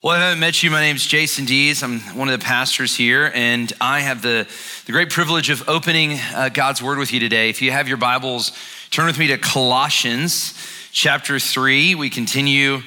Well, 0.00 0.14
I 0.14 0.20
haven't 0.20 0.38
met 0.38 0.62
you. 0.62 0.70
My 0.70 0.80
name 0.80 0.94
is 0.94 1.04
Jason 1.04 1.44
Dees. 1.44 1.82
I'm 1.82 1.98
one 2.16 2.28
of 2.28 2.38
the 2.38 2.44
pastors 2.44 2.94
here, 2.94 3.32
and 3.34 3.72
I 3.80 3.98
have 3.98 4.22
the, 4.22 4.46
the 4.86 4.92
great 4.92 5.10
privilege 5.10 5.50
of 5.50 5.68
opening 5.68 6.20
uh, 6.36 6.50
God's 6.50 6.80
Word 6.80 6.98
with 6.98 7.12
you 7.12 7.18
today. 7.18 7.50
If 7.50 7.60
you 7.60 7.72
have 7.72 7.88
your 7.88 7.96
Bibles, 7.96 8.52
turn 8.92 9.06
with 9.06 9.18
me 9.18 9.26
to 9.26 9.38
Colossians 9.38 10.54
chapter 10.92 11.40
3. 11.40 11.96
We 11.96 12.10
continue 12.10 12.82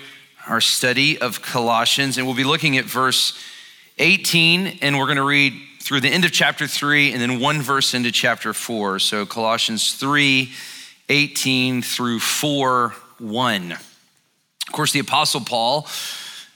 our 0.47 0.61
study 0.61 1.19
of 1.19 1.41
Colossians, 1.41 2.17
and 2.17 2.25
we'll 2.25 2.35
be 2.37 2.45
looking 2.45 2.77
at 2.77 2.85
verse 2.85 3.37
18, 3.97 4.79
and 4.81 4.97
we're 4.97 5.07
going 5.07 5.17
to 5.17 5.23
read 5.23 5.51
through 5.81 5.99
the 5.99 6.07
end 6.07 6.23
of 6.23 6.31
chapter 6.31 6.65
3 6.65 7.11
and 7.11 7.21
then 7.21 7.41
one 7.41 7.61
verse 7.61 7.93
into 7.93 8.13
chapter 8.13 8.53
4. 8.53 8.99
So, 8.99 9.25
Colossians 9.25 9.95
3 9.95 10.49
18 11.09 11.81
through 11.81 12.19
4 12.19 12.93
1. 13.19 13.71
Of 13.73 14.71
course, 14.71 14.93
the 14.93 14.99
Apostle 14.99 15.41
Paul 15.41 15.89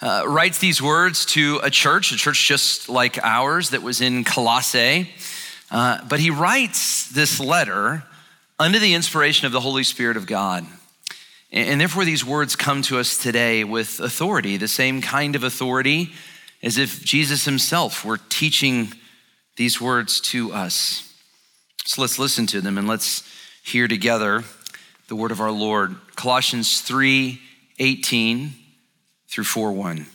uh, 0.01 0.23
writes 0.27 0.59
these 0.59 0.81
words 0.81 1.25
to 1.25 1.59
a 1.63 1.69
church, 1.69 2.11
a 2.11 2.15
church 2.15 2.47
just 2.47 2.89
like 2.89 3.17
ours 3.23 3.69
that 3.69 3.81
was 3.81 4.01
in 4.01 4.23
Colossae. 4.23 5.09
Uh, 5.71 6.03
but 6.07 6.19
he 6.19 6.29
writes 6.29 7.09
this 7.09 7.39
letter 7.39 8.03
under 8.59 8.79
the 8.79 8.93
inspiration 8.93 9.45
of 9.45 9.51
the 9.51 9.59
Holy 9.59 9.83
Spirit 9.83 10.17
of 10.17 10.25
God. 10.25 10.65
And, 11.51 11.69
and 11.69 11.81
therefore, 11.81 12.05
these 12.05 12.25
words 12.25 12.55
come 12.55 12.81
to 12.83 12.99
us 12.99 13.17
today 13.17 13.63
with 13.63 13.99
authority, 13.99 14.57
the 14.57 14.67
same 14.67 15.01
kind 15.01 15.35
of 15.35 15.43
authority 15.43 16.11
as 16.61 16.77
if 16.77 17.03
Jesus 17.03 17.45
himself 17.45 18.03
were 18.03 18.19
teaching 18.29 18.93
these 19.55 19.79
words 19.79 20.19
to 20.19 20.51
us. 20.51 21.13
So 21.85 22.01
let's 22.01 22.19
listen 22.19 22.47
to 22.47 22.61
them 22.61 22.77
and 22.77 22.87
let's 22.87 23.23
hear 23.63 23.87
together 23.87 24.43
the 25.07 25.15
word 25.15 25.31
of 25.31 25.39
our 25.39 25.51
Lord. 25.51 25.95
Colossians 26.15 26.81
3 26.81 27.39
18 27.77 28.53
through 29.35 29.43
4 29.43 29.73
1. 29.73 30.05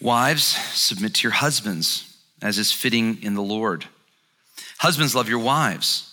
Wives, 0.00 0.42
submit 0.42 1.14
to 1.14 1.22
your 1.22 1.32
husbands 1.32 2.16
as 2.42 2.58
is 2.58 2.72
fitting 2.72 3.22
in 3.22 3.34
the 3.34 3.42
Lord. 3.42 3.84
Husbands, 4.78 5.14
love 5.14 5.28
your 5.28 5.38
wives 5.38 6.12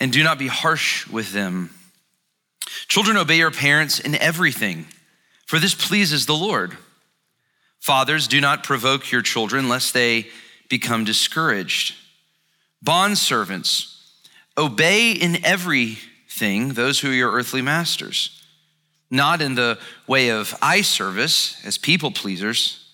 and 0.00 0.12
do 0.12 0.24
not 0.24 0.40
be 0.40 0.48
harsh 0.48 1.06
with 1.06 1.32
them. 1.32 1.70
Children, 2.88 3.16
obey 3.16 3.36
your 3.36 3.52
parents 3.52 4.00
in 4.00 4.16
everything, 4.16 4.86
for 5.46 5.60
this 5.60 5.72
pleases 5.72 6.26
the 6.26 6.34
Lord. 6.34 6.76
Fathers, 7.78 8.26
do 8.26 8.40
not 8.40 8.64
provoke 8.64 9.12
your 9.12 9.22
children 9.22 9.68
lest 9.68 9.94
they 9.94 10.26
become 10.68 11.04
discouraged. 11.04 11.94
Bondservants, 12.84 14.02
obey 14.56 15.12
in 15.12 15.44
everything 15.44 16.70
those 16.70 16.98
who 16.98 17.10
are 17.10 17.14
your 17.14 17.30
earthly 17.30 17.62
masters 17.62 18.37
not 19.10 19.40
in 19.40 19.54
the 19.54 19.78
way 20.06 20.30
of 20.30 20.54
eye 20.60 20.82
service 20.82 21.64
as 21.64 21.78
people 21.78 22.10
pleasers, 22.10 22.88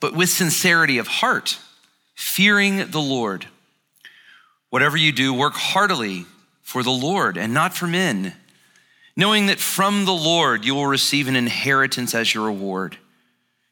but 0.00 0.14
with 0.14 0.28
sincerity 0.28 0.98
of 0.98 1.06
heart, 1.06 1.58
fearing 2.14 2.90
the 2.90 3.00
Lord. 3.00 3.46
Whatever 4.70 4.96
you 4.96 5.12
do, 5.12 5.32
work 5.32 5.54
heartily 5.54 6.26
for 6.62 6.82
the 6.82 6.90
Lord 6.90 7.36
and 7.36 7.54
not 7.54 7.74
for 7.74 7.86
men, 7.86 8.34
knowing 9.16 9.46
that 9.46 9.60
from 9.60 10.04
the 10.04 10.12
Lord 10.12 10.64
you 10.64 10.74
will 10.74 10.86
receive 10.86 11.28
an 11.28 11.36
inheritance 11.36 12.14
as 12.14 12.34
your 12.34 12.46
reward. 12.46 12.98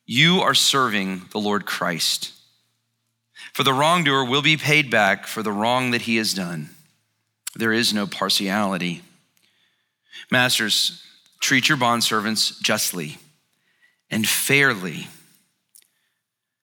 You 0.06 0.40
are 0.40 0.54
serving 0.54 1.22
the 1.32 1.40
Lord 1.40 1.66
Christ. 1.66 2.32
For 3.52 3.64
the 3.64 3.72
wrongdoer 3.72 4.24
will 4.24 4.42
be 4.42 4.56
paid 4.56 4.90
back 4.90 5.26
for 5.26 5.42
the 5.42 5.52
wrong 5.52 5.90
that 5.90 6.02
he 6.02 6.16
has 6.16 6.32
done. 6.32 6.70
There 7.54 7.72
is 7.72 7.92
no 7.92 8.06
partiality. 8.06 9.02
Masters, 10.30 11.04
Treat 11.42 11.68
your 11.68 11.76
bondservants 11.76 12.62
justly 12.62 13.18
and 14.10 14.26
fairly, 14.26 15.08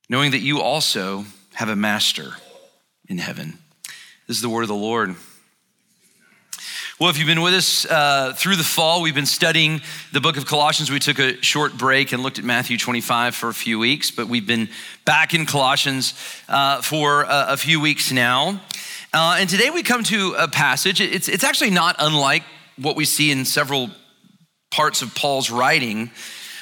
knowing 0.08 0.32
that 0.32 0.40
you 0.40 0.62
also 0.62 1.26
have 1.56 1.68
a 1.68 1.76
master 1.76 2.32
in 3.10 3.18
heaven. 3.18 3.58
This 4.26 4.38
is 4.38 4.42
the 4.42 4.48
word 4.48 4.62
of 4.62 4.70
the 4.70 4.76
Lord. 4.76 5.16
Well, 6.98 7.10
if 7.10 7.18
you've 7.18 7.28
been 7.28 7.42
with 7.42 7.56
us 7.56 7.86
uh, 7.86 8.32
through 8.38 8.56
the 8.56 8.64
fall, 8.64 9.02
we've 9.02 9.14
been 9.14 9.26
studying 9.26 9.82
the 10.14 10.22
book 10.22 10.38
of 10.38 10.46
Colossians. 10.46 10.90
We 10.90 11.00
took 11.00 11.20
a 11.20 11.42
short 11.42 11.78
break 11.78 12.14
and 12.14 12.24
looked 12.24 12.40
at 12.40 12.46
Matthew 12.46 12.78
25 12.78 13.36
for 13.36 13.50
a 13.50 13.54
few 13.54 13.80
weeks, 13.80 14.12
but 14.12 14.28
we've 14.28 14.48
been 14.48 14.70
back 15.04 15.34
in 15.34 15.46
Colossians 15.46 16.14
uh, 16.48 16.82
for 16.82 17.24
a, 17.24 17.48
a, 17.50 17.58
few 17.58 17.82
weeks 17.82 18.14
now. 18.14 18.62
Uh, 19.14 19.36
and 19.40 19.50
today 19.50 19.72
we 19.72 19.84
come 19.84 20.04
to 20.06 20.36
a 20.38 20.48
passage. 20.48 21.02
It's, 21.02 21.28
it's 21.28 21.44
actually 21.44 21.72
not 21.72 21.98
unlike 22.00 22.44
what 22.78 22.96
we 22.96 23.04
see 23.04 23.30
in 23.30 23.44
several 23.44 23.90
parts 24.72 25.02
of 25.02 25.16
Paul's 25.16 25.50
writing, 25.50 26.12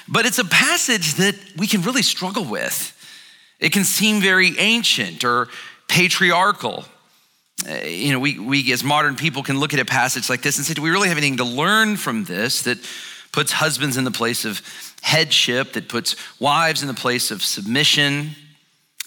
but 0.08 0.26
it's 0.26 0.40
a 0.40 0.46
passage 0.46 1.16
that 1.16 1.36
we 1.58 1.68
can 1.68 1.82
really 1.82 2.02
struggle 2.02 2.46
with. 2.46 2.94
It 3.60 3.72
can 3.72 3.84
seem 3.84 4.22
very 4.22 4.58
ancient 4.58 5.24
or 5.24 5.50
patriarchal. 5.88 6.86
Uh, 7.68 7.74
you 7.86 8.12
know, 8.12 8.20
we, 8.20 8.38
we 8.40 8.72
as 8.72 8.84
modern 8.84 9.16
people 9.16 9.44
can 9.44 9.60
look 9.60 9.74
at 9.74 9.80
a 9.80 9.86
passage 9.86 10.30
like 10.30 10.42
this 10.42 10.58
and 10.58 10.66
say, 10.66 10.74
do 10.74 10.82
we 10.82 10.92
really 10.92 11.10
have 11.10 11.18
anything 11.18 11.38
to 11.38 11.44
learn 11.44 11.98
from 11.98 12.24
this 12.24 12.62
that 12.64 12.78
puts 13.32 13.52
husbands 13.52 13.98
in 13.98 14.04
the 14.04 14.12
place 14.12 14.46
of 14.46 14.62
headship, 15.02 15.74
that 15.74 15.90
puts 15.90 16.16
wives 16.40 16.82
in 16.82 16.88
the 16.88 16.94
place 16.94 17.32
of 17.32 17.42
submission? 17.42 18.32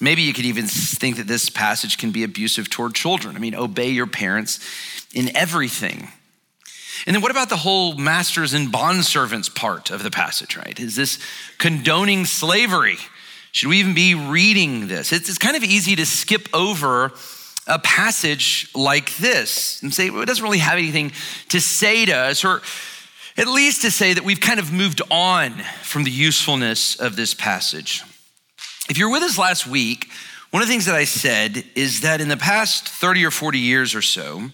Maybe 0.00 0.22
you 0.22 0.32
could 0.32 0.46
even 0.46 0.66
think 0.66 1.16
that 1.16 1.26
this 1.26 1.48
passage 1.48 1.98
can 1.98 2.10
be 2.10 2.24
abusive 2.24 2.70
toward 2.70 2.94
children. 2.94 3.36
I 3.36 3.38
mean, 3.38 3.54
obey 3.54 3.90
your 3.90 4.06
parents 4.06 4.58
in 5.14 5.34
everything. 5.36 6.08
And 7.06 7.14
then 7.14 7.22
what 7.22 7.30
about 7.30 7.48
the 7.48 7.56
whole 7.56 7.94
masters 7.94 8.52
and 8.52 8.72
bondservants 8.72 9.54
part 9.54 9.90
of 9.90 10.02
the 10.02 10.10
passage, 10.10 10.56
right? 10.56 10.78
Is 10.78 10.96
this 10.96 11.18
condoning 11.58 12.26
slavery? 12.26 12.98
Should 13.52 13.68
we 13.68 13.80
even 13.80 13.94
be 13.94 14.14
reading 14.14 14.88
this? 14.88 15.12
It's, 15.12 15.28
it's 15.28 15.38
kind 15.38 15.56
of 15.56 15.64
easy 15.64 15.96
to 15.96 16.06
skip 16.06 16.48
over 16.54 17.12
a 17.66 17.78
passage 17.78 18.68
like 18.74 19.16
this 19.16 19.82
and 19.82 19.92
say, 19.92 20.10
well, 20.10 20.22
it 20.22 20.26
doesn't 20.26 20.42
really 20.42 20.58
have 20.58 20.78
anything 20.78 21.12
to 21.48 21.60
say 21.60 22.04
to 22.04 22.12
us, 22.12 22.44
or 22.44 22.62
at 23.36 23.46
least 23.46 23.82
to 23.82 23.90
say 23.90 24.12
that 24.12 24.24
we've 24.24 24.40
kind 24.40 24.60
of 24.60 24.72
moved 24.72 25.02
on 25.10 25.52
from 25.82 26.04
the 26.04 26.10
usefulness 26.10 26.96
of 26.96 27.16
this 27.16 27.34
passage. 27.34 28.02
If 28.88 28.98
you're 28.98 29.10
with 29.10 29.22
us 29.22 29.38
last 29.38 29.66
week, 29.66 30.08
one 30.50 30.62
of 30.62 30.68
the 30.68 30.72
things 30.72 30.86
that 30.86 30.96
I 30.96 31.04
said 31.04 31.64
is 31.76 32.00
that 32.00 32.20
in 32.20 32.28
the 32.28 32.36
past 32.36 32.88
30 32.88 33.24
or 33.24 33.30
40 33.30 33.58
years 33.58 33.94
or 33.94 34.02
so, 34.02 34.50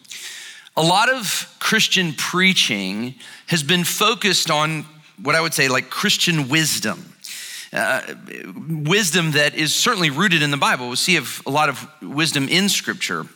a 0.76 0.82
lot 0.82 1.08
of 1.08 1.56
Christian 1.58 2.12
preaching 2.12 3.14
has 3.46 3.62
been 3.62 3.84
focused 3.84 4.50
on 4.50 4.84
what 5.22 5.34
I 5.34 5.40
would 5.40 5.54
say 5.54 5.68
like 5.68 5.88
Christian 5.90 6.48
wisdom. 6.48 7.12
Uh, 7.72 8.00
wisdom 8.68 9.32
that 9.32 9.54
is 9.54 9.74
certainly 9.74 10.10
rooted 10.10 10.42
in 10.42 10.50
the 10.50 10.56
Bible. 10.56 10.88
We 10.88 10.96
see 10.96 11.16
a 11.16 11.50
lot 11.50 11.68
of 11.68 11.86
wisdom 12.00 12.48
in 12.48 12.68
Scripture. 12.68 13.26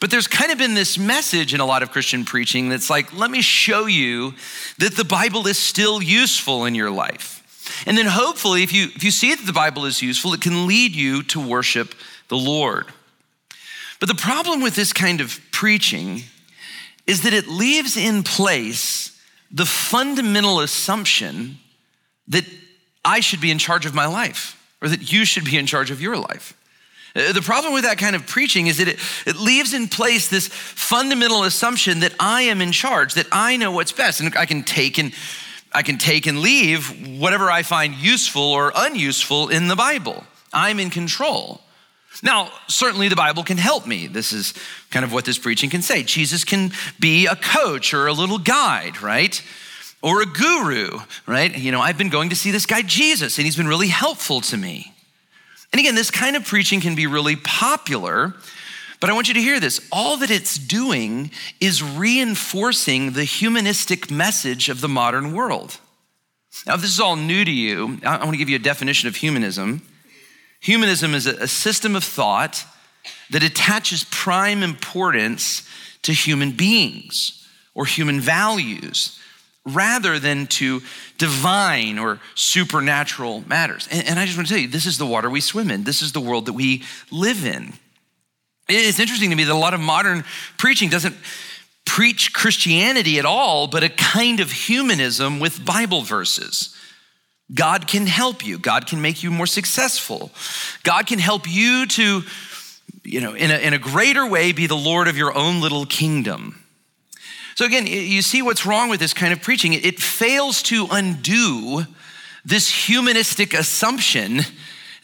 But 0.00 0.10
there's 0.10 0.26
kind 0.26 0.50
of 0.50 0.58
been 0.58 0.74
this 0.74 0.98
message 0.98 1.54
in 1.54 1.60
a 1.60 1.66
lot 1.66 1.82
of 1.82 1.90
Christian 1.90 2.24
preaching 2.24 2.68
that's 2.68 2.90
like, 2.90 3.14
let 3.16 3.30
me 3.30 3.42
show 3.42 3.86
you 3.86 4.34
that 4.78 4.96
the 4.96 5.04
Bible 5.04 5.46
is 5.46 5.58
still 5.58 6.02
useful 6.02 6.64
in 6.64 6.74
your 6.74 6.90
life. 6.90 7.84
And 7.86 7.96
then 7.96 8.06
hopefully, 8.06 8.62
if 8.62 8.72
you, 8.72 8.84
if 8.94 9.04
you 9.04 9.10
see 9.10 9.34
that 9.34 9.46
the 9.46 9.52
Bible 9.52 9.84
is 9.84 10.02
useful, 10.02 10.34
it 10.34 10.40
can 10.40 10.66
lead 10.66 10.96
you 10.96 11.22
to 11.24 11.40
worship 11.40 11.94
the 12.28 12.36
Lord. 12.36 12.86
But 14.00 14.08
the 14.08 14.14
problem 14.14 14.62
with 14.62 14.74
this 14.74 14.92
kind 14.92 15.20
of 15.20 15.38
preaching 15.52 16.24
is 17.10 17.22
that 17.22 17.34
it 17.34 17.48
leaves 17.48 17.96
in 17.96 18.22
place 18.22 19.20
the 19.50 19.66
fundamental 19.66 20.60
assumption 20.60 21.58
that 22.28 22.44
I 23.04 23.18
should 23.18 23.40
be 23.40 23.50
in 23.50 23.58
charge 23.58 23.84
of 23.84 23.94
my 23.94 24.06
life 24.06 24.56
or 24.80 24.88
that 24.88 25.12
you 25.12 25.24
should 25.24 25.44
be 25.44 25.58
in 25.58 25.66
charge 25.66 25.90
of 25.90 26.00
your 26.00 26.16
life. 26.16 26.56
Uh, 27.16 27.32
the 27.32 27.42
problem 27.42 27.74
with 27.74 27.82
that 27.82 27.98
kind 27.98 28.14
of 28.14 28.28
preaching 28.28 28.68
is 28.68 28.78
that 28.78 28.86
it, 28.86 29.00
it 29.26 29.34
leaves 29.34 29.74
in 29.74 29.88
place 29.88 30.28
this 30.28 30.46
fundamental 30.46 31.42
assumption 31.42 31.98
that 32.00 32.14
I 32.20 32.42
am 32.42 32.60
in 32.60 32.70
charge, 32.70 33.14
that 33.14 33.26
I 33.32 33.56
know 33.56 33.72
what's 33.72 33.90
best, 33.90 34.20
and 34.20 34.36
I 34.36 34.46
can 34.46 34.62
take 34.62 34.96
and 34.96 35.12
I 35.72 35.82
can 35.82 35.98
take 35.98 36.28
and 36.28 36.38
leave 36.38 37.18
whatever 37.18 37.50
I 37.50 37.64
find 37.64 37.94
useful 37.94 38.42
or 38.42 38.72
unuseful 38.76 39.48
in 39.48 39.66
the 39.66 39.76
Bible. 39.76 40.22
I'm 40.52 40.78
in 40.78 40.90
control. 40.90 41.60
Now, 42.22 42.50
certainly 42.68 43.08
the 43.08 43.16
Bible 43.16 43.44
can 43.44 43.56
help 43.56 43.86
me. 43.86 44.06
This 44.06 44.32
is 44.32 44.52
kind 44.90 45.04
of 45.04 45.12
what 45.12 45.24
this 45.24 45.38
preaching 45.38 45.70
can 45.70 45.80
say. 45.80 46.02
Jesus 46.02 46.44
can 46.44 46.72
be 46.98 47.26
a 47.26 47.36
coach 47.36 47.94
or 47.94 48.06
a 48.08 48.12
little 48.12 48.38
guide, 48.38 49.00
right? 49.00 49.42
Or 50.02 50.20
a 50.20 50.26
guru, 50.26 50.98
right? 51.26 51.56
You 51.56 51.72
know, 51.72 51.80
I've 51.80 51.98
been 51.98 52.08
going 52.08 52.30
to 52.30 52.36
see 52.36 52.50
this 52.50 52.66
guy 52.66 52.82
Jesus, 52.82 53.38
and 53.38 53.44
he's 53.44 53.56
been 53.56 53.68
really 53.68 53.88
helpful 53.88 54.40
to 54.42 54.56
me. 54.56 54.92
And 55.72 55.80
again, 55.80 55.94
this 55.94 56.10
kind 56.10 56.36
of 56.36 56.44
preaching 56.44 56.80
can 56.80 56.94
be 56.94 57.06
really 57.06 57.36
popular, 57.36 58.34
but 58.98 59.08
I 59.08 59.12
want 59.12 59.28
you 59.28 59.34
to 59.34 59.40
hear 59.40 59.60
this. 59.60 59.86
All 59.92 60.16
that 60.18 60.30
it's 60.30 60.58
doing 60.58 61.30
is 61.60 61.82
reinforcing 61.82 63.12
the 63.12 63.24
humanistic 63.24 64.10
message 64.10 64.68
of 64.68 64.80
the 64.80 64.88
modern 64.88 65.32
world. 65.32 65.78
Now, 66.66 66.74
if 66.74 66.80
this 66.80 66.90
is 66.90 67.00
all 67.00 67.16
new 67.16 67.44
to 67.44 67.50
you, 67.50 67.98
I 68.04 68.18
want 68.18 68.32
to 68.32 68.36
give 68.36 68.48
you 68.48 68.56
a 68.56 68.60
definition 68.60 69.08
of 69.08 69.16
humanism. 69.16 69.82
Humanism 70.60 71.14
is 71.14 71.26
a 71.26 71.48
system 71.48 71.96
of 71.96 72.04
thought 72.04 72.64
that 73.30 73.42
attaches 73.42 74.04
prime 74.04 74.62
importance 74.62 75.66
to 76.02 76.12
human 76.12 76.52
beings 76.52 77.46
or 77.74 77.86
human 77.86 78.20
values 78.20 79.18
rather 79.64 80.18
than 80.18 80.46
to 80.46 80.82
divine 81.18 81.98
or 81.98 82.18
supernatural 82.34 83.44
matters. 83.46 83.88
And, 83.90 84.06
and, 84.06 84.18
I 84.18 84.24
just 84.24 84.36
want 84.36 84.48
to 84.48 84.54
tell 84.54 84.62
you, 84.62 84.68
this 84.68 84.86
is 84.86 84.98
the 84.98 85.06
water 85.06 85.28
we 85.28 85.40
swim 85.40 85.70
in, 85.70 85.84
this 85.84 86.02
is 86.02 86.12
the 86.12 86.20
world 86.20 86.46
that 86.46 86.54
we 86.54 86.82
live 87.10 87.44
in. 87.44 87.74
It's 88.68 89.00
interesting 89.00 89.30
to 89.30 89.36
me 89.36 89.44
that 89.44 89.52
a 89.52 89.58
lot 89.58 89.74
of 89.74 89.80
modern 89.80 90.24
preaching 90.56 90.88
doesn't 90.88 91.16
preach 91.84 92.32
Christianity 92.32 93.18
at 93.18 93.24
all, 93.24 93.66
but 93.66 93.82
a 93.82 93.88
kind 93.88 94.40
of 94.40 94.50
humanism 94.50 95.40
with 95.40 95.64
Bible 95.64 96.02
verses. 96.02 96.74
God 97.52 97.86
can 97.88 98.06
help 98.06 98.46
you. 98.46 98.58
God 98.58 98.86
can 98.86 99.02
make 99.02 99.22
you 99.22 99.30
more 99.30 99.46
successful. 99.46 100.30
God 100.82 101.06
can 101.06 101.18
help 101.18 101.48
you 101.48 101.86
to, 101.86 102.22
you 103.02 103.20
know, 103.20 103.34
in 103.34 103.50
a, 103.50 103.56
in 103.56 103.72
a 103.72 103.78
greater 103.78 104.26
way 104.26 104.52
be 104.52 104.66
the 104.66 104.76
Lord 104.76 105.08
of 105.08 105.16
your 105.16 105.36
own 105.36 105.60
little 105.60 105.86
kingdom. 105.86 106.62
So, 107.56 107.66
again, 107.66 107.86
you 107.86 108.22
see 108.22 108.40
what's 108.40 108.64
wrong 108.64 108.88
with 108.88 109.00
this 109.00 109.12
kind 109.12 109.32
of 109.32 109.42
preaching. 109.42 109.72
It 109.74 110.00
fails 110.00 110.62
to 110.64 110.86
undo 110.90 111.84
this 112.44 112.86
humanistic 112.86 113.52
assumption 113.52 114.40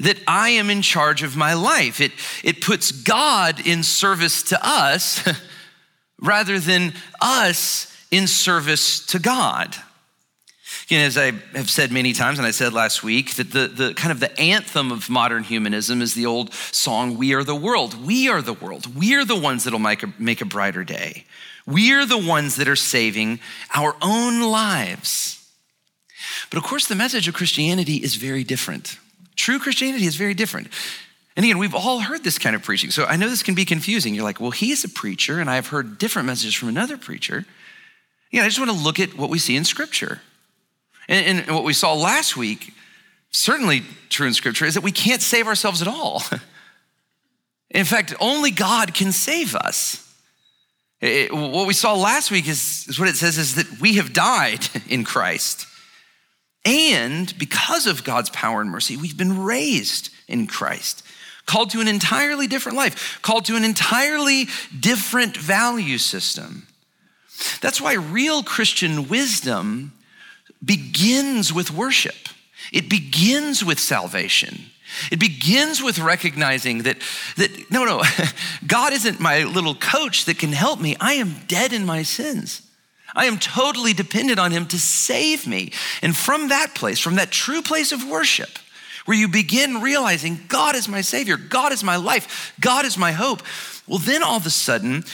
that 0.00 0.18
I 0.26 0.50
am 0.50 0.70
in 0.70 0.82
charge 0.82 1.22
of 1.22 1.36
my 1.36 1.54
life. 1.54 2.00
It, 2.00 2.12
it 2.44 2.60
puts 2.60 2.92
God 2.92 3.66
in 3.66 3.82
service 3.82 4.42
to 4.44 4.58
us 4.62 5.26
rather 6.20 6.58
than 6.58 6.94
us 7.20 7.92
in 8.10 8.26
service 8.26 9.04
to 9.06 9.18
God. 9.18 9.76
You 10.88 10.98
know, 10.98 11.04
as 11.04 11.18
I 11.18 11.32
have 11.54 11.68
said 11.68 11.90
many 11.90 12.12
times, 12.12 12.38
and 12.38 12.46
I 12.46 12.52
said 12.52 12.72
last 12.72 13.02
week, 13.02 13.34
that 13.34 13.50
the, 13.50 13.66
the 13.66 13.94
kind 13.94 14.12
of 14.12 14.20
the 14.20 14.38
anthem 14.40 14.92
of 14.92 15.10
modern 15.10 15.42
humanism 15.42 16.00
is 16.00 16.14
the 16.14 16.26
old 16.26 16.54
song, 16.54 17.16
We 17.18 17.34
Are 17.34 17.42
the 17.42 17.56
World. 17.56 18.06
We 18.06 18.28
are 18.28 18.40
the 18.40 18.52
world. 18.52 18.96
We 18.96 19.16
are 19.16 19.24
the 19.24 19.34
ones 19.34 19.64
that'll 19.64 19.80
make 19.80 20.04
a, 20.04 20.12
make 20.16 20.40
a 20.40 20.44
brighter 20.44 20.84
day. 20.84 21.24
We're 21.66 22.06
the 22.06 22.18
ones 22.18 22.54
that 22.56 22.68
are 22.68 22.76
saving 22.76 23.40
our 23.74 23.96
own 24.00 24.40
lives. 24.40 25.44
But 26.50 26.58
of 26.58 26.62
course, 26.62 26.86
the 26.86 26.94
message 26.94 27.26
of 27.26 27.34
Christianity 27.34 27.96
is 27.96 28.14
very 28.14 28.44
different. 28.44 28.98
True 29.34 29.58
Christianity 29.58 30.06
is 30.06 30.14
very 30.14 30.34
different. 30.34 30.68
And 31.36 31.44
again, 31.44 31.58
we've 31.58 31.74
all 31.74 31.98
heard 31.98 32.22
this 32.22 32.38
kind 32.38 32.54
of 32.54 32.62
preaching. 32.62 32.92
So 32.92 33.04
I 33.04 33.16
know 33.16 33.28
this 33.28 33.42
can 33.42 33.56
be 33.56 33.64
confusing. 33.64 34.14
You're 34.14 34.22
like, 34.22 34.40
well, 34.40 34.52
he's 34.52 34.84
a 34.84 34.88
preacher, 34.88 35.40
and 35.40 35.50
I've 35.50 35.66
heard 35.66 35.98
different 35.98 36.26
messages 36.26 36.54
from 36.54 36.68
another 36.68 36.96
preacher. 36.96 37.44
Yeah, 38.30 38.42
I 38.42 38.46
just 38.46 38.60
want 38.60 38.70
to 38.70 38.76
look 38.76 39.00
at 39.00 39.16
what 39.16 39.30
we 39.30 39.40
see 39.40 39.56
in 39.56 39.64
Scripture. 39.64 40.20
And, 41.08 41.40
and 41.40 41.54
what 41.54 41.64
we 41.64 41.72
saw 41.72 41.94
last 41.94 42.36
week, 42.36 42.72
certainly 43.30 43.82
true 44.08 44.26
in 44.26 44.34
Scripture, 44.34 44.64
is 44.64 44.74
that 44.74 44.82
we 44.82 44.92
can't 44.92 45.22
save 45.22 45.46
ourselves 45.46 45.82
at 45.82 45.88
all. 45.88 46.22
In 47.70 47.84
fact, 47.84 48.14
only 48.20 48.50
God 48.50 48.94
can 48.94 49.12
save 49.12 49.54
us. 49.54 50.02
It, 51.00 51.32
what 51.32 51.66
we 51.66 51.74
saw 51.74 51.94
last 51.94 52.30
week 52.30 52.48
is, 52.48 52.86
is 52.88 52.98
what 52.98 53.08
it 53.08 53.16
says 53.16 53.36
is 53.36 53.56
that 53.56 53.80
we 53.80 53.94
have 53.94 54.12
died 54.12 54.66
in 54.88 55.04
Christ. 55.04 55.66
And 56.64 57.36
because 57.38 57.86
of 57.86 58.02
God's 58.02 58.30
power 58.30 58.60
and 58.60 58.70
mercy, 58.70 58.96
we've 58.96 59.16
been 59.16 59.44
raised 59.44 60.10
in 60.26 60.46
Christ, 60.46 61.04
called 61.44 61.70
to 61.70 61.80
an 61.80 61.86
entirely 61.86 62.46
different 62.46 62.76
life, 62.76 63.20
called 63.22 63.44
to 63.44 63.56
an 63.56 63.64
entirely 63.64 64.48
different 64.78 65.36
value 65.36 65.98
system. 65.98 66.66
That's 67.60 67.80
why 67.80 67.92
real 67.94 68.42
Christian 68.42 69.08
wisdom 69.08 69.92
begins 70.64 71.52
with 71.52 71.70
worship, 71.70 72.28
it 72.72 72.88
begins 72.88 73.64
with 73.64 73.78
salvation. 73.78 74.70
It 75.10 75.18
begins 75.18 75.82
with 75.82 75.98
recognizing 75.98 76.84
that, 76.84 76.98
that 77.36 77.70
no, 77.70 77.84
no, 77.84 78.02
God 78.66 78.92
isn't 78.92 79.20
my 79.20 79.42
little 79.42 79.74
coach 79.74 80.24
that 80.24 80.38
can 80.38 80.52
help 80.52 80.80
me. 80.80 80.96
I 81.00 81.14
am 81.14 81.34
dead 81.48 81.72
in 81.72 81.84
my 81.84 82.02
sins. 82.02 82.62
I 83.14 83.26
am 83.26 83.38
totally 83.38 83.92
dependent 83.92 84.38
on 84.38 84.52
Him 84.52 84.66
to 84.68 84.78
save 84.78 85.46
me. 85.46 85.72
And 86.02 86.16
from 86.16 86.48
that 86.48 86.74
place, 86.74 87.00
from 87.00 87.16
that 87.16 87.30
true 87.30 87.62
place 87.62 87.92
of 87.92 88.08
worship, 88.08 88.58
where 89.06 89.16
you 89.16 89.28
begin 89.28 89.80
realizing 89.80 90.40
God 90.48 90.76
is 90.76 90.88
my 90.88 91.00
Savior, 91.00 91.36
God 91.36 91.72
is 91.72 91.82
my 91.82 91.96
life, 91.96 92.54
God 92.60 92.84
is 92.84 92.98
my 92.98 93.12
hope, 93.12 93.42
well, 93.86 93.98
then 93.98 94.22
all 94.22 94.36
of 94.36 94.46
a 94.46 94.50
sudden, 94.50 95.04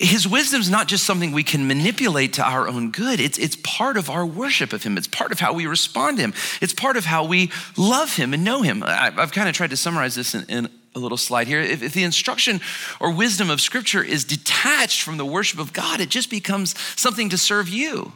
his 0.00 0.28
wisdom 0.28 0.60
is 0.60 0.68
not 0.68 0.88
just 0.88 1.04
something 1.04 1.32
we 1.32 1.42
can 1.42 1.66
manipulate 1.66 2.34
to 2.34 2.42
our 2.42 2.68
own 2.68 2.90
good. 2.90 3.18
It's, 3.18 3.38
it's 3.38 3.56
part 3.56 3.96
of 3.96 4.10
our 4.10 4.26
worship 4.26 4.72
of 4.72 4.82
him. 4.82 4.98
It's 4.98 5.06
part 5.06 5.32
of 5.32 5.40
how 5.40 5.54
we 5.54 5.66
respond 5.66 6.18
to 6.18 6.24
him. 6.24 6.34
It's 6.60 6.74
part 6.74 6.96
of 6.96 7.06
how 7.06 7.24
we 7.24 7.50
love 7.76 8.14
him 8.14 8.34
and 8.34 8.44
know 8.44 8.62
him. 8.62 8.82
I, 8.82 9.10
have 9.10 9.32
kind 9.32 9.48
of 9.48 9.54
tried 9.54 9.70
to 9.70 9.76
summarize 9.76 10.14
this 10.14 10.34
in, 10.34 10.44
in 10.48 10.68
a 10.94 10.98
little 10.98 11.16
slide 11.16 11.46
here. 11.46 11.60
If, 11.60 11.82
if, 11.82 11.94
the 11.94 12.02
instruction 12.02 12.60
or 13.00 13.10
wisdom 13.10 13.48
of 13.48 13.60
scripture 13.60 14.02
is 14.02 14.24
detached 14.24 15.02
from 15.02 15.16
the 15.16 15.24
worship 15.24 15.58
of 15.58 15.72
God, 15.72 16.00
it 16.00 16.10
just 16.10 16.30
becomes 16.30 16.78
something 17.00 17.30
to 17.30 17.38
serve 17.38 17.68
you. 17.68 18.12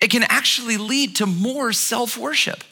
It 0.00 0.10
can 0.10 0.24
actually 0.24 0.78
lead 0.78 1.16
to 1.16 1.26
more 1.26 1.72
self 1.72 2.16
worship. 2.16 2.64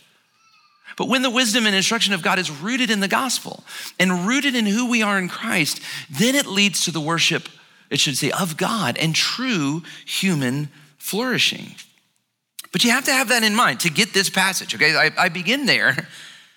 But 0.97 1.09
when 1.09 1.23
the 1.23 1.31
wisdom 1.31 1.65
and 1.67 1.75
instruction 1.75 2.12
of 2.12 2.23
God 2.23 2.39
is 2.39 2.50
rooted 2.50 2.91
in 2.91 3.00
the 3.00 3.09
gospel 3.09 3.65
and 3.99 4.27
rooted 4.27 4.55
in 4.55 4.67
who 4.67 4.91
we 4.91 5.03
are 5.03 5.19
in 5.19 5.29
Christ, 5.29 5.81
then 6.11 6.35
it 6.35 6.47
leads 6.47 6.85
to 6.85 6.91
the 6.91 7.00
worship 7.00 7.49
it 7.93 8.00
should 8.00 8.17
say 8.17 8.31
of 8.31 8.56
God 8.56 8.97
and 8.97 9.15
true 9.15 9.83
human 10.06 10.71
flourishing. 10.97 11.75
But 12.73 12.85
you 12.85 12.91
have 12.91 13.05
to 13.05 13.12
have 13.12 13.29
that 13.29 13.43
in 13.43 13.55
mind 13.55 13.81
to 13.81 13.91
get 13.91 14.15
this 14.15 14.31
passage, 14.31 14.75
okay? 14.75 14.97
I, 14.97 15.11
I 15.19 15.29
begin 15.29 15.67
there 15.67 16.09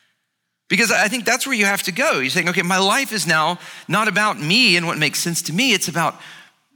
because 0.70 0.92
I 0.92 1.10
think 1.10 1.26
that's 1.26 1.46
where 1.46 1.56
you 1.56 1.66
have 1.66 1.84
to 1.84 1.92
go. 1.92 2.20
You're 2.20 2.30
saying, 2.30 2.50
okay, 2.50 2.62
my 2.62 2.78
life 2.78 3.12
is 3.12 3.28
now 3.28 3.60
not 3.88 4.08
about 4.08 4.40
me 4.40 4.78
and 4.78 4.88
what 4.88 4.98
makes 4.98 5.20
sense 5.20 5.42
to 5.44 5.54
me, 5.54 5.74
it's 5.74 5.90
about 5.90 6.16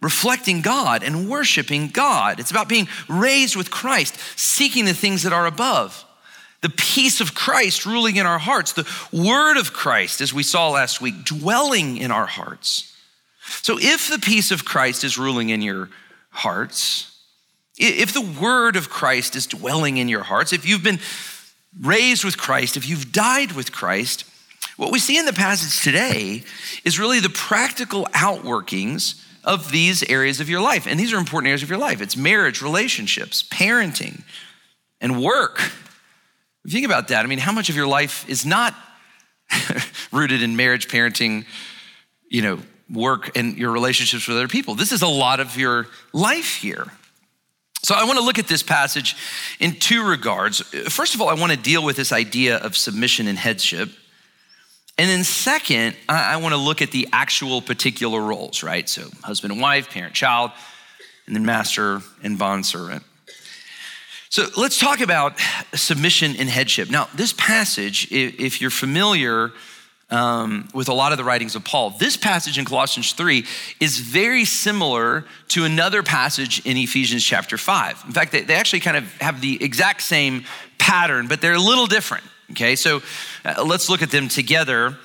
reflecting 0.01 0.61
God 0.61 1.03
and 1.03 1.29
worshiping 1.29 1.87
God. 1.87 2.39
It's 2.39 2.51
about 2.51 2.69
being 2.69 2.87
raised 3.07 3.55
with 3.55 3.71
Christ, 3.71 4.17
seeking 4.37 4.85
the 4.85 4.93
things 4.93 5.23
that 5.23 5.33
are 5.33 5.45
above. 5.45 6.05
The 6.61 6.69
peace 6.69 7.21
of 7.21 7.33
Christ 7.33 7.85
ruling 7.85 8.17
in 8.17 8.25
our 8.25 8.39
hearts, 8.39 8.73
the 8.73 8.89
word 9.13 9.57
of 9.57 9.71
Christ, 9.71 10.19
as 10.19 10.33
we 10.33 10.43
saw 10.43 10.69
last 10.71 10.99
week, 10.99 11.23
dwelling 11.23 11.95
in 11.95 12.11
our 12.11 12.25
hearts. 12.25 12.93
So 13.61 13.77
if 13.79 14.09
the 14.09 14.19
peace 14.19 14.51
of 14.51 14.65
Christ 14.65 15.03
is 15.03 15.17
ruling 15.17 15.49
in 15.49 15.61
your 15.61 15.89
hearts, 16.29 17.17
if 17.77 18.13
the 18.13 18.21
word 18.41 18.75
of 18.75 18.89
Christ 18.89 19.35
is 19.35 19.47
dwelling 19.47 19.97
in 19.97 20.09
your 20.09 20.23
hearts, 20.23 20.53
if 20.53 20.67
you've 20.67 20.83
been 20.83 20.99
raised 21.81 22.23
with 22.23 22.37
Christ, 22.37 22.77
if 22.77 22.87
you've 22.87 23.11
died 23.11 23.53
with 23.53 23.71
Christ, 23.71 24.25
what 24.77 24.91
we 24.91 24.99
see 24.99 25.17
in 25.17 25.25
the 25.25 25.33
passage 25.33 25.83
today 25.83 26.43
is 26.83 26.99
really 26.99 27.19
the 27.19 27.29
practical 27.29 28.05
outworkings 28.07 29.23
of 29.43 29.71
these 29.71 30.03
areas 30.03 30.39
of 30.39 30.49
your 30.49 30.61
life. 30.61 30.87
And 30.87 30.99
these 30.99 31.13
are 31.13 31.17
important 31.17 31.47
areas 31.47 31.63
of 31.63 31.69
your 31.69 31.79
life 31.79 32.01
it's 32.01 32.17
marriage, 32.17 32.61
relationships, 32.61 33.43
parenting, 33.43 34.21
and 35.01 35.21
work. 35.21 35.59
If 36.65 36.73
you 36.73 36.81
think 36.81 36.85
about 36.85 37.07
that, 37.07 37.23
I 37.23 37.27
mean, 37.27 37.39
how 37.39 37.51
much 37.51 37.69
of 37.69 37.75
your 37.75 37.87
life 37.87 38.27
is 38.29 38.45
not 38.45 38.75
rooted 40.11 40.43
in 40.43 40.55
marriage, 40.55 40.87
parenting, 40.87 41.45
you 42.29 42.41
know, 42.41 42.59
work 42.91 43.37
and 43.37 43.57
your 43.57 43.71
relationships 43.71 44.27
with 44.27 44.37
other 44.37 44.47
people. 44.47 44.75
This 44.75 44.91
is 44.91 45.01
a 45.01 45.07
lot 45.07 45.39
of 45.39 45.57
your 45.57 45.87
life 46.13 46.55
here. 46.55 46.87
So 47.83 47.95
I 47.95 48.03
want 48.03 48.19
to 48.19 48.25
look 48.25 48.39
at 48.39 48.47
this 48.47 48.61
passage 48.61 49.15
in 49.59 49.73
two 49.73 50.05
regards. 50.05 50.59
First 50.89 51.15
of 51.15 51.21
all, 51.21 51.29
I 51.29 51.33
want 51.33 51.51
to 51.51 51.57
deal 51.57 51.83
with 51.83 51.95
this 51.95 52.11
idea 52.11 52.57
of 52.57 52.75
submission 52.75 53.27
and 53.27 53.37
headship. 53.37 53.89
And 54.97 55.09
then, 55.09 55.23
second, 55.23 55.95
I 56.09 56.35
want 56.37 56.53
to 56.53 56.59
look 56.59 56.81
at 56.81 56.91
the 56.91 57.07
actual 57.13 57.61
particular 57.61 58.19
roles, 58.19 58.63
right? 58.63 58.87
So, 58.89 59.03
husband 59.23 59.53
and 59.53 59.61
wife, 59.61 59.89
parent, 59.89 60.13
child, 60.13 60.51
and 61.25 61.33
then 61.33 61.45
master 61.45 62.01
and 62.21 62.37
bondservant. 62.37 63.03
So, 64.27 64.47
let's 64.57 64.77
talk 64.77 64.99
about 64.99 65.39
submission 65.73 66.35
and 66.37 66.49
headship. 66.49 66.89
Now, 66.89 67.07
this 67.15 67.31
passage, 67.31 68.11
if 68.11 68.59
you're 68.59 68.69
familiar 68.69 69.53
um, 70.11 70.67
with 70.73 70.89
a 70.89 70.93
lot 70.93 71.11
of 71.11 71.17
the 71.17 71.23
writings 71.23 71.55
of 71.55 71.63
Paul. 71.63 71.91
This 71.91 72.17
passage 72.17 72.57
in 72.57 72.65
Colossians 72.65 73.13
3 73.13 73.45
is 73.79 73.99
very 73.99 74.45
similar 74.45 75.25
to 75.49 75.65
another 75.65 76.03
passage 76.03 76.65
in 76.65 76.77
Ephesians 76.77 77.23
chapter 77.23 77.57
5. 77.57 78.03
In 78.07 78.13
fact, 78.13 78.31
they, 78.31 78.41
they 78.41 78.55
actually 78.55 78.79
kind 78.79 78.97
of 78.97 79.11
have 79.21 79.41
the 79.41 79.63
exact 79.63 80.01
same 80.01 80.45
pattern, 80.77 81.27
but 81.27 81.41
they're 81.41 81.53
a 81.53 81.59
little 81.59 81.87
different. 81.87 82.23
Okay, 82.51 82.75
so 82.75 83.01
uh, 83.45 83.63
let's 83.63 83.89
look 83.89 84.01
at 84.01 84.09
them 84.09 84.27
together. 84.27 84.97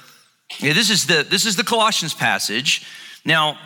Okay, 0.54 0.72
this, 0.72 0.90
is 0.90 1.06
the, 1.06 1.26
this 1.28 1.44
is 1.44 1.56
the 1.56 1.64
Colossians 1.64 2.14
passage. 2.14 2.86
Now, 3.24 3.58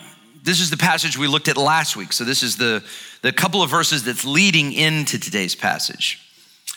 this 0.42 0.60
is 0.60 0.70
the 0.70 0.76
passage 0.76 1.16
we 1.16 1.28
looked 1.28 1.48
at 1.48 1.56
last 1.56 1.96
week. 1.96 2.12
So 2.12 2.24
this 2.24 2.42
is 2.42 2.56
the, 2.56 2.82
the 3.22 3.32
couple 3.32 3.62
of 3.62 3.70
verses 3.70 4.04
that's 4.04 4.24
leading 4.24 4.72
into 4.72 5.18
today's 5.18 5.54
passage. 5.54 6.24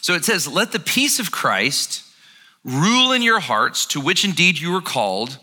So 0.01 0.13
it 0.13 0.25
says, 0.25 0.47
Let 0.47 0.71
the 0.71 0.79
peace 0.79 1.19
of 1.19 1.31
Christ 1.31 2.03
Rule 2.63 3.11
in 3.11 3.21
your 3.21 3.39
hearts, 3.39 3.85
to 3.87 4.01
which 4.01 4.23
indeed 4.23 4.59
you 4.59 4.71
were 4.71 4.81
called, 4.81 5.39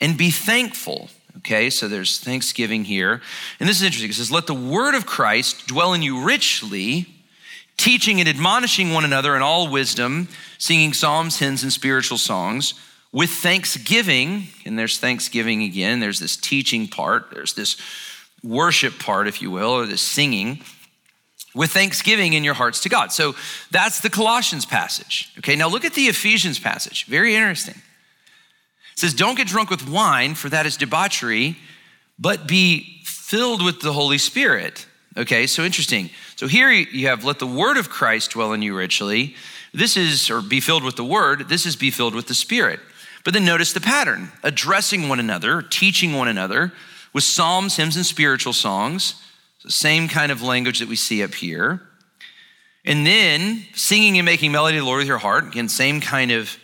and 0.00 0.16
be 0.16 0.30
thankful. 0.30 1.10
Okay, 1.38 1.68
so 1.68 1.86
there's 1.86 2.18
thanksgiving 2.18 2.84
here. 2.84 3.20
And 3.60 3.68
this 3.68 3.76
is 3.76 3.82
interesting. 3.82 4.10
It 4.10 4.14
says, 4.14 4.32
Let 4.32 4.46
the 4.46 4.54
word 4.54 4.94
of 4.94 5.06
Christ 5.06 5.66
dwell 5.66 5.92
in 5.92 6.02
you 6.02 6.24
richly, 6.24 7.06
teaching 7.76 8.20
and 8.20 8.28
admonishing 8.28 8.92
one 8.92 9.04
another 9.04 9.36
in 9.36 9.42
all 9.42 9.70
wisdom, 9.70 10.28
singing 10.58 10.92
psalms, 10.92 11.38
hymns, 11.38 11.62
and 11.62 11.72
spiritual 11.72 12.18
songs 12.18 12.74
with 13.12 13.30
thanksgiving. 13.30 14.48
And 14.64 14.78
there's 14.78 14.98
thanksgiving 14.98 15.62
again. 15.62 16.00
There's 16.00 16.20
this 16.20 16.36
teaching 16.36 16.88
part, 16.88 17.30
there's 17.30 17.52
this 17.52 17.76
worship 18.42 18.98
part, 18.98 19.28
if 19.28 19.42
you 19.42 19.50
will, 19.50 19.70
or 19.70 19.86
this 19.86 20.02
singing 20.02 20.62
with 21.56 21.72
thanksgiving 21.72 22.34
in 22.34 22.44
your 22.44 22.54
hearts 22.54 22.80
to 22.80 22.88
God. 22.88 23.10
So 23.12 23.34
that's 23.70 24.00
the 24.00 24.10
Colossians 24.10 24.66
passage. 24.66 25.32
Okay, 25.38 25.56
now 25.56 25.68
look 25.68 25.84
at 25.84 25.94
the 25.94 26.02
Ephesians 26.02 26.58
passage. 26.58 27.06
Very 27.06 27.34
interesting. 27.34 27.74
It 28.92 28.98
says, 28.98 29.14
Don't 29.14 29.36
get 29.36 29.48
drunk 29.48 29.70
with 29.70 29.88
wine, 29.88 30.34
for 30.34 30.50
that 30.50 30.66
is 30.66 30.76
debauchery, 30.76 31.56
but 32.18 32.46
be 32.46 33.00
filled 33.04 33.64
with 33.64 33.80
the 33.80 33.94
Holy 33.94 34.18
Spirit. 34.18 34.86
Okay, 35.16 35.46
so 35.46 35.64
interesting. 35.64 36.10
So 36.36 36.46
here 36.46 36.70
you 36.70 37.08
have, 37.08 37.24
let 37.24 37.38
the 37.38 37.46
word 37.46 37.78
of 37.78 37.88
Christ 37.88 38.32
dwell 38.32 38.52
in 38.52 38.60
you 38.60 38.76
richly. 38.76 39.34
This 39.72 39.96
is, 39.96 40.30
or 40.30 40.42
be 40.42 40.60
filled 40.60 40.84
with 40.84 40.96
the 40.96 41.04
word. 41.04 41.48
This 41.48 41.64
is 41.64 41.74
be 41.74 41.90
filled 41.90 42.14
with 42.14 42.28
the 42.28 42.34
Spirit. 42.34 42.80
But 43.24 43.32
then 43.32 43.46
notice 43.46 43.72
the 43.72 43.80
pattern 43.80 44.30
addressing 44.42 45.08
one 45.08 45.20
another, 45.20 45.62
teaching 45.62 46.12
one 46.12 46.28
another 46.28 46.74
with 47.14 47.24
psalms, 47.24 47.76
hymns, 47.76 47.96
and 47.96 48.04
spiritual 48.04 48.52
songs 48.52 49.22
the 49.66 49.72
same 49.72 50.08
kind 50.08 50.32
of 50.32 50.42
language 50.42 50.78
that 50.78 50.88
we 50.88 50.96
see 50.96 51.22
up 51.22 51.34
here. 51.34 51.82
And 52.84 53.04
then 53.04 53.64
singing 53.74 54.16
and 54.16 54.24
making 54.24 54.52
melody 54.52 54.76
to 54.76 54.80
the 54.80 54.86
Lord 54.86 54.98
with 54.98 55.08
your 55.08 55.18
heart. 55.18 55.48
Again, 55.48 55.68
same 55.68 56.00
kind 56.00 56.30
of 56.30 56.56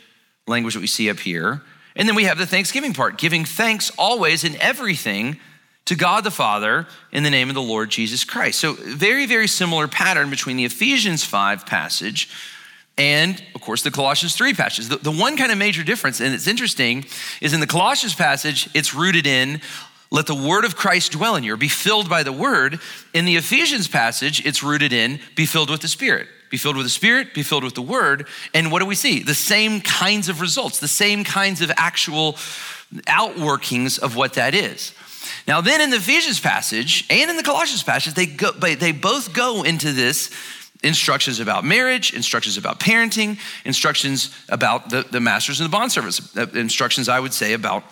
language 0.46 0.74
that 0.74 0.80
we 0.80 0.86
see 0.86 1.10
up 1.10 1.18
here. 1.18 1.62
And 1.96 2.08
then 2.08 2.14
we 2.14 2.24
have 2.24 2.38
the 2.38 2.46
thanksgiving 2.46 2.94
part, 2.94 3.18
giving 3.18 3.44
thanks 3.44 3.90
always 3.98 4.44
in 4.44 4.56
everything 4.60 5.38
to 5.86 5.96
God 5.96 6.22
the 6.22 6.30
Father 6.30 6.86
in 7.10 7.24
the 7.24 7.30
name 7.30 7.48
of 7.48 7.54
the 7.54 7.62
Lord 7.62 7.90
Jesus 7.90 8.24
Christ. 8.24 8.60
So, 8.60 8.74
very, 8.74 9.26
very 9.26 9.48
similar 9.48 9.88
pattern 9.88 10.30
between 10.30 10.56
the 10.56 10.64
Ephesians 10.64 11.24
5 11.24 11.66
passage 11.66 12.30
and, 12.96 13.42
of 13.54 13.60
course, 13.60 13.82
the 13.82 13.90
Colossians 13.90 14.36
3 14.36 14.54
passage. 14.54 14.86
The, 14.86 14.96
the 14.96 15.10
one 15.10 15.36
kind 15.36 15.50
of 15.50 15.58
major 15.58 15.82
difference, 15.82 16.20
and 16.20 16.32
it's 16.32 16.46
interesting, 16.46 17.04
is 17.40 17.52
in 17.52 17.60
the 17.60 17.66
Colossians 17.66 18.14
passage, 18.14 18.68
it's 18.74 18.94
rooted 18.94 19.26
in 19.26 19.60
let 20.12 20.26
the 20.26 20.34
word 20.34 20.66
of 20.66 20.76
Christ 20.76 21.12
dwell 21.12 21.36
in 21.36 21.42
you, 21.42 21.54
or 21.54 21.56
be 21.56 21.68
filled 21.68 22.08
by 22.08 22.22
the 22.22 22.32
word. 22.32 22.80
In 23.14 23.24
the 23.24 23.36
Ephesians 23.36 23.88
passage, 23.88 24.44
it's 24.44 24.62
rooted 24.62 24.92
in 24.92 25.18
be 25.34 25.46
filled 25.46 25.70
with 25.70 25.80
the 25.80 25.88
Spirit. 25.88 26.28
Be 26.50 26.58
filled 26.58 26.76
with 26.76 26.84
the 26.84 26.90
Spirit, 26.90 27.32
be 27.32 27.42
filled 27.42 27.64
with 27.64 27.74
the 27.74 27.80
word. 27.80 28.28
And 28.52 28.70
what 28.70 28.80
do 28.80 28.86
we 28.86 28.94
see? 28.94 29.22
The 29.22 29.34
same 29.34 29.80
kinds 29.80 30.28
of 30.28 30.42
results, 30.42 30.80
the 30.80 30.86
same 30.86 31.24
kinds 31.24 31.62
of 31.62 31.72
actual 31.78 32.34
outworkings 33.06 33.98
of 33.98 34.14
what 34.14 34.34
that 34.34 34.54
is. 34.54 34.94
Now, 35.48 35.62
then 35.62 35.80
in 35.80 35.88
the 35.88 35.96
Ephesians 35.96 36.40
passage 36.40 37.06
and 37.08 37.30
in 37.30 37.38
the 37.38 37.42
Colossians 37.42 37.82
passage, 37.82 38.12
they, 38.12 38.26
go, 38.26 38.50
they 38.52 38.92
both 38.92 39.32
go 39.32 39.62
into 39.62 39.92
this 39.92 40.30
instructions 40.82 41.40
about 41.40 41.64
marriage, 41.64 42.12
instructions 42.12 42.58
about 42.58 42.80
parenting, 42.80 43.38
instructions 43.64 44.28
about 44.50 44.90
the, 44.90 45.06
the 45.10 45.20
masters 45.20 45.58
and 45.58 45.66
the 45.66 45.74
bond 45.74 45.90
service, 45.90 46.36
uh, 46.36 46.46
instructions, 46.52 47.08
I 47.08 47.18
would 47.18 47.32
say, 47.32 47.54
about 47.54 47.82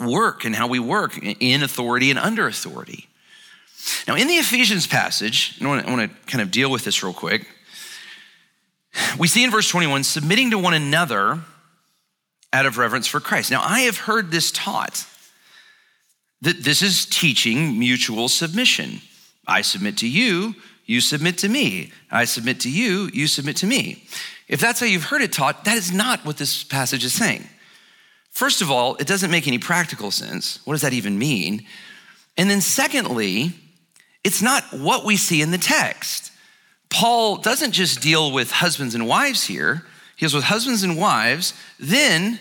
work 0.00 0.44
and 0.44 0.54
how 0.54 0.66
we 0.66 0.78
work 0.78 1.18
in 1.18 1.62
authority 1.62 2.10
and 2.10 2.18
under 2.18 2.46
authority. 2.46 3.08
Now, 4.06 4.16
in 4.16 4.26
the 4.26 4.34
Ephesians 4.34 4.86
passage, 4.86 5.56
I 5.60 5.66
want, 5.66 5.82
to, 5.82 5.88
I 5.88 5.96
want 5.96 6.10
to 6.10 6.30
kind 6.30 6.42
of 6.42 6.50
deal 6.50 6.70
with 6.70 6.84
this 6.84 7.02
real 7.02 7.12
quick. 7.12 7.46
We 9.18 9.28
see 9.28 9.44
in 9.44 9.50
verse 9.50 9.68
21 9.68 10.04
submitting 10.04 10.50
to 10.50 10.58
one 10.58 10.74
another 10.74 11.40
out 12.52 12.66
of 12.66 12.78
reverence 12.78 13.06
for 13.06 13.20
Christ. 13.20 13.50
Now, 13.50 13.62
I 13.62 13.80
have 13.80 13.98
heard 13.98 14.30
this 14.30 14.50
taught 14.50 15.06
that 16.40 16.62
this 16.62 16.82
is 16.82 17.04
teaching 17.06 17.78
mutual 17.78 18.28
submission. 18.28 19.00
I 19.46 19.62
submit 19.62 19.98
to 19.98 20.08
you, 20.08 20.54
you 20.86 21.00
submit 21.00 21.38
to 21.38 21.48
me. 21.48 21.92
I 22.10 22.24
submit 22.24 22.60
to 22.60 22.70
you, 22.70 23.10
you 23.12 23.26
submit 23.26 23.56
to 23.58 23.66
me. 23.66 24.04
If 24.48 24.60
that's 24.60 24.80
how 24.80 24.86
you've 24.86 25.04
heard 25.04 25.22
it 25.22 25.32
taught, 25.32 25.64
that 25.64 25.76
is 25.76 25.92
not 25.92 26.24
what 26.24 26.38
this 26.38 26.64
passage 26.64 27.04
is 27.04 27.12
saying. 27.12 27.46
First 28.38 28.62
of 28.62 28.70
all, 28.70 28.94
it 29.00 29.08
doesn't 29.08 29.32
make 29.32 29.48
any 29.48 29.58
practical 29.58 30.12
sense. 30.12 30.60
What 30.64 30.74
does 30.74 30.82
that 30.82 30.92
even 30.92 31.18
mean? 31.18 31.66
And 32.36 32.48
then, 32.48 32.60
secondly, 32.60 33.52
it's 34.22 34.40
not 34.40 34.62
what 34.70 35.04
we 35.04 35.16
see 35.16 35.42
in 35.42 35.50
the 35.50 35.58
text. 35.58 36.30
Paul 36.88 37.38
doesn't 37.38 37.72
just 37.72 38.00
deal 38.00 38.30
with 38.30 38.52
husbands 38.52 38.94
and 38.94 39.08
wives 39.08 39.46
here, 39.46 39.84
he 40.14 40.20
deals 40.20 40.34
with 40.34 40.44
husbands 40.44 40.84
and 40.84 40.96
wives, 40.96 41.52
then 41.80 42.38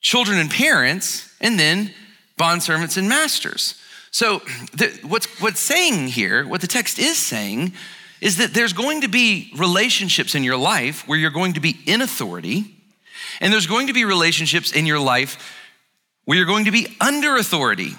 children 0.00 0.38
and 0.38 0.48
parents, 0.48 1.34
and 1.40 1.58
then 1.58 1.90
bondservants 2.38 2.96
and 2.96 3.08
masters. 3.08 3.74
So, 4.12 4.42
the, 4.74 4.96
what's, 5.02 5.26
what's 5.40 5.58
saying 5.58 6.06
here, 6.06 6.46
what 6.46 6.60
the 6.60 6.68
text 6.68 7.00
is 7.00 7.18
saying, 7.18 7.72
is 8.20 8.36
that 8.36 8.54
there's 8.54 8.72
going 8.72 9.00
to 9.00 9.08
be 9.08 9.52
relationships 9.56 10.36
in 10.36 10.44
your 10.44 10.56
life 10.56 11.08
where 11.08 11.18
you're 11.18 11.32
going 11.32 11.54
to 11.54 11.60
be 11.60 11.80
in 11.84 12.00
authority 12.00 12.76
and 13.40 13.52
there's 13.52 13.66
going 13.66 13.86
to 13.88 13.92
be 13.92 14.04
relationships 14.04 14.72
in 14.72 14.86
your 14.86 14.98
life 14.98 15.56
where 16.24 16.36
you're 16.36 16.46
going 16.46 16.66
to 16.66 16.70
be 16.70 16.96
under 17.00 17.36
authority. 17.36 17.96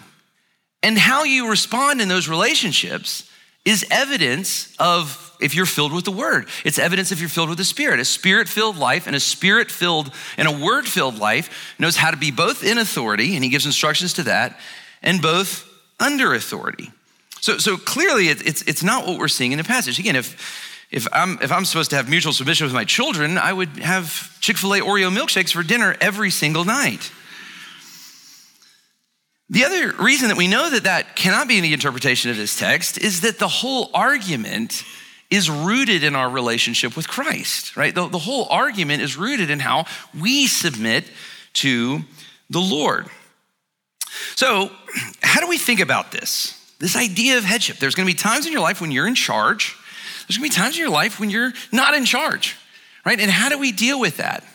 And 0.84 0.98
how 0.98 1.24
you 1.24 1.50
respond 1.50 2.02
in 2.02 2.08
those 2.08 2.28
relationships 2.28 3.30
is 3.66 3.86
evidence 3.92 4.76
of 4.80 5.36
if 5.40 5.56
you're 5.56 5.66
filled 5.66 5.94
with 5.94 6.06
the 6.06 6.12
word. 6.12 6.48
It's 6.64 6.80
evidence 6.80 7.12
if 7.12 7.20
you're 7.20 7.30
filled 7.30 7.50
with 7.50 7.58
the 7.58 7.64
spirit. 7.64 8.00
A 8.00 8.06
spirit 8.06 8.48
filled 8.48 8.78
life 8.78 9.08
and 9.08 9.16
a 9.16 9.20
spirit 9.20 9.70
filled 9.70 10.12
and 10.38 10.48
a 10.48 10.52
word 10.52 10.88
filled 10.88 11.20
life 11.20 11.76
knows 11.80 11.96
how 11.96 12.12
to 12.12 12.18
be 12.18 12.32
both 12.32 12.64
in 12.64 12.78
authority, 12.78 13.36
and 13.36 13.44
he 13.44 13.50
gives 13.50 13.66
instructions 13.66 14.14
to 14.14 14.24
that, 14.24 14.60
and 15.02 15.22
both 15.22 15.68
under 16.00 16.34
authority. 16.34 16.92
So, 17.42 17.58
so 17.58 17.76
clearly, 17.76 18.28
it's, 18.28 18.62
it's 18.64 18.84
not 18.84 19.08
what 19.08 19.18
we're 19.18 19.28
seeing 19.28 19.52
in 19.52 19.58
the 19.58 19.64
passage. 19.64 20.00
Again, 20.00 20.16
if 20.16 20.71
if 20.92 21.08
I'm, 21.14 21.40
if 21.42 21.52
I'm 21.52 21.66
supposed 21.66 21.90
to 21.92 21.96
have 21.96 22.10
mutual 22.10 22.34
submission 22.34 22.66
with 22.66 22.74
my 22.74 22.84
children, 22.84 23.38
I 23.38 23.54
would 23.54 23.70
have 23.80 24.38
Chick 24.42 24.58
fil 24.58 24.74
A 24.74 24.80
Oreo 24.82 25.16
milkshakes 25.16 25.54
for 25.54 25.64
dinner 25.64 25.96
every 26.02 26.30
single 26.30 26.66
night. 26.66 27.12
The 29.50 29.66
other 29.66 29.94
reason 29.94 30.30
that 30.30 30.38
we 30.38 30.48
know 30.48 30.70
that 30.70 30.84
that 30.84 31.16
cannot 31.16 31.48
be 31.48 31.60
the 31.60 31.74
interpretation 31.74 32.32
of 32.32 32.38
this 32.38 32.58
text 32.58 32.98
is 32.98 33.22
that 33.22 33.40
the 33.40 33.48
whole 33.48 33.90
argument 33.94 34.84
is 35.30 35.50
rooted 35.50 36.04
in 36.04 36.16
our 36.16 36.30
relationship 36.30 36.96
with 36.96 37.08
Christ, 37.08 37.76
right? 37.78 37.96
The, 37.96 38.08
the 38.08 38.20
whole 38.20 38.48
argument 38.50 39.02
is 39.02 39.18
rooted 39.18 39.50
in 39.50 39.60
how 39.60 39.86
we 40.18 40.48
submit 40.48 41.06
to 41.54 42.02
the 42.50 42.60
Lord. 42.60 43.08
So, 44.36 44.72
how 45.22 45.40
do 45.40 45.48
we 45.48 45.58
think 45.58 45.80
about 45.80 46.12
this? 46.12 46.58
This 46.80 46.98
idea 46.98 47.38
of 47.38 47.46
headship. 47.46 47.78
There's 47.78 47.96
gonna 47.96 48.08
be 48.08 48.14
times 48.14 48.46
in 48.46 48.52
your 48.52 48.62
life 48.62 48.82
when 48.82 48.92
you're 48.92 49.08
in 49.08 49.16
charge, 49.16 49.76
there's 50.32 50.38
gonna 50.38 50.50
be 50.50 50.56
times 50.56 50.76
in 50.76 50.82
your 50.82 50.90
life 50.90 51.20
when 51.20 51.30
you're 51.30 51.52
not 51.74 51.94
in 51.94 52.06
charge, 52.06 52.56
right? 53.06 53.20
And 53.20 53.30
how 53.30 53.50
do 53.50 53.58
we 53.58 53.74
deal 53.74 54.00
with 54.00 54.18
that? 54.18 54.46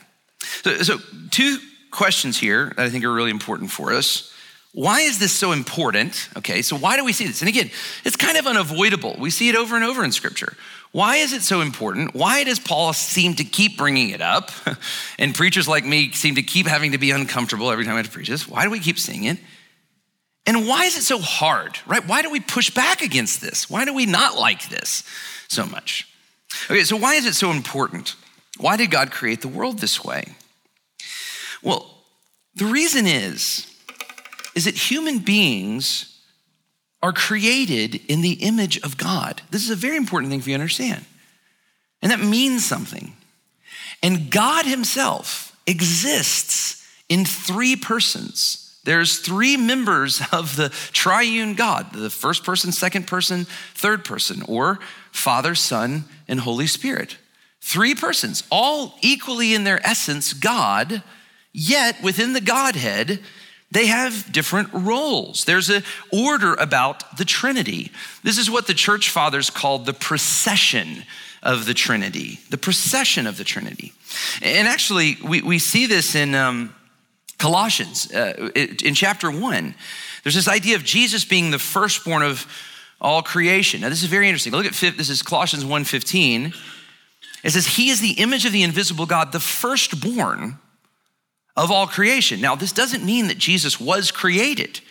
So, 0.63 0.81
so 0.81 0.97
two 1.29 1.59
questions 1.91 2.39
here 2.39 2.73
that 2.75 2.87
I 2.87 2.89
think 2.89 3.05
are 3.05 3.13
really 3.13 3.29
important 3.29 3.69
for 3.69 3.93
us. 3.93 4.33
Why 4.73 5.01
is 5.01 5.19
this 5.19 5.31
so 5.31 5.51
important? 5.51 6.29
Okay, 6.35 6.63
so 6.63 6.75
why 6.75 6.97
do 6.97 7.05
we 7.05 7.13
see 7.13 7.27
this? 7.27 7.41
And 7.41 7.49
again, 7.49 7.69
it's 8.03 8.15
kind 8.15 8.37
of 8.37 8.47
unavoidable. 8.47 9.17
We 9.19 9.29
see 9.29 9.49
it 9.49 9.55
over 9.55 9.75
and 9.75 9.85
over 9.85 10.03
in 10.03 10.11
scripture. 10.11 10.57
Why 10.93 11.17
is 11.17 11.31
it 11.31 11.43
so 11.43 11.61
important? 11.61 12.15
Why 12.15 12.43
does 12.43 12.57
Paul 12.57 12.91
seem 12.93 13.35
to 13.35 13.43
keep 13.43 13.77
bringing 13.77 14.09
it 14.09 14.21
up? 14.21 14.49
and 15.19 15.35
preachers 15.35 15.67
like 15.67 15.85
me 15.85 16.11
seem 16.11 16.35
to 16.35 16.43
keep 16.43 16.65
having 16.65 16.93
to 16.93 16.97
be 16.97 17.11
uncomfortable 17.11 17.69
every 17.69 17.85
time 17.85 17.93
I 17.93 17.97
have 17.97 18.07
to 18.07 18.11
preach 18.11 18.29
this. 18.29 18.47
Why 18.47 18.63
do 18.63 18.71
we 18.71 18.79
keep 18.79 18.97
seeing 18.97 19.25
it? 19.25 19.37
And 20.47 20.65
why 20.65 20.85
is 20.85 20.97
it 20.97 21.03
so 21.03 21.19
hard, 21.19 21.77
right? 21.85 22.07
Why 22.07 22.21
do 22.21 22.31
we 22.31 22.39
push 22.39 22.69
back 22.71 23.01
against 23.01 23.41
this? 23.41 23.69
Why 23.69 23.85
do 23.85 23.93
we 23.93 24.05
not 24.07 24.37
like 24.37 24.69
this? 24.69 25.03
So 25.47 25.65
much. 25.65 26.07
Okay, 26.69 26.83
so 26.83 26.95
why 26.97 27.15
is 27.15 27.25
it 27.25 27.35
so 27.35 27.51
important? 27.51 28.15
Why 28.57 28.77
did 28.77 28.91
God 28.91 29.11
create 29.11 29.41
the 29.41 29.47
world 29.47 29.79
this 29.79 30.03
way? 30.03 30.35
Well, 31.61 31.89
the 32.55 32.65
reason 32.65 33.05
is 33.05 33.73
is 34.55 34.65
that 34.65 34.75
human 34.75 35.19
beings 35.19 36.19
are 37.03 37.13
created 37.13 38.01
in 38.07 38.21
the 38.21 38.33
image 38.33 38.79
of 38.79 38.97
God. 38.97 39.43
This 39.51 39.63
is 39.63 39.69
a 39.69 39.75
very 39.75 39.97
important 39.97 40.31
thing 40.31 40.41
for 40.41 40.49
you 40.49 40.57
to 40.57 40.61
understand. 40.61 41.05
And 42.01 42.11
that 42.11 42.19
means 42.19 42.65
something. 42.65 43.15
And 44.01 44.31
God 44.31 44.65
himself 44.65 45.55
exists 45.67 46.83
in 47.07 47.23
three 47.23 47.75
persons 47.75 48.67
there's 48.87 49.19
three 49.19 49.57
members 49.57 50.21
of 50.31 50.55
the 50.55 50.69
triune 50.69 51.55
God 51.55 51.91
the 51.91 52.09
first 52.09 52.45
person, 52.45 52.71
second 52.71 53.05
person, 53.05 53.45
third 53.75 54.05
person, 54.05 54.43
or 54.47 54.79
Father, 55.17 55.55
Son, 55.55 56.05
and 56.27 56.39
Holy 56.39 56.67
Spirit. 56.67 57.17
Three 57.61 57.95
persons, 57.95 58.43
all 58.49 58.95
equally 59.01 59.53
in 59.53 59.63
their 59.63 59.85
essence 59.85 60.33
God, 60.33 61.03
yet 61.51 62.01
within 62.01 62.33
the 62.33 62.41
Godhead, 62.41 63.19
they 63.71 63.87
have 63.87 64.31
different 64.31 64.69
roles. 64.71 65.43
There's 65.43 65.69
an 65.69 65.83
order 66.11 66.53
about 66.53 67.17
the 67.17 67.25
Trinity. 67.25 67.91
This 68.23 68.37
is 68.37 68.49
what 68.49 68.67
the 68.67 68.73
church 68.73 69.09
fathers 69.09 69.49
called 69.49 69.85
the 69.85 69.93
procession 69.93 71.03
of 71.43 71.65
the 71.65 71.73
Trinity, 71.73 72.39
the 72.49 72.57
procession 72.57 73.27
of 73.27 73.37
the 73.37 73.43
Trinity. 73.43 73.91
And 74.41 74.67
actually, 74.67 75.17
we, 75.23 75.41
we 75.41 75.59
see 75.59 75.87
this 75.87 76.15
in. 76.15 76.35
Um, 76.35 76.73
Colossians, 77.37 78.11
uh, 78.11 78.49
in 78.55 78.95
chapter 78.95 79.29
one, 79.29 79.75
there's 80.23 80.33
this 80.33 80.47
idea 80.47 80.75
of 80.75 80.83
Jesus 80.83 81.23
being 81.23 81.51
the 81.51 81.59
firstborn 81.59 82.23
of 82.23 82.47
all 82.99 83.21
creation. 83.21 83.81
Now, 83.81 83.89
this 83.89 84.03
is 84.03 84.09
very 84.09 84.27
interesting. 84.27 84.53
Look 84.53 84.65
at 84.65 84.73
this 84.73 85.09
is 85.09 85.21
Colossians 85.21 85.65
1:15. 85.65 86.53
It 87.43 87.51
says, 87.51 87.67
He 87.67 87.89
is 87.89 88.01
the 88.01 88.13
image 88.13 88.45
of 88.45 88.51
the 88.51 88.63
invisible 88.63 89.05
God, 89.05 89.31
the 89.31 89.39
firstborn 89.39 90.57
of 91.55 91.71
all 91.71 91.87
creation. 91.87 92.41
Now, 92.41 92.55
this 92.55 92.71
doesn't 92.71 93.03
mean 93.03 93.27
that 93.27 93.37
Jesus 93.37 93.79
was 93.79 94.11
created. 94.11 94.81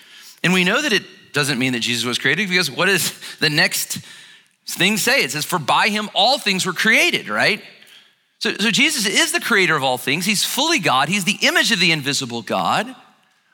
And 0.42 0.52
we 0.52 0.64
know 0.64 0.80
that 0.80 0.92
it 0.92 1.02
doesn't 1.32 1.58
mean 1.58 1.72
that 1.72 1.80
Jesus 1.80 2.04
was 2.04 2.18
created 2.18 2.48
because 2.48 2.70
what 2.70 2.88
is 2.88 3.12
the 3.40 3.50
next 3.50 3.98
Things 4.66 5.02
say, 5.02 5.22
it 5.22 5.30
says, 5.30 5.44
for 5.44 5.58
by 5.58 5.88
him 5.88 6.10
all 6.12 6.38
things 6.38 6.66
were 6.66 6.72
created, 6.72 7.28
right? 7.28 7.62
So, 8.40 8.52
so 8.54 8.70
Jesus 8.70 9.06
is 9.06 9.32
the 9.32 9.40
creator 9.40 9.76
of 9.76 9.84
all 9.84 9.96
things. 9.96 10.26
He's 10.26 10.44
fully 10.44 10.80
God. 10.80 11.08
He's 11.08 11.24
the 11.24 11.38
image 11.42 11.70
of 11.70 11.78
the 11.78 11.92
invisible 11.92 12.42
God. 12.42 12.94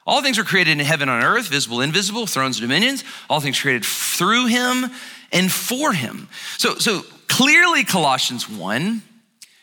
All 0.06 0.22
things 0.22 0.38
were 0.38 0.44
created 0.44 0.72
in 0.72 0.84
heaven 0.84 1.08
and 1.08 1.22
on 1.22 1.36
earth, 1.36 1.48
visible, 1.48 1.80
invisible, 1.80 2.26
thrones, 2.26 2.58
and 2.58 2.68
dominions. 2.68 3.04
All 3.30 3.40
things 3.40 3.60
created 3.60 3.84
through 3.84 4.46
him 4.46 4.90
and 5.32 5.50
for 5.50 5.92
him. 5.92 6.28
So, 6.58 6.76
so 6.76 7.02
clearly, 7.28 7.84
Colossians 7.84 8.48
1 8.48 9.02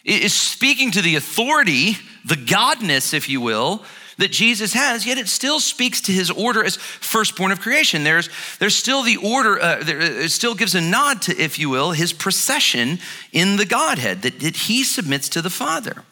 is 0.05 0.33
speaking 0.33 0.91
to 0.91 1.01
the 1.01 1.15
authority, 1.15 1.97
the 2.25 2.35
godness, 2.35 3.13
if 3.13 3.27
you 3.27 3.41
will, 3.41 3.83
that 4.17 4.31
Jesus 4.31 4.73
has, 4.73 5.05
yet 5.05 5.17
it 5.17 5.29
still 5.29 5.61
speaks 5.61 6.01
to 6.01 6.11
his 6.11 6.29
order 6.29 6.63
as 6.63 6.75
firstborn 6.75 7.53
of 7.53 7.61
creation. 7.61 8.03
There's, 8.03 8.29
there's 8.59 8.75
still 8.75 9.01
the 9.01 9.15
order, 9.15 9.61
uh, 9.61 9.81
there, 9.81 9.99
it 9.99 10.31
still 10.31 10.55
gives 10.55 10.75
a 10.75 10.81
nod 10.81 11.21
to, 11.23 11.41
if 11.41 11.57
you 11.57 11.69
will, 11.69 11.91
his 11.91 12.11
procession 12.11 12.99
in 13.31 13.55
the 13.55 13.65
Godhead, 13.65 14.23
that, 14.23 14.41
that 14.41 14.55
he 14.55 14.83
submits 14.83 15.29
to 15.29 15.41
the 15.41 15.49
Father. 15.49 16.03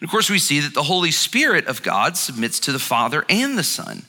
And 0.00 0.06
of 0.06 0.10
course, 0.10 0.28
we 0.28 0.38
see 0.38 0.60
that 0.60 0.74
the 0.74 0.82
Holy 0.82 1.10
Spirit 1.10 1.66
of 1.66 1.82
God 1.82 2.16
submits 2.16 2.60
to 2.60 2.72
the 2.72 2.78
Father 2.78 3.24
and 3.28 3.56
the 3.56 3.64
Son. 3.64 4.04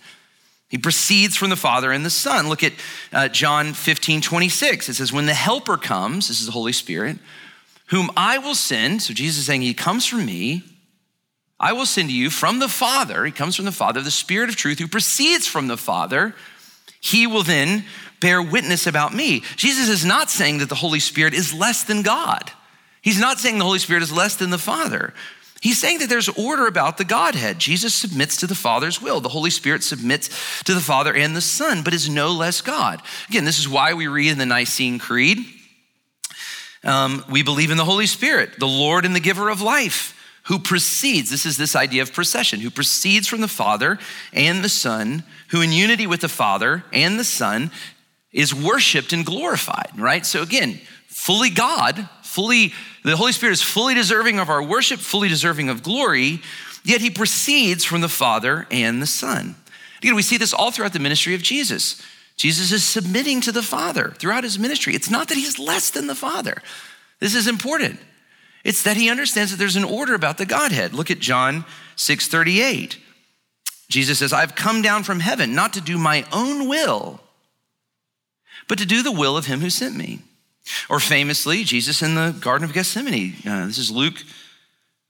He 0.69 0.77
proceeds 0.77 1.37
from 1.37 1.49
the 1.49 1.55
Father 1.55 1.91
and 1.91 2.05
the 2.05 2.09
Son. 2.09 2.49
Look 2.49 2.63
at 2.63 2.73
uh, 3.13 3.29
John 3.29 3.73
15, 3.73 4.21
26. 4.21 4.89
It 4.89 4.93
says, 4.95 5.13
When 5.13 5.25
the 5.25 5.33
Helper 5.33 5.77
comes, 5.77 6.27
this 6.27 6.41
is 6.41 6.45
the 6.45 6.51
Holy 6.51 6.73
Spirit, 6.73 7.17
whom 7.87 8.11
I 8.17 8.37
will 8.37 8.55
send, 8.55 9.01
so 9.01 9.13
Jesus 9.13 9.39
is 9.39 9.45
saying, 9.45 9.61
He 9.61 9.73
comes 9.73 10.05
from 10.05 10.25
me, 10.25 10.63
I 11.59 11.73
will 11.73 11.85
send 11.85 12.09
to 12.09 12.15
you 12.15 12.29
from 12.29 12.59
the 12.59 12.67
Father, 12.67 13.25
he 13.25 13.31
comes 13.31 13.55
from 13.55 13.65
the 13.65 13.71
Father, 13.71 14.01
the 14.01 14.11
Spirit 14.11 14.49
of 14.49 14.55
truth 14.55 14.77
who 14.79 14.87
proceeds 14.87 15.47
from 15.47 15.67
the 15.67 15.77
Father. 15.77 16.35
He 16.99 17.25
will 17.25 17.43
then 17.43 17.85
bear 18.19 18.41
witness 18.41 18.85
about 18.85 19.13
me. 19.13 19.43
Jesus 19.55 19.87
is 19.89 20.05
not 20.05 20.29
saying 20.29 20.59
that 20.59 20.69
the 20.69 20.75
Holy 20.75 20.99
Spirit 20.99 21.33
is 21.33 21.53
less 21.53 21.83
than 21.83 22.01
God. 22.01 22.51
He's 23.01 23.19
not 23.19 23.39
saying 23.39 23.57
the 23.57 23.63
Holy 23.63 23.79
Spirit 23.79 24.03
is 24.03 24.11
less 24.11 24.35
than 24.35 24.49
the 24.49 24.57
Father. 24.57 25.13
He's 25.61 25.79
saying 25.81 25.99
that 25.99 26.09
there's 26.09 26.29
order 26.29 26.67
about 26.67 26.97
the 26.97 27.05
Godhead. 27.05 27.59
Jesus 27.59 27.93
submits 27.93 28.37
to 28.37 28.47
the 28.47 28.55
Father's 28.55 29.01
will. 29.01 29.19
The 29.19 29.29
Holy 29.29 29.49
Spirit 29.49 29.83
submits 29.83 30.29
to 30.63 30.73
the 30.73 30.79
Father 30.79 31.15
and 31.15 31.35
the 31.35 31.41
Son, 31.41 31.83
but 31.83 31.93
is 31.93 32.09
no 32.09 32.31
less 32.31 32.61
God. 32.61 33.01
Again, 33.29 33.45
this 33.45 33.59
is 33.59 33.67
why 33.67 33.93
we 33.93 34.07
read 34.07 34.31
in 34.31 34.37
the 34.37 34.45
Nicene 34.45 34.99
Creed 34.99 35.45
um, 36.83 37.25
we 37.29 37.43
believe 37.43 37.71
in 37.71 37.77
the 37.77 37.85
Holy 37.85 38.05
Spirit, 38.05 38.59
the 38.59 38.67
Lord 38.67 39.05
and 39.05 39.15
the 39.15 39.19
giver 39.19 39.49
of 39.49 39.61
life 39.61 40.13
who 40.43 40.59
proceeds, 40.59 41.29
this 41.29 41.45
is 41.45 41.57
this 41.57 41.75
idea 41.75 42.01
of 42.01 42.13
procession, 42.13 42.61
who 42.61 42.69
proceeds 42.69 43.27
from 43.27 43.41
the 43.41 43.47
Father 43.49 43.99
and 44.31 44.63
the 44.63 44.69
Son, 44.69 45.23
who 45.49 45.61
in 45.61 45.73
unity 45.73 46.07
with 46.07 46.21
the 46.21 46.29
Father 46.29 46.85
and 46.93 47.19
the 47.19 47.25
Son 47.25 47.69
is 48.31 48.55
worshiped 48.55 49.11
and 49.11 49.25
glorified, 49.25 49.89
right? 49.97 50.25
So 50.25 50.41
again, 50.41 50.79
fully 51.07 51.49
God, 51.49 52.07
fully, 52.37 52.71
the 53.03 53.17
Holy 53.17 53.31
Spirit 53.31 53.53
is 53.53 53.63
fully 53.63 53.95
deserving 53.95 54.37
of 54.37 54.47
our 54.47 54.61
worship, 54.61 54.99
fully 54.99 55.27
deserving 55.27 55.69
of 55.69 55.81
glory, 55.81 56.39
yet 56.83 57.01
he 57.01 57.09
proceeds 57.09 57.83
from 57.83 58.01
the 58.01 58.07
Father 58.07 58.67
and 58.69 59.01
the 59.01 59.07
Son. 59.07 59.55
Again, 59.97 60.13
we 60.13 60.21
see 60.21 60.37
this 60.37 60.53
all 60.53 60.69
throughout 60.69 60.93
the 60.93 60.99
ministry 60.99 61.33
of 61.33 61.41
Jesus. 61.41 61.99
Jesus 62.35 62.71
is 62.71 62.83
submitting 62.83 63.41
to 63.41 63.51
the 63.51 63.63
Father 63.63 64.13
throughout 64.19 64.43
his 64.43 64.59
ministry. 64.59 64.93
It's 64.93 65.09
not 65.09 65.29
that 65.29 65.37
he's 65.37 65.57
less 65.57 65.89
than 65.89 66.05
the 66.05 66.13
Father. 66.13 66.61
This 67.19 67.33
is 67.33 67.47
important. 67.47 67.99
It's 68.63 68.83
that 68.83 68.97
he 68.97 69.09
understands 69.09 69.49
that 69.49 69.57
there's 69.57 69.75
an 69.75 69.83
order 69.83 70.13
about 70.13 70.37
the 70.37 70.45
Godhead. 70.45 70.93
Look 70.93 71.09
at 71.09 71.17
John 71.17 71.65
6 71.95 72.27
38. 72.27 72.99
Jesus 73.89 74.19
says, 74.19 74.31
I've 74.31 74.53
come 74.53 74.83
down 74.83 75.01
from 75.01 75.21
heaven 75.21 75.55
not 75.55 75.73
to 75.73 75.81
do 75.81 75.97
my 75.97 76.23
own 76.31 76.69
will, 76.69 77.19
but 78.67 78.77
to 78.77 78.85
do 78.85 79.01
the 79.01 79.11
will 79.11 79.35
of 79.35 79.47
him 79.47 79.61
who 79.61 79.71
sent 79.71 79.95
me. 79.95 80.21
Or 80.89 80.99
famously, 80.99 81.63
Jesus 81.63 82.01
in 82.01 82.15
the 82.15 82.35
Garden 82.39 82.65
of 82.65 82.73
Gethsemane. 82.73 83.35
Uh, 83.45 83.65
this 83.67 83.77
is 83.77 83.91
Luke 83.91 84.23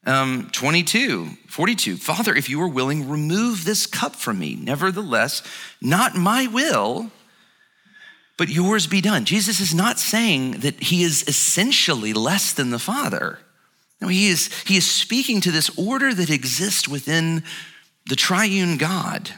um, 0.08 0.50
22, 0.54 1.30
42. 1.48 1.98
Father, 1.98 2.34
if 2.34 2.50
you 2.50 2.62
are 2.62 2.68
willing, 2.68 3.10
remove 3.10 3.66
this 3.66 3.86
cup 3.86 4.16
from 4.16 4.40
me. 4.40 4.56
Nevertheless, 4.56 5.44
not 5.82 6.16
my 6.16 6.48
will, 6.48 7.12
but 8.38 8.48
yours 8.48 8.88
be 8.88 9.02
done. 9.02 9.26
Jesus 9.26 9.60
is 9.60 9.76
not 9.76 10.00
saying 10.00 10.60
that 10.62 10.82
he 10.82 11.04
is 11.04 11.24
essentially 11.28 12.14
less 12.14 12.54
than 12.54 12.70
the 12.70 12.80
Father. 12.80 13.40
No, 14.00 14.08
he 14.08 14.28
is, 14.30 14.50
he 14.64 14.78
is 14.78 14.90
speaking 14.90 15.42
to 15.42 15.52
this 15.52 15.70
order 15.78 16.14
that 16.14 16.30
exists 16.30 16.88
within 16.88 17.44
the 18.06 18.16
triune 18.16 18.78
God. 18.78 19.32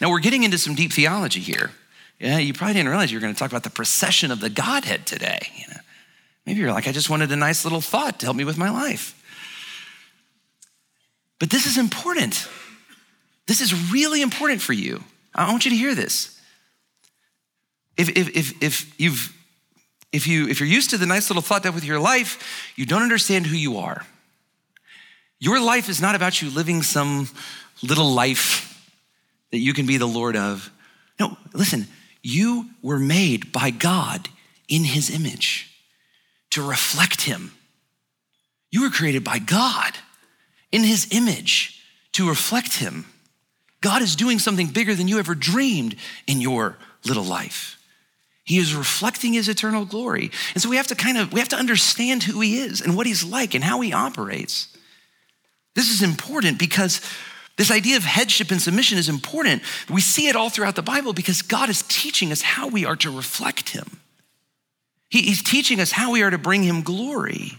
Now, 0.00 0.10
we're 0.10 0.20
getting 0.20 0.44
into 0.44 0.58
some 0.58 0.74
deep 0.74 0.92
theology 0.92 1.40
here. 1.40 1.72
Yeah, 2.18 2.38
you 2.38 2.54
probably 2.54 2.74
didn't 2.74 2.88
realize 2.88 3.12
you 3.12 3.18
were 3.18 3.22
going 3.22 3.34
to 3.34 3.38
talk 3.38 3.50
about 3.50 3.62
the 3.62 3.70
procession 3.70 4.30
of 4.30 4.40
the 4.40 4.48
Godhead 4.48 5.06
today. 5.06 5.40
You 5.56 5.66
know, 5.68 5.80
maybe 6.46 6.60
you're 6.60 6.72
like, 6.72 6.88
I 6.88 6.92
just 6.92 7.10
wanted 7.10 7.30
a 7.30 7.36
nice 7.36 7.64
little 7.64 7.80
thought 7.80 8.20
to 8.20 8.26
help 8.26 8.36
me 8.36 8.44
with 8.44 8.56
my 8.56 8.70
life. 8.70 9.12
But 11.38 11.50
this 11.50 11.66
is 11.66 11.76
important. 11.76 12.48
This 13.46 13.60
is 13.60 13.92
really 13.92 14.22
important 14.22 14.62
for 14.62 14.72
you. 14.72 15.04
I 15.34 15.50
want 15.50 15.66
you 15.66 15.70
to 15.70 15.76
hear 15.76 15.94
this. 15.94 16.40
If, 17.96 18.08
if, 18.10 18.36
if, 18.36 18.62
if 18.62 19.00
you've 19.00 19.32
if, 20.12 20.26
you, 20.26 20.48
if 20.48 20.60
you're 20.60 20.68
used 20.68 20.90
to 20.90 20.98
the 20.98 21.04
nice 21.04 21.28
little 21.28 21.42
thought 21.42 21.64
that 21.64 21.74
with 21.74 21.84
your 21.84 21.98
life, 21.98 22.72
you 22.74 22.86
don't 22.86 23.02
understand 23.02 23.46
who 23.46 23.56
you 23.56 23.78
are. 23.78 24.06
Your 25.38 25.60
life 25.60 25.90
is 25.90 26.00
not 26.00 26.14
about 26.14 26.40
you 26.40 26.48
living 26.48 26.82
some 26.82 27.28
little 27.82 28.10
life 28.10 28.90
that 29.50 29.58
you 29.58 29.74
can 29.74 29.84
be 29.84 29.98
the 29.98 30.06
Lord 30.06 30.36
of. 30.36 30.70
No, 31.20 31.36
listen, 31.52 31.86
you 32.26 32.70
were 32.82 32.98
made 32.98 33.52
by 33.52 33.70
God 33.70 34.28
in 34.68 34.82
his 34.82 35.10
image 35.10 35.70
to 36.50 36.60
reflect 36.60 37.22
him. 37.22 37.52
You 38.72 38.82
were 38.82 38.90
created 38.90 39.22
by 39.22 39.38
God 39.38 39.96
in 40.72 40.82
his 40.82 41.06
image 41.12 41.80
to 42.12 42.28
reflect 42.28 42.78
him. 42.78 43.06
God 43.80 44.02
is 44.02 44.16
doing 44.16 44.40
something 44.40 44.66
bigger 44.66 44.96
than 44.96 45.06
you 45.06 45.20
ever 45.20 45.36
dreamed 45.36 45.94
in 46.26 46.40
your 46.40 46.76
little 47.04 47.22
life. 47.22 47.78
He 48.42 48.58
is 48.58 48.74
reflecting 48.74 49.34
his 49.34 49.48
eternal 49.48 49.84
glory. 49.84 50.32
And 50.54 50.60
so 50.60 50.68
we 50.68 50.78
have 50.78 50.88
to 50.88 50.96
kind 50.96 51.18
of 51.18 51.32
we 51.32 51.38
have 51.38 51.50
to 51.50 51.56
understand 51.56 52.24
who 52.24 52.40
he 52.40 52.58
is 52.58 52.80
and 52.80 52.96
what 52.96 53.06
he's 53.06 53.22
like 53.22 53.54
and 53.54 53.62
how 53.62 53.80
he 53.80 53.92
operates. 53.92 54.76
This 55.76 55.90
is 55.90 56.02
important 56.02 56.58
because 56.58 57.00
this 57.56 57.70
idea 57.70 57.96
of 57.96 58.04
headship 58.04 58.50
and 58.50 58.60
submission 58.60 58.98
is 58.98 59.08
important. 59.08 59.62
We 59.88 60.00
see 60.00 60.28
it 60.28 60.36
all 60.36 60.50
throughout 60.50 60.76
the 60.76 60.82
Bible 60.82 61.12
because 61.12 61.42
God 61.42 61.70
is 61.70 61.82
teaching 61.82 62.32
us 62.32 62.42
how 62.42 62.68
we 62.68 62.84
are 62.84 62.96
to 62.96 63.10
reflect 63.10 63.70
him. 63.70 63.98
he's 65.08 65.42
teaching 65.42 65.80
us 65.80 65.92
how 65.92 66.12
we 66.12 66.22
are 66.22 66.30
to 66.30 66.38
bring 66.38 66.62
him 66.62 66.82
glory. 66.82 67.52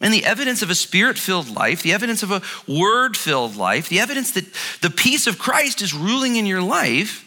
And 0.00 0.14
the 0.14 0.24
evidence 0.24 0.62
of 0.62 0.70
a 0.70 0.74
spirit 0.74 1.18
filled 1.18 1.54
life, 1.54 1.82
the 1.82 1.92
evidence 1.92 2.22
of 2.22 2.30
a 2.30 2.40
word 2.66 3.16
filled 3.16 3.56
life, 3.56 3.90
the 3.90 4.00
evidence 4.00 4.30
that 4.30 4.46
the 4.80 4.88
peace 4.88 5.26
of 5.26 5.38
Christ 5.38 5.82
is 5.82 5.92
ruling 5.92 6.36
in 6.36 6.46
your 6.46 6.62
life 6.62 7.26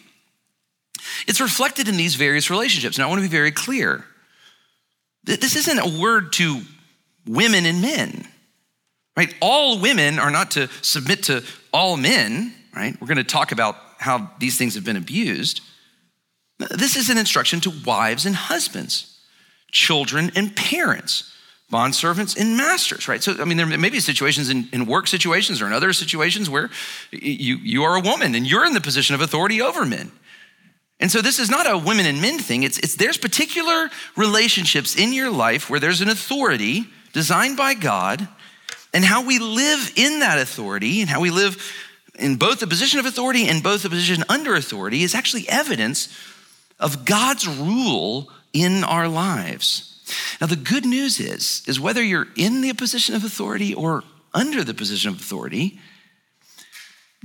it's 1.28 1.42
reflected 1.42 1.88
in 1.88 1.98
these 1.98 2.16
various 2.16 2.50
relationships. 2.50 2.98
Now, 2.98 3.06
I 3.06 3.10
want 3.10 3.20
to 3.20 3.28
be 3.28 3.36
very 3.36 3.52
clear. 3.52 4.06
This 5.24 5.56
isn't 5.56 5.80
a 5.80 6.02
word 6.02 6.34
to 6.34 6.62
women 7.26 7.66
and 7.66 7.82
men, 7.82 8.28
right? 9.16 9.34
All 9.42 9.80
women 9.80 10.20
are 10.20 10.32
not 10.32 10.52
to 10.52 10.70
submit 10.82 11.24
to 11.24 11.44
all 11.72 11.98
men, 11.98 12.54
right? 12.76 13.00
We're 13.00 13.08
going 13.08 13.18
to 13.18 13.24
talk 13.24 13.52
about 13.52 13.76
how 14.00 14.32
these 14.40 14.58
things 14.58 14.76
have 14.76 14.84
been 14.84 14.98
abused. 14.98 15.62
This 16.72 16.96
is 16.96 17.10
an 17.10 17.18
instruction 17.18 17.60
to 17.62 17.74
wives 17.86 18.26
and 18.26 18.36
husbands, 18.36 19.20
children 19.72 20.32
and 20.36 20.56
parents, 20.56 21.32
bondservants 21.72 22.38
and 22.38 22.56
masters, 22.58 23.08
right? 23.08 23.24
So, 23.24 23.36
I 23.40 23.46
mean, 23.46 23.58
there 23.58 23.66
may 23.66 23.90
be 23.90 24.00
situations 24.00 24.50
in, 24.50 24.70
in 24.72 24.86
work 24.86 25.08
situations 25.08 25.62
or 25.62 25.68
in 25.68 25.74
other 25.74 25.94
situations 25.94 26.50
where 26.50 26.70
you, 27.12 27.58
you 27.58 27.84
are 27.84 27.96
a 27.96 28.02
woman 28.02 28.36
and 28.36 28.46
you're 28.46 28.66
in 28.66 28.74
the 28.74 28.82
position 28.82 29.16
of 29.16 29.22
authority 29.22 29.62
over 29.62 29.86
men. 29.86 30.12
And 31.00 31.12
so 31.12 31.22
this 31.22 31.40
is 31.40 31.50
not 31.50 31.70
a 31.70 31.78
women 31.78 32.06
and 32.06 32.22
men 32.22 32.40
thing. 32.40 32.64
It's, 32.64 32.78
it's 32.80 32.96
there's 32.96 33.18
particular 33.18 33.90
relationships 34.16 34.96
in 34.96 35.12
your 35.12 35.32
life 35.32 35.70
where 35.70 35.80
there's 35.80 36.02
an 36.02 36.10
authority 36.10 36.86
designed 37.12 37.58
by 37.58 37.74
God, 37.74 38.28
and 38.94 39.04
how 39.04 39.26
we 39.26 39.40
live 39.40 39.92
in 39.96 40.20
that 40.20 40.40
authority 40.40 41.02
and 41.02 41.10
how 41.10 41.20
we 41.20 41.32
live 41.32 41.58
in 42.18 42.36
both 42.36 42.60
the 42.60 42.68
position 42.68 43.00
of 43.00 43.06
authority 43.06 43.48
and 43.48 43.64
both 43.64 43.84
the 43.84 43.90
position 43.90 44.24
under 44.30 44.56
authority 44.56 45.04
is 45.04 45.16
actually 45.16 45.50
evidence 45.50 46.16
of 46.80 47.06
God's 47.06 47.48
rule 47.48 48.30
in 48.54 48.84
our 48.84 49.08
lives. 49.08 49.90
Now 50.40 50.48
the 50.48 50.56
good 50.56 50.86
news 50.86 51.20
is 51.20 51.64
is 51.68 51.80
whether 51.80 52.04
you're 52.04 52.28
in 52.36 52.62
the 52.62 52.74
position 52.74 53.16
of 53.16 53.24
authority 53.24 53.74
or 53.74 54.04
under 54.34 54.64
the 54.64 54.74
position 54.74 55.10
of 55.10 55.20
authority, 55.20 55.80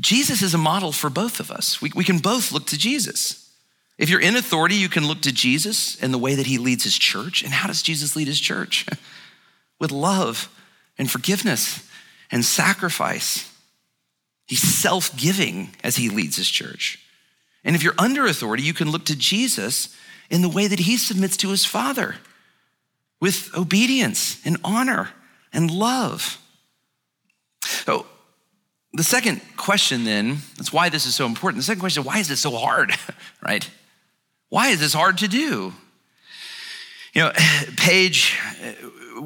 Jesus 0.01 0.43
is 0.43 0.55
a 0.55 0.59
model 0.59 0.93
for 0.93 1.11
both 1.11 1.41
of 1.41 1.51
us. 1.51 1.83
We, 1.83 1.91
we 1.95 2.05
can 2.05 2.19
both 2.19 2.53
look 2.53 2.67
to 2.67 2.79
Jesus. 2.79 3.51
If 3.99 4.09
you're 4.09 4.21
in 4.21 4.37
authority, 4.37 4.77
you 4.77 4.89
can 4.89 5.09
look 5.09 5.23
to 5.23 5.33
Jesus 5.33 6.01
and 6.01 6.15
the 6.15 6.19
way 6.19 6.37
that 6.37 6.47
he 6.47 6.57
leads 6.57 6.85
his 6.85 6.97
church. 6.97 7.43
And 7.43 7.53
how 7.53 7.67
does 7.67 7.83
Jesus 7.83 8.15
lead 8.15 8.29
his 8.29 8.41
church? 8.41 8.87
With 9.81 9.91
love 9.91 10.49
and 10.99 11.11
forgiveness 11.11 11.89
and 12.31 12.45
sacrifice. 12.45 13.51
He's 14.47 14.63
self 14.63 15.17
giving 15.17 15.75
as 15.85 15.97
he 15.97 16.09
leads 16.09 16.37
his 16.37 16.49
church. 16.49 16.99
And 17.65 17.77
if 17.77 17.83
you're 17.83 17.95
under 17.99 18.27
authority, 18.27 18.63
you 18.63 18.75
can 18.75 18.91
look 18.91 19.05
to 19.07 19.17
Jesus 19.17 19.95
in 20.31 20.43
the 20.43 20.49
way 20.49 20.67
that 20.67 20.81
he 20.81 20.97
submits 20.97 21.37
to 21.39 21.51
his 21.51 21.65
Father 21.65 22.17
with 23.21 23.55
obedience 23.57 24.45
and 24.45 24.57
honor 24.65 25.11
and 25.53 25.71
love. 25.71 26.39
So, 27.65 28.07
the 28.95 29.05
second 29.05 29.43
question 29.57 30.05
then, 30.05 30.39
that's 30.57 30.73
why 30.73 30.89
this 30.89 31.05
is 31.05 31.15
so 31.15 31.27
important. 31.27 31.61
The 31.61 31.65
second 31.65 31.81
question, 31.81 32.05
why 32.05 32.19
is 32.19 32.29
this 32.29 32.41
so 32.41 32.53
hard, 32.53 32.93
right? 33.45 33.69
Why 34.49 34.69
is 34.69 34.81
this 34.81 34.95
hard 34.95 35.19
to 35.19 35.29
do? 35.29 35.75
You 37.13 37.23
know, 37.23 37.33
Paige 37.77 38.39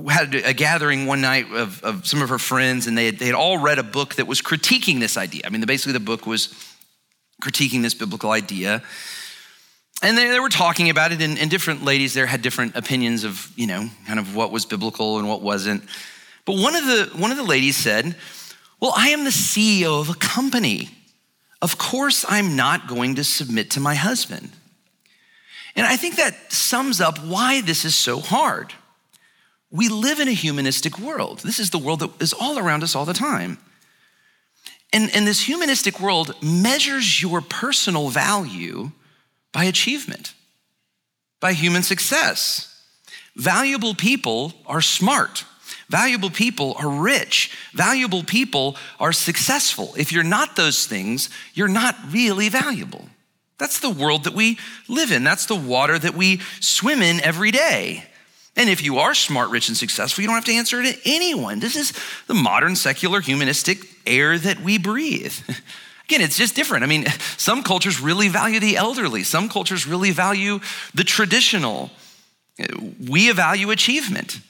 had 0.09 0.35
a 0.35 0.52
gathering 0.52 1.07
one 1.07 1.20
night 1.20 1.50
of, 1.52 1.83
of 1.83 2.07
some 2.07 2.22
of 2.22 2.28
her 2.28 2.38
friends, 2.38 2.87
and 2.87 2.96
they 2.96 3.07
had, 3.07 3.18
they 3.18 3.26
had 3.26 3.35
all 3.35 3.59
read 3.59 3.78
a 3.78 3.83
book 3.83 4.14
that 4.16 4.26
was 4.26 4.40
critiquing 4.40 5.00
this 5.00 5.16
idea. 5.16 5.42
I 5.44 5.50
mean, 5.50 5.61
basically, 5.62 5.92
the 5.92 6.00
book 6.00 6.26
was 6.26 6.48
critiquing 7.42 7.83
this 7.83 7.94
biblical 7.94 8.31
idea. 8.31 8.83
And 10.02 10.16
they, 10.16 10.28
they 10.28 10.40
were 10.40 10.48
talking 10.48 10.90
about 10.90 11.12
it, 11.12 11.20
and, 11.22 11.38
and 11.38 11.50
different 11.50 11.85
ladies 11.85 12.14
there 12.14 12.26
had 12.26 12.42
different 12.42 12.76
opinions 12.76 13.24
of, 13.24 13.50
you 13.57 13.66
know, 13.66 13.88
kind 14.07 14.18
of 14.18 14.35
what 14.35 14.50
was 14.50 14.66
biblical 14.66 15.18
and 15.18 15.28
what 15.28 15.42
wasn't. 15.42 15.85
But 16.44 16.57
one 16.57 16.74
of 16.74 16.85
the, 16.85 17.11
one 17.16 17.31
of 17.31 17.37
the 17.37 17.44
ladies 17.44 17.76
said, 17.76 18.16
Well, 18.81 18.92
I 18.96 19.11
am 19.11 19.24
the 19.24 19.31
CEO 19.31 20.00
of 20.00 20.11
a 20.11 20.14
company. 20.14 20.90
Of 21.61 21.78
course, 21.78 22.24
I'm 22.28 22.57
not 22.57 22.88
going 22.88 23.14
to 23.16 23.24
submit 23.24 23.70
to 23.72 23.81
my 23.81 23.94
husband. 23.94 24.50
And 25.76 25.87
I 25.87 25.96
think 25.96 26.16
that 26.16 26.52
sums 26.52 27.00
up 27.00 27.18
why 27.18 27.61
this 27.61 27.85
is 27.85 27.94
so 27.94 28.18
hard. 28.18 28.74
We 29.72 29.88
live 29.88 30.20
in 30.20 30.28
a 30.28 30.32
humanistic 30.32 30.98
world. 30.98 31.40
This 31.40 31.58
is 31.58 31.70
the 31.70 31.78
world 31.78 32.00
that 32.00 32.11
is 32.20 32.35
all 32.35 32.58
around 32.58 32.82
us 32.82 32.94
all 32.94 33.06
the 33.06 33.14
time. 33.14 33.58
And, 34.92 35.11
and 35.14 35.26
this 35.26 35.40
humanistic 35.40 35.98
world 35.98 36.35
measures 36.42 37.22
your 37.22 37.40
personal 37.40 38.11
value 38.11 38.92
by 39.50 39.64
achievement, 39.64 40.35
by 41.40 41.54
human 41.54 41.82
success. 41.82 42.68
Valuable 43.35 43.94
people 43.94 44.52
are 44.66 44.82
smart. 44.82 45.46
Valuable 45.88 46.30
people 46.30 46.74
are 46.78 46.90
rich. 46.90 47.50
Valuable 47.72 48.22
people 48.22 48.76
are 49.00 49.12
successful. 49.12 49.94
If 49.96 50.12
you're 50.12 50.22
not 50.22 50.54
those 50.54 50.87
things, 50.87 51.30
you're 51.54 51.66
not 51.68 51.96
really 52.11 52.50
valuable. 52.50 53.06
That's 53.56 53.80
the 53.80 53.90
world 53.90 54.24
that 54.24 54.35
we 54.35 54.58
live 54.88 55.12
in. 55.12 55.24
That's 55.24 55.46
the 55.46 55.56
water 55.56 55.98
that 55.98 56.14
we 56.14 56.40
swim 56.61 57.00
in 57.00 57.20
every 57.22 57.50
day. 57.50 58.04
And 58.56 58.68
if 58.68 58.82
you 58.82 58.98
are 58.98 59.14
smart, 59.14 59.50
rich, 59.50 59.68
and 59.68 59.76
successful, 59.76 60.22
you 60.22 60.28
don't 60.28 60.34
have 60.34 60.44
to 60.44 60.52
answer 60.52 60.82
to 60.82 60.98
anyone. 61.06 61.60
This 61.60 61.74
is 61.74 61.92
the 62.26 62.34
modern, 62.34 62.76
secular, 62.76 63.20
humanistic 63.20 63.78
air 64.06 64.38
that 64.38 64.60
we 64.60 64.78
breathe. 64.78 65.34
Again, 66.08 66.20
it's 66.20 66.36
just 66.36 66.54
different. 66.54 66.84
I 66.84 66.86
mean, 66.86 67.06
some 67.38 67.62
cultures 67.62 68.00
really 68.00 68.28
value 68.28 68.60
the 68.60 68.76
elderly, 68.76 69.22
some 69.22 69.48
cultures 69.48 69.86
really 69.86 70.10
value 70.10 70.60
the 70.92 71.04
traditional. 71.04 71.90
We 73.08 73.32
value 73.32 73.70
achievement. 73.70 74.40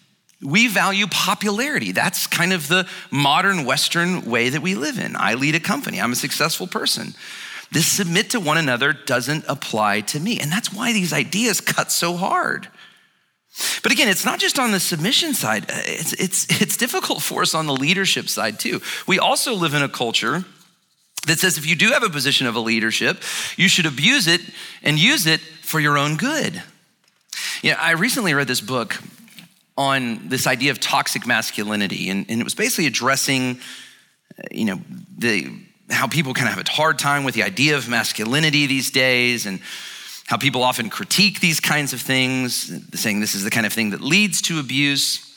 We 0.42 0.66
value 0.66 1.06
popularity. 1.06 1.92
That's 1.92 2.26
kind 2.26 2.52
of 2.52 2.66
the 2.66 2.88
modern 3.12 3.64
Western 3.64 4.22
way 4.22 4.48
that 4.48 4.60
we 4.60 4.74
live 4.74 4.98
in. 4.98 5.14
I 5.16 5.34
lead 5.34 5.54
a 5.54 5.60
company, 5.60 6.00
I'm 6.00 6.12
a 6.12 6.16
successful 6.16 6.66
person. 6.66 7.14
This 7.70 7.86
submit 7.86 8.30
to 8.30 8.40
one 8.40 8.58
another 8.58 8.92
doesn't 8.92 9.44
apply 9.48 10.00
to 10.02 10.20
me. 10.20 10.40
And 10.40 10.50
that's 10.50 10.72
why 10.72 10.92
these 10.92 11.12
ideas 11.12 11.60
cut 11.60 11.90
so 11.92 12.16
hard. 12.16 12.68
But 13.82 13.92
again, 13.92 14.08
it's 14.08 14.24
not 14.24 14.38
just 14.38 14.58
on 14.58 14.72
the 14.72 14.80
submission 14.80 15.34
side, 15.34 15.64
uh, 15.70 15.74
it's, 15.84 16.12
it's, 16.14 16.46
it's 16.62 16.76
difficult 16.76 17.22
for 17.22 17.42
us 17.42 17.54
on 17.54 17.66
the 17.66 17.74
leadership 17.74 18.28
side 18.28 18.58
too. 18.58 18.80
We 19.06 19.18
also 19.18 19.54
live 19.54 19.74
in 19.74 19.82
a 19.82 19.88
culture 19.88 20.44
that 21.26 21.38
says 21.38 21.58
if 21.58 21.66
you 21.66 21.76
do 21.76 21.90
have 21.90 22.02
a 22.02 22.10
position 22.10 22.46
of 22.46 22.56
a 22.56 22.60
leadership, 22.60 23.22
you 23.56 23.68
should 23.68 23.86
abuse 23.86 24.26
it 24.26 24.40
and 24.82 24.98
use 24.98 25.26
it 25.26 25.40
for 25.40 25.78
your 25.78 25.96
own 25.96 26.16
good. 26.16 26.62
You 27.62 27.70
know, 27.72 27.76
I 27.78 27.92
recently 27.92 28.34
read 28.34 28.48
this 28.48 28.60
book 28.60 29.00
on 29.76 30.28
this 30.28 30.46
idea 30.46 30.70
of 30.70 30.80
toxic 30.80 31.26
masculinity, 31.26 32.10
and, 32.10 32.26
and 32.28 32.40
it 32.40 32.44
was 32.44 32.54
basically 32.54 32.86
addressing, 32.86 33.60
uh, 34.38 34.42
you 34.50 34.64
know, 34.64 34.80
the 35.16 35.50
how 35.90 36.06
people 36.06 36.32
kind 36.32 36.48
of 36.48 36.54
have 36.54 36.66
a 36.66 36.70
hard 36.70 36.98
time 36.98 37.22
with 37.22 37.34
the 37.34 37.42
idea 37.42 37.76
of 37.76 37.88
masculinity 37.88 38.66
these 38.66 38.90
days 38.90 39.46
and 39.46 39.60
how 40.32 40.38
people 40.38 40.62
often 40.62 40.88
critique 40.88 41.40
these 41.40 41.60
kinds 41.60 41.92
of 41.92 42.00
things, 42.00 42.72
saying 42.98 43.20
this 43.20 43.34
is 43.34 43.44
the 43.44 43.50
kind 43.50 43.66
of 43.66 43.72
thing 43.74 43.90
that 43.90 44.00
leads 44.00 44.40
to 44.40 44.58
abuse. 44.58 45.30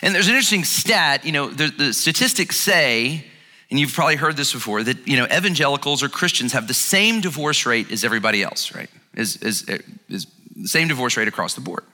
And 0.00 0.14
there's 0.14 0.26
an 0.26 0.32
interesting 0.32 0.64
stat, 0.64 1.26
you 1.26 1.32
know, 1.32 1.50
the, 1.50 1.66
the 1.68 1.92
statistics 1.92 2.56
say, 2.56 3.26
and 3.70 3.78
you've 3.78 3.92
probably 3.92 4.16
heard 4.16 4.38
this 4.38 4.54
before, 4.54 4.82
that, 4.84 5.06
you 5.06 5.18
know, 5.18 5.26
evangelicals 5.26 6.02
or 6.02 6.08
Christians 6.08 6.54
have 6.54 6.66
the 6.66 6.72
same 6.72 7.20
divorce 7.20 7.66
rate 7.66 7.92
as 7.92 8.04
everybody 8.04 8.42
else, 8.42 8.74
right? 8.74 8.88
Is, 9.14 9.36
is, 9.36 9.68
is 10.08 10.26
the 10.56 10.66
same 10.66 10.88
divorce 10.88 11.18
rate 11.18 11.28
across 11.28 11.52
the 11.52 11.60
board. 11.60 11.84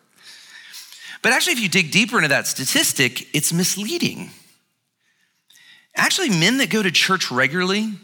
But 1.23 1.33
actually, 1.33 1.55
if 1.55 1.61
you 1.61 1.69
dig 1.69 1.91
deeper 1.91 2.19
into 2.19 2.29
that 2.29 2.47
statistic, 2.47 3.35
it's 3.35 3.53
misleading. 3.53 4.31
Actually, 5.97 6.31
men 6.31 6.59
that 6.59 6.71
go 6.71 6.85
to 6.85 6.93
church 6.93 7.33
regularly, 7.33 7.95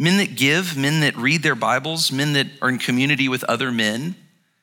men 0.00 0.16
that 0.16 0.34
give, 0.34 0.78
men 0.78 1.00
that 1.00 1.14
read 1.14 1.42
their 1.42 1.54
Bibles, 1.54 2.10
men 2.10 2.32
that 2.32 2.46
are 2.62 2.70
in 2.70 2.78
community 2.78 3.28
with 3.28 3.44
other 3.44 3.70
men, 3.70 4.16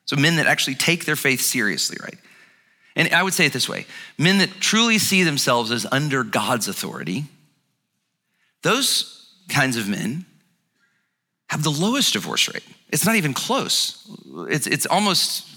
so 0.06 0.16
men 0.16 0.38
that 0.38 0.48
actually 0.48 0.74
take 0.74 1.06
their 1.06 1.16
faith 1.16 1.42
seriously, 1.42 1.96
right? 2.02 2.18
And 2.96 3.14
I 3.14 3.22
would 3.22 3.36
say 3.36 3.46
it 3.46 3.54
this 3.54 3.70
way 3.70 3.86
men 4.18 4.40
that 4.40 4.50
truly 4.60 4.98
see 4.98 5.22
themselves 5.22 5.72
as 5.72 5.86
under 5.92 6.24
God's 6.24 6.68
authority, 6.68 7.26
those 8.64 9.32
kinds 9.48 9.78
of 9.78 9.88
men 9.88 10.26
have 11.52 11.62
the 11.62 11.70
lowest 11.70 12.14
divorce 12.14 12.52
rate. 12.52 12.64
It's 12.90 13.06
not 13.06 13.16
even 13.16 13.36
close, 13.36 14.10
it's, 14.50 14.66
it's 14.66 14.88
almost 14.88 15.48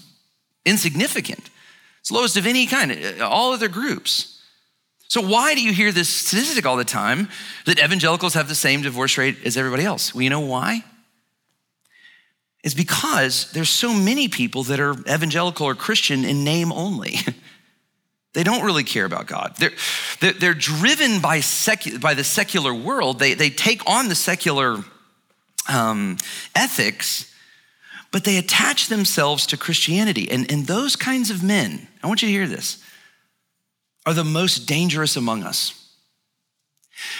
insignificant. 0.63 1.49
It's 2.01 2.11
lowest 2.11 2.37
of 2.37 2.45
any 2.45 2.67
kind, 2.67 3.21
all 3.21 3.53
other 3.53 3.67
groups. 3.67 4.30
So, 5.11 5.19
why 5.19 5.55
do 5.55 5.61
you 5.61 5.73
hear 5.73 5.91
this 5.91 6.07
statistic 6.07 6.65
all 6.65 6.77
the 6.77 6.85
time 6.85 7.27
that 7.65 7.83
evangelicals 7.83 8.33
have 8.35 8.47
the 8.47 8.55
same 8.55 8.81
divorce 8.81 9.17
rate 9.17 9.35
as 9.43 9.57
everybody 9.57 9.83
else? 9.83 10.15
Well, 10.15 10.21
you 10.21 10.29
know 10.29 10.39
why? 10.39 10.85
It's 12.63 12.73
because 12.73 13.51
there's 13.51 13.69
so 13.69 13.93
many 13.93 14.29
people 14.29 14.63
that 14.63 14.79
are 14.79 14.93
evangelical 15.01 15.67
or 15.67 15.75
Christian 15.75 16.23
in 16.23 16.45
name 16.45 16.71
only. 16.71 17.17
they 18.33 18.45
don't 18.45 18.63
really 18.63 18.85
care 18.85 19.03
about 19.03 19.27
God. 19.27 19.57
They're, 19.57 19.73
they're, 20.21 20.31
they're 20.31 20.53
driven 20.53 21.19
by, 21.19 21.39
secu- 21.39 21.99
by 21.99 22.13
the 22.13 22.23
secular 22.23 22.73
world. 22.73 23.19
They, 23.19 23.33
they 23.33 23.49
take 23.49 23.81
on 23.85 24.07
the 24.07 24.15
secular 24.15 24.77
um, 25.67 26.19
ethics, 26.55 27.35
but 28.13 28.23
they 28.23 28.37
attach 28.37 28.87
themselves 28.87 29.45
to 29.47 29.57
Christianity. 29.57 30.31
And, 30.31 30.49
and 30.49 30.67
those 30.67 30.95
kinds 30.95 31.29
of 31.29 31.43
men, 31.43 31.89
I 32.01 32.07
want 32.07 32.21
you 32.21 32.29
to 32.29 32.33
hear 32.33 32.47
this 32.47 32.81
are 34.05 34.13
the 34.13 34.23
most 34.23 34.67
dangerous 34.67 35.15
among 35.15 35.43
us 35.43 35.77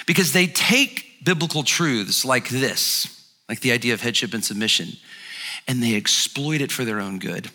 because 0.06 0.34
they 0.34 0.48
take 0.48 1.24
biblical 1.24 1.64
truths 1.64 2.26
like 2.26 2.50
this, 2.50 3.08
like 3.48 3.62
the 3.62 3.72
idea 3.72 3.94
of 3.94 4.02
headship 4.02 4.34
and 4.34 4.44
submission, 4.44 4.90
and 5.68 5.82
they 5.82 5.96
exploit 5.96 6.62
it 6.62 6.72
for 6.72 6.84
their 6.84 7.00
own 7.00 7.20
good. 7.20 7.50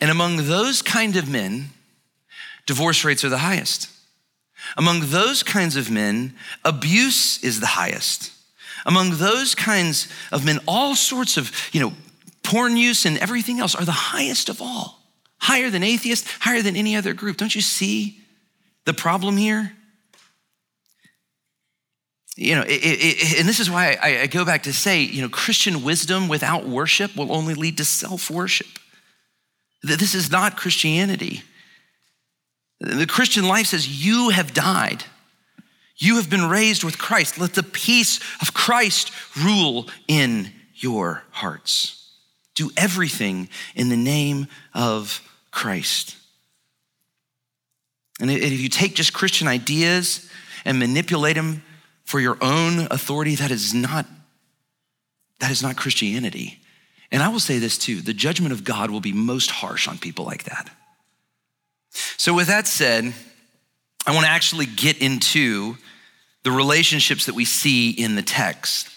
And 0.00 0.10
among 0.10 0.48
those 0.48 0.82
kind 0.82 1.16
of 1.16 1.28
men, 1.28 1.70
divorce 2.66 3.04
rates 3.04 3.24
are 3.24 3.28
the 3.28 3.38
highest. 3.38 3.88
Among 4.76 5.00
those 5.06 5.42
kinds 5.42 5.76
of 5.76 5.90
men, 5.90 6.34
abuse 6.64 7.42
is 7.42 7.60
the 7.60 7.66
highest. 7.66 8.32
Among 8.86 9.16
those 9.16 9.54
kinds 9.54 10.08
of 10.32 10.44
men, 10.44 10.60
all 10.66 10.94
sorts 10.94 11.36
of, 11.36 11.52
you 11.72 11.80
know, 11.80 11.92
porn 12.42 12.76
use 12.76 13.04
and 13.04 13.18
everything 13.18 13.60
else 13.60 13.74
are 13.74 13.84
the 13.84 13.92
highest 13.92 14.48
of 14.48 14.62
all 14.62 14.99
higher 15.40 15.70
than 15.70 15.82
atheists, 15.82 16.30
higher 16.40 16.62
than 16.62 16.76
any 16.76 16.96
other 16.96 17.14
group. 17.14 17.36
Don't 17.36 17.54
you 17.54 17.60
see 17.60 18.18
the 18.84 18.94
problem 18.94 19.36
here? 19.36 19.72
You 22.36 22.54
know, 22.54 22.62
it, 22.62 22.80
it, 22.82 23.38
and 23.40 23.48
this 23.48 23.60
is 23.60 23.70
why 23.70 23.98
I, 24.00 24.20
I 24.22 24.26
go 24.26 24.44
back 24.44 24.62
to 24.62 24.72
say, 24.72 25.02
you 25.02 25.20
know, 25.20 25.28
Christian 25.28 25.82
wisdom 25.82 26.28
without 26.28 26.66
worship 26.66 27.16
will 27.16 27.32
only 27.32 27.54
lead 27.54 27.76
to 27.78 27.84
self 27.84 28.30
worship. 28.30 28.78
This 29.82 30.14
is 30.14 30.30
not 30.30 30.56
Christianity. 30.56 31.42
The 32.80 33.06
Christian 33.06 33.46
life 33.46 33.66
says, 33.66 34.04
You 34.04 34.30
have 34.30 34.54
died. 34.54 35.04
You 35.96 36.16
have 36.16 36.30
been 36.30 36.48
raised 36.48 36.82
with 36.82 36.96
Christ. 36.96 37.38
Let 37.38 37.52
the 37.52 37.62
peace 37.62 38.20
of 38.40 38.54
Christ 38.54 39.12
rule 39.38 39.88
in 40.08 40.50
your 40.74 41.24
hearts. 41.30 42.10
Do 42.54 42.70
everything 42.74 43.50
in 43.74 43.90
the 43.90 43.98
name 43.98 44.46
of 44.72 45.20
Christ. 45.50 46.16
And 48.20 48.30
if 48.30 48.60
you 48.60 48.68
take 48.68 48.94
just 48.94 49.12
Christian 49.12 49.48
ideas 49.48 50.28
and 50.64 50.78
manipulate 50.78 51.36
them 51.36 51.62
for 52.04 52.20
your 52.20 52.36
own 52.40 52.86
authority, 52.90 53.34
that 53.36 53.50
is 53.50 53.72
not 53.72 54.06
that 55.38 55.50
is 55.50 55.62
not 55.62 55.76
Christianity. 55.76 56.60
And 57.10 57.22
I 57.22 57.28
will 57.28 57.40
say 57.40 57.58
this 57.58 57.78
too, 57.78 58.02
the 58.02 58.12
judgment 58.12 58.52
of 58.52 58.62
God 58.62 58.90
will 58.90 59.00
be 59.00 59.12
most 59.12 59.50
harsh 59.50 59.88
on 59.88 59.96
people 59.96 60.26
like 60.26 60.44
that. 60.44 60.70
So 61.90 62.34
with 62.34 62.46
that 62.48 62.66
said, 62.66 63.14
I 64.06 64.12
want 64.12 64.26
to 64.26 64.30
actually 64.30 64.66
get 64.66 64.98
into 64.98 65.76
the 66.42 66.50
relationships 66.50 67.26
that 67.26 67.34
we 67.34 67.44
see 67.44 67.90
in 67.90 68.14
the 68.14 68.22
text. 68.22 68.88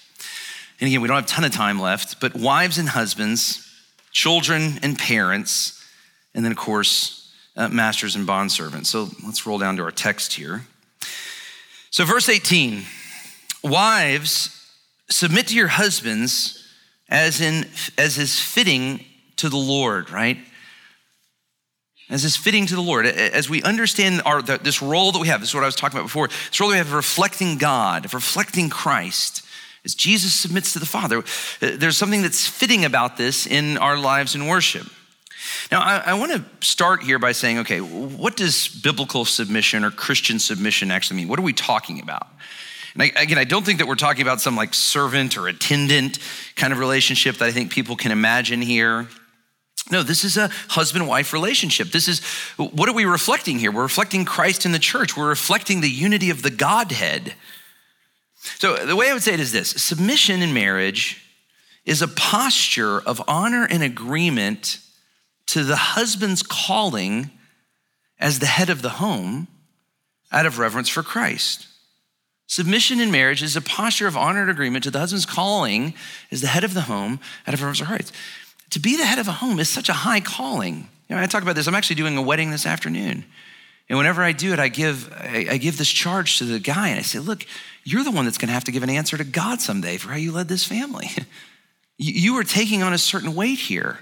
And 0.79 0.87
again, 0.87 1.01
we 1.01 1.07
don't 1.07 1.15
have 1.15 1.25
a 1.25 1.27
ton 1.27 1.43
of 1.43 1.51
time 1.51 1.79
left, 1.79 2.19
but 2.19 2.35
wives 2.35 2.77
and 2.77 2.89
husbands, 2.89 3.67
children 4.11 4.79
and 4.83 4.97
parents, 4.97 5.82
and 6.33 6.43
then, 6.43 6.51
of 6.51 6.57
course, 6.57 7.31
uh, 7.55 7.69
masters 7.69 8.15
and 8.15 8.27
bondservants. 8.27 8.87
So 8.87 9.09
let's 9.25 9.45
roll 9.45 9.59
down 9.59 9.77
to 9.77 9.83
our 9.83 9.91
text 9.91 10.33
here. 10.33 10.65
So, 11.89 12.05
verse 12.05 12.29
18 12.29 12.83
Wives, 13.63 14.49
submit 15.09 15.47
to 15.47 15.55
your 15.55 15.67
husbands 15.67 16.67
as, 17.07 17.39
in, 17.39 17.65
as 17.97 18.17
is 18.17 18.39
fitting 18.39 19.05
to 19.37 19.47
the 19.47 19.57
Lord, 19.57 20.09
right? 20.09 20.37
As 22.09 22.25
is 22.25 22.35
fitting 22.35 22.65
to 22.65 22.75
the 22.75 22.81
Lord. 22.81 23.05
As 23.05 23.49
we 23.49 23.63
understand 23.63 24.21
our, 24.25 24.41
this 24.41 24.81
role 24.81 25.11
that 25.13 25.19
we 25.19 25.27
have, 25.27 25.39
this 25.39 25.49
is 25.49 25.55
what 25.55 25.63
I 25.63 25.67
was 25.67 25.75
talking 25.75 25.97
about 25.97 26.07
before, 26.07 26.27
this 26.27 26.59
role 26.59 26.71
we 26.71 26.77
have 26.77 26.87
of 26.87 26.93
reflecting 26.93 27.57
God, 27.57 28.05
of 28.05 28.13
reflecting 28.13 28.69
Christ, 28.69 29.45
as 29.85 29.95
Jesus 29.95 30.33
submits 30.33 30.73
to 30.73 30.79
the 30.79 30.85
Father, 30.85 31.19
uh, 31.19 31.21
there's 31.77 31.97
something 31.97 32.21
that's 32.21 32.47
fitting 32.47 32.85
about 32.85 33.17
this 33.17 33.45
in 33.45 33.77
our 33.77 33.97
lives 33.97 34.35
in 34.35 34.47
worship. 34.47 34.87
Now, 35.71 35.81
I, 35.81 35.97
I 36.05 36.13
want 36.13 36.31
to 36.31 36.45
start 36.65 37.03
here 37.03 37.19
by 37.19 37.31
saying, 37.31 37.59
okay, 37.59 37.79
what 37.79 38.35
does 38.35 38.67
biblical 38.67 39.25
submission 39.25 39.83
or 39.83 39.91
Christian 39.91 40.39
submission 40.39 40.91
actually 40.91 41.17
mean? 41.17 41.27
What 41.27 41.39
are 41.39 41.43
we 41.43 41.53
talking 41.53 41.99
about? 41.99 42.27
And 42.93 43.03
I, 43.03 43.11
again, 43.15 43.37
I 43.37 43.43
don't 43.43 43.65
think 43.65 43.79
that 43.79 43.87
we're 43.87 43.95
talking 43.95 44.21
about 44.21 44.41
some 44.41 44.55
like 44.55 44.73
servant 44.73 45.37
or 45.37 45.47
attendant 45.47 46.19
kind 46.55 46.71
of 46.71 46.79
relationship 46.79 47.37
that 47.37 47.45
I 47.45 47.51
think 47.51 47.71
people 47.71 47.95
can 47.95 48.11
imagine 48.11 48.61
here. 48.61 49.07
No, 49.91 50.03
this 50.03 50.23
is 50.23 50.37
a 50.37 50.49
husband 50.69 51.07
wife 51.07 51.33
relationship. 51.33 51.89
This 51.89 52.07
is 52.07 52.23
what 52.57 52.87
are 52.87 52.93
we 52.93 53.05
reflecting 53.05 53.59
here? 53.59 53.71
We're 53.71 53.83
reflecting 53.83 54.25
Christ 54.25 54.65
in 54.65 54.71
the 54.71 54.79
church, 54.79 55.17
we're 55.17 55.27
reflecting 55.27 55.81
the 55.81 55.89
unity 55.89 56.29
of 56.29 56.41
the 56.41 56.49
Godhead. 56.49 57.33
So, 58.59 58.75
the 58.75 58.95
way 58.95 59.09
I 59.09 59.13
would 59.13 59.23
say 59.23 59.33
it 59.33 59.39
is 59.39 59.51
this 59.51 59.69
submission 59.69 60.41
in 60.41 60.53
marriage 60.53 61.21
is 61.85 62.01
a 62.01 62.07
posture 62.07 62.99
of 62.99 63.21
honor 63.27 63.65
and 63.69 63.83
agreement 63.83 64.79
to 65.47 65.63
the 65.63 65.75
husband's 65.75 66.43
calling 66.43 67.31
as 68.19 68.39
the 68.39 68.45
head 68.45 68.69
of 68.69 68.81
the 68.81 68.89
home 68.89 69.47
out 70.31 70.45
of 70.45 70.59
reverence 70.59 70.89
for 70.89 71.03
Christ. 71.03 71.67
Submission 72.47 72.99
in 72.99 73.11
marriage 73.11 73.41
is 73.41 73.55
a 73.55 73.61
posture 73.61 74.07
of 74.07 74.17
honor 74.17 74.41
and 74.41 74.49
agreement 74.49 74.83
to 74.83 74.91
the 74.91 74.99
husband's 74.99 75.25
calling 75.25 75.93
as 76.31 76.41
the 76.41 76.47
head 76.47 76.63
of 76.63 76.73
the 76.73 76.81
home 76.81 77.19
out 77.47 77.53
of 77.53 77.61
reverence 77.61 77.79
for 77.79 77.85
Christ. 77.85 78.13
To 78.71 78.79
be 78.79 78.95
the 78.95 79.05
head 79.05 79.19
of 79.19 79.27
a 79.27 79.33
home 79.33 79.59
is 79.59 79.69
such 79.69 79.89
a 79.89 79.93
high 79.93 80.19
calling. 80.19 80.87
You 81.07 81.15
know, 81.15 81.21
I 81.21 81.25
talk 81.27 81.43
about 81.43 81.55
this. 81.55 81.67
I'm 81.67 81.75
actually 81.75 81.95
doing 81.95 82.17
a 82.17 82.21
wedding 82.21 82.51
this 82.51 82.65
afternoon. 82.65 83.25
And 83.89 83.97
whenever 83.97 84.23
I 84.23 84.31
do 84.31 84.53
it, 84.53 84.59
I 84.59 84.69
give, 84.69 85.11
I, 85.13 85.57
give 85.57 85.77
this 85.77 85.89
charge 85.89 86.37
to 86.37 86.45
the 86.45 86.59
guy 86.59 86.89
and 86.89 86.99
I 86.99 87.03
say, 87.03 87.19
look, 87.19 87.45
you're 87.83 88.03
the 88.03 88.11
one 88.11 88.25
that's 88.25 88.37
going 88.37 88.47
to 88.47 88.53
have 88.53 88.63
to 88.63 88.71
give 88.71 88.83
an 88.83 88.89
answer 88.89 89.17
to 89.17 89.23
God 89.23 89.61
someday 89.61 89.97
for 89.97 90.09
how 90.09 90.15
you 90.15 90.31
led 90.31 90.47
this 90.47 90.65
family. 90.65 91.09
you 91.97 92.37
are 92.37 92.43
taking 92.43 92.81
on 92.81 92.93
a 92.93 92.97
certain 92.97 93.35
weight 93.35 93.59
here. 93.59 93.99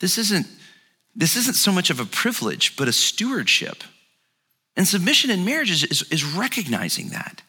This 0.00 0.18
isn't 0.18 0.46
this 1.14 1.36
isn't 1.36 1.54
so 1.54 1.72
much 1.72 1.90
of 1.90 2.00
a 2.00 2.04
privilege, 2.04 2.76
but 2.76 2.88
a 2.88 2.92
stewardship. 2.92 3.84
And 4.76 4.88
submission 4.88 5.30
in 5.30 5.44
marriage 5.44 5.70
is, 5.70 5.84
is, 5.84 6.02
is 6.10 6.24
recognizing 6.24 7.10
that. 7.10 7.42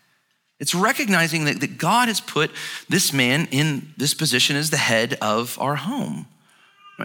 It's 0.59 0.75
recognizing 0.75 1.45
that, 1.45 1.61
that 1.61 1.77
God 1.77 2.07
has 2.07 2.21
put 2.21 2.51
this 2.89 3.13
man 3.13 3.47
in 3.51 3.93
this 3.97 4.13
position 4.13 4.55
as 4.55 4.69
the 4.69 4.77
head 4.77 5.17
of 5.21 5.57
our 5.59 5.75
home. 5.75 6.27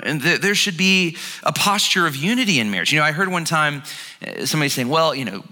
And 0.03 0.21
there 0.21 0.55
should 0.55 0.77
be 0.77 1.17
a 1.43 1.53
posture 1.53 2.07
of 2.07 2.15
unity 2.15 2.61
in 2.61 2.71
marriage. 2.71 2.93
You 2.93 2.99
know, 2.99 3.05
I 3.05 3.13
heard 3.13 3.29
one 3.29 3.45
time 3.45 3.83
uh, 4.25 4.45
somebody 4.45 4.69
saying, 4.69 4.89
well, 4.89 5.15
you 5.15 5.25
know, 5.25 5.43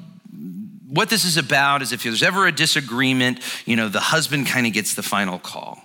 what 0.89 1.09
this 1.09 1.25
is 1.25 1.37
about 1.37 1.83
is 1.83 1.93
if 1.93 2.03
there's 2.03 2.23
ever 2.23 2.47
a 2.47 2.53
disagreement, 2.53 3.41
you 3.65 3.77
know, 3.77 3.89
the 3.89 4.01
husband 4.01 4.47
kind 4.47 4.67
of 4.67 4.73
gets 4.73 4.95
the 4.95 5.03
final 5.03 5.39
call. 5.39 5.83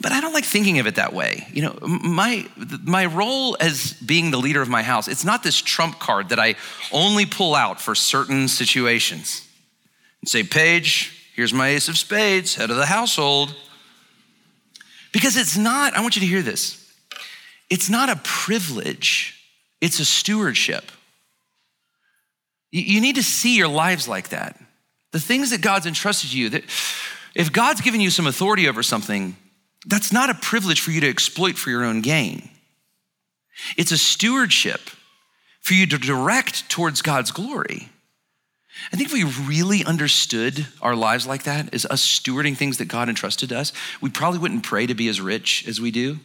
But 0.00 0.12
I 0.12 0.20
don't 0.20 0.32
like 0.32 0.44
thinking 0.44 0.78
of 0.78 0.86
it 0.86 0.94
that 0.96 1.12
way. 1.12 1.46
You 1.52 1.62
know, 1.62 1.78
my, 1.82 2.46
my 2.84 3.06
role 3.06 3.56
as 3.60 3.92
being 3.94 4.30
the 4.30 4.38
leader 4.38 4.62
of 4.62 4.68
my 4.68 4.82
house, 4.82 5.08
it's 5.08 5.24
not 5.24 5.42
this 5.42 5.60
trump 5.60 5.98
card 5.98 6.30
that 6.30 6.38
I 6.38 6.54
only 6.92 7.26
pull 7.26 7.54
out 7.54 7.80
for 7.80 7.94
certain 7.94 8.48
situations 8.48 9.46
and 10.20 10.28
say, 10.28 10.42
Paige, 10.42 11.30
here's 11.34 11.52
my 11.52 11.68
ace 11.68 11.88
of 11.88 11.98
spades, 11.98 12.54
head 12.54 12.70
of 12.70 12.76
the 12.76 12.86
household. 12.86 13.54
Because 15.12 15.36
it's 15.36 15.56
not, 15.56 15.96
I 15.96 16.00
want 16.00 16.16
you 16.16 16.20
to 16.20 16.26
hear 16.26 16.42
this, 16.42 16.76
it's 17.68 17.90
not 17.90 18.08
a 18.08 18.16
privilege, 18.16 19.42
it's 19.80 20.00
a 20.00 20.04
stewardship. 20.04 20.90
You 22.72 23.00
need 23.00 23.16
to 23.16 23.22
see 23.22 23.56
your 23.56 23.66
lives 23.66 24.06
like 24.06 24.28
that. 24.28 24.60
The 25.10 25.18
things 25.18 25.50
that 25.50 25.60
God's 25.60 25.86
entrusted 25.86 26.32
you, 26.32 26.50
that 26.50 26.62
if 27.34 27.52
God's 27.52 27.80
given 27.80 28.00
you 28.00 28.10
some 28.10 28.28
authority 28.28 28.68
over 28.68 28.84
something, 28.84 29.36
that's 29.86 30.12
not 30.12 30.30
a 30.30 30.34
privilege 30.34 30.80
for 30.80 30.90
you 30.90 31.00
to 31.00 31.08
exploit 31.08 31.56
for 31.56 31.70
your 31.70 31.84
own 31.84 32.00
gain. 32.00 32.48
It's 33.76 33.92
a 33.92 33.98
stewardship 33.98 34.90
for 35.60 35.74
you 35.74 35.86
to 35.86 35.98
direct 35.98 36.68
towards 36.68 37.02
God's 37.02 37.30
glory. 37.30 37.88
I 38.92 38.96
think 38.96 39.12
if 39.12 39.12
we 39.12 39.46
really 39.46 39.84
understood 39.84 40.66
our 40.80 40.94
lives 40.94 41.26
like 41.26 41.42
that, 41.44 41.74
as 41.74 41.84
us 41.86 42.06
stewarding 42.06 42.56
things 42.56 42.78
that 42.78 42.86
God 42.86 43.08
entrusted 43.08 43.50
to 43.50 43.58
us, 43.58 43.72
we 44.00 44.10
probably 44.10 44.38
wouldn't 44.38 44.62
pray 44.62 44.86
to 44.86 44.94
be 44.94 45.08
as 45.08 45.20
rich 45.20 45.66
as 45.68 45.80
we 45.80 45.90
do. 45.90 46.18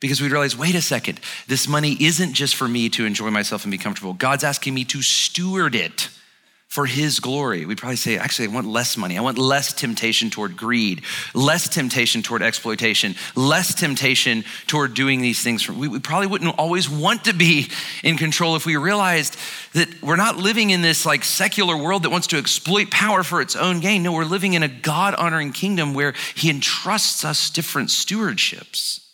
Because 0.00 0.20
we'd 0.20 0.30
realize, 0.30 0.56
wait 0.56 0.76
a 0.76 0.80
second, 0.80 1.20
this 1.48 1.66
money 1.66 1.96
isn't 2.00 2.32
just 2.32 2.54
for 2.54 2.68
me 2.68 2.88
to 2.90 3.04
enjoy 3.04 3.30
myself 3.30 3.64
and 3.64 3.72
be 3.72 3.78
comfortable. 3.78 4.14
God's 4.14 4.44
asking 4.44 4.74
me 4.74 4.84
to 4.86 5.02
steward 5.02 5.74
it 5.74 6.08
for 6.68 6.84
his 6.84 7.18
glory. 7.18 7.64
We'd 7.64 7.78
probably 7.78 7.96
say, 7.96 8.18
actually, 8.18 8.48
I 8.48 8.50
want 8.52 8.66
less 8.66 8.96
money. 8.98 9.16
I 9.16 9.22
want 9.22 9.38
less 9.38 9.72
temptation 9.72 10.28
toward 10.28 10.54
greed, 10.54 11.02
less 11.34 11.66
temptation 11.66 12.22
toward 12.22 12.42
exploitation, 12.42 13.14
less 13.34 13.74
temptation 13.74 14.44
toward 14.66 14.92
doing 14.92 15.22
these 15.22 15.42
things. 15.42 15.66
We, 15.68 15.88
we 15.88 15.98
probably 15.98 16.26
wouldn't 16.26 16.58
always 16.58 16.88
want 16.88 17.24
to 17.24 17.32
be 17.32 17.70
in 18.04 18.18
control 18.18 18.54
if 18.54 18.66
we 18.66 18.76
realized 18.76 19.38
that 19.72 20.02
we're 20.02 20.16
not 20.16 20.36
living 20.36 20.68
in 20.68 20.82
this 20.82 21.06
like 21.06 21.24
secular 21.24 21.74
world 21.74 22.02
that 22.02 22.10
wants 22.10 22.26
to 22.28 22.38
exploit 22.38 22.90
power 22.90 23.22
for 23.22 23.40
its 23.40 23.56
own 23.56 23.80
gain. 23.80 24.02
No, 24.02 24.12
we're 24.12 24.24
living 24.24 24.52
in 24.52 24.62
a 24.62 24.68
God 24.68 25.14
honoring 25.14 25.52
kingdom 25.52 25.94
where 25.94 26.12
he 26.34 26.50
entrusts 26.50 27.24
us 27.24 27.48
different 27.48 27.88
stewardships. 27.88 29.07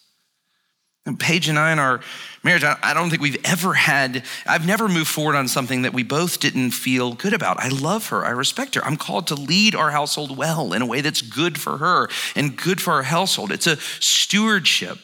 And 1.06 1.20
Paige 1.20 1.48
and 1.48 1.58
I 1.58 1.72
in 1.72 1.78
our 1.78 2.00
marriage, 2.42 2.64
I 2.64 2.94
don't 2.94 3.10
think 3.10 3.20
we've 3.20 3.44
ever 3.44 3.74
had, 3.74 4.24
I've 4.46 4.66
never 4.66 4.88
moved 4.88 5.08
forward 5.08 5.36
on 5.36 5.48
something 5.48 5.82
that 5.82 5.92
we 5.92 6.02
both 6.02 6.40
didn't 6.40 6.70
feel 6.70 7.12
good 7.12 7.34
about. 7.34 7.60
I 7.60 7.68
love 7.68 8.08
her. 8.08 8.24
I 8.24 8.30
respect 8.30 8.74
her. 8.74 8.84
I'm 8.84 8.96
called 8.96 9.26
to 9.26 9.34
lead 9.34 9.74
our 9.74 9.90
household 9.90 10.36
well 10.36 10.72
in 10.72 10.80
a 10.80 10.86
way 10.86 11.02
that's 11.02 11.20
good 11.20 11.60
for 11.60 11.76
her 11.76 12.08
and 12.34 12.56
good 12.56 12.80
for 12.80 12.94
our 12.94 13.02
household. 13.02 13.52
It's 13.52 13.66
a 13.66 13.76
stewardship. 14.00 14.98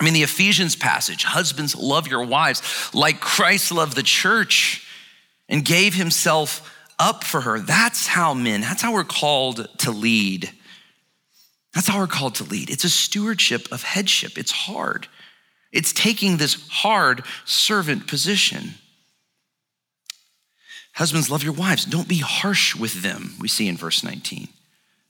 I 0.00 0.04
mean, 0.04 0.14
the 0.14 0.22
Ephesians 0.22 0.76
passage 0.76 1.24
husbands, 1.24 1.76
love 1.76 2.06
your 2.08 2.24
wives 2.24 2.62
like 2.94 3.20
Christ 3.20 3.70
loved 3.70 3.94
the 3.94 4.02
church 4.02 4.86
and 5.46 5.62
gave 5.62 5.94
himself 5.94 6.68
up 6.98 7.22
for 7.22 7.42
her. 7.42 7.60
That's 7.60 8.06
how 8.06 8.32
men, 8.32 8.62
that's 8.62 8.80
how 8.80 8.94
we're 8.94 9.04
called 9.04 9.68
to 9.80 9.90
lead. 9.90 10.50
That's 11.74 11.88
how 11.88 11.98
we're 11.98 12.06
called 12.06 12.34
to 12.36 12.44
lead. 12.44 12.70
It's 12.70 12.84
a 12.84 12.90
stewardship 12.90 13.70
of 13.72 13.82
headship. 13.82 14.36
It's 14.36 14.50
hard. 14.50 15.08
It's 15.72 15.92
taking 15.92 16.36
this 16.36 16.68
hard 16.68 17.24
servant 17.44 18.06
position. 18.06 18.74
Husbands, 20.94 21.30
love 21.30 21.42
your 21.42 21.54
wives. 21.54 21.86
Don't 21.86 22.08
be 22.08 22.18
harsh 22.18 22.76
with 22.76 23.02
them, 23.02 23.34
we 23.40 23.48
see 23.48 23.68
in 23.68 23.78
verse 23.78 24.04
19. 24.04 24.48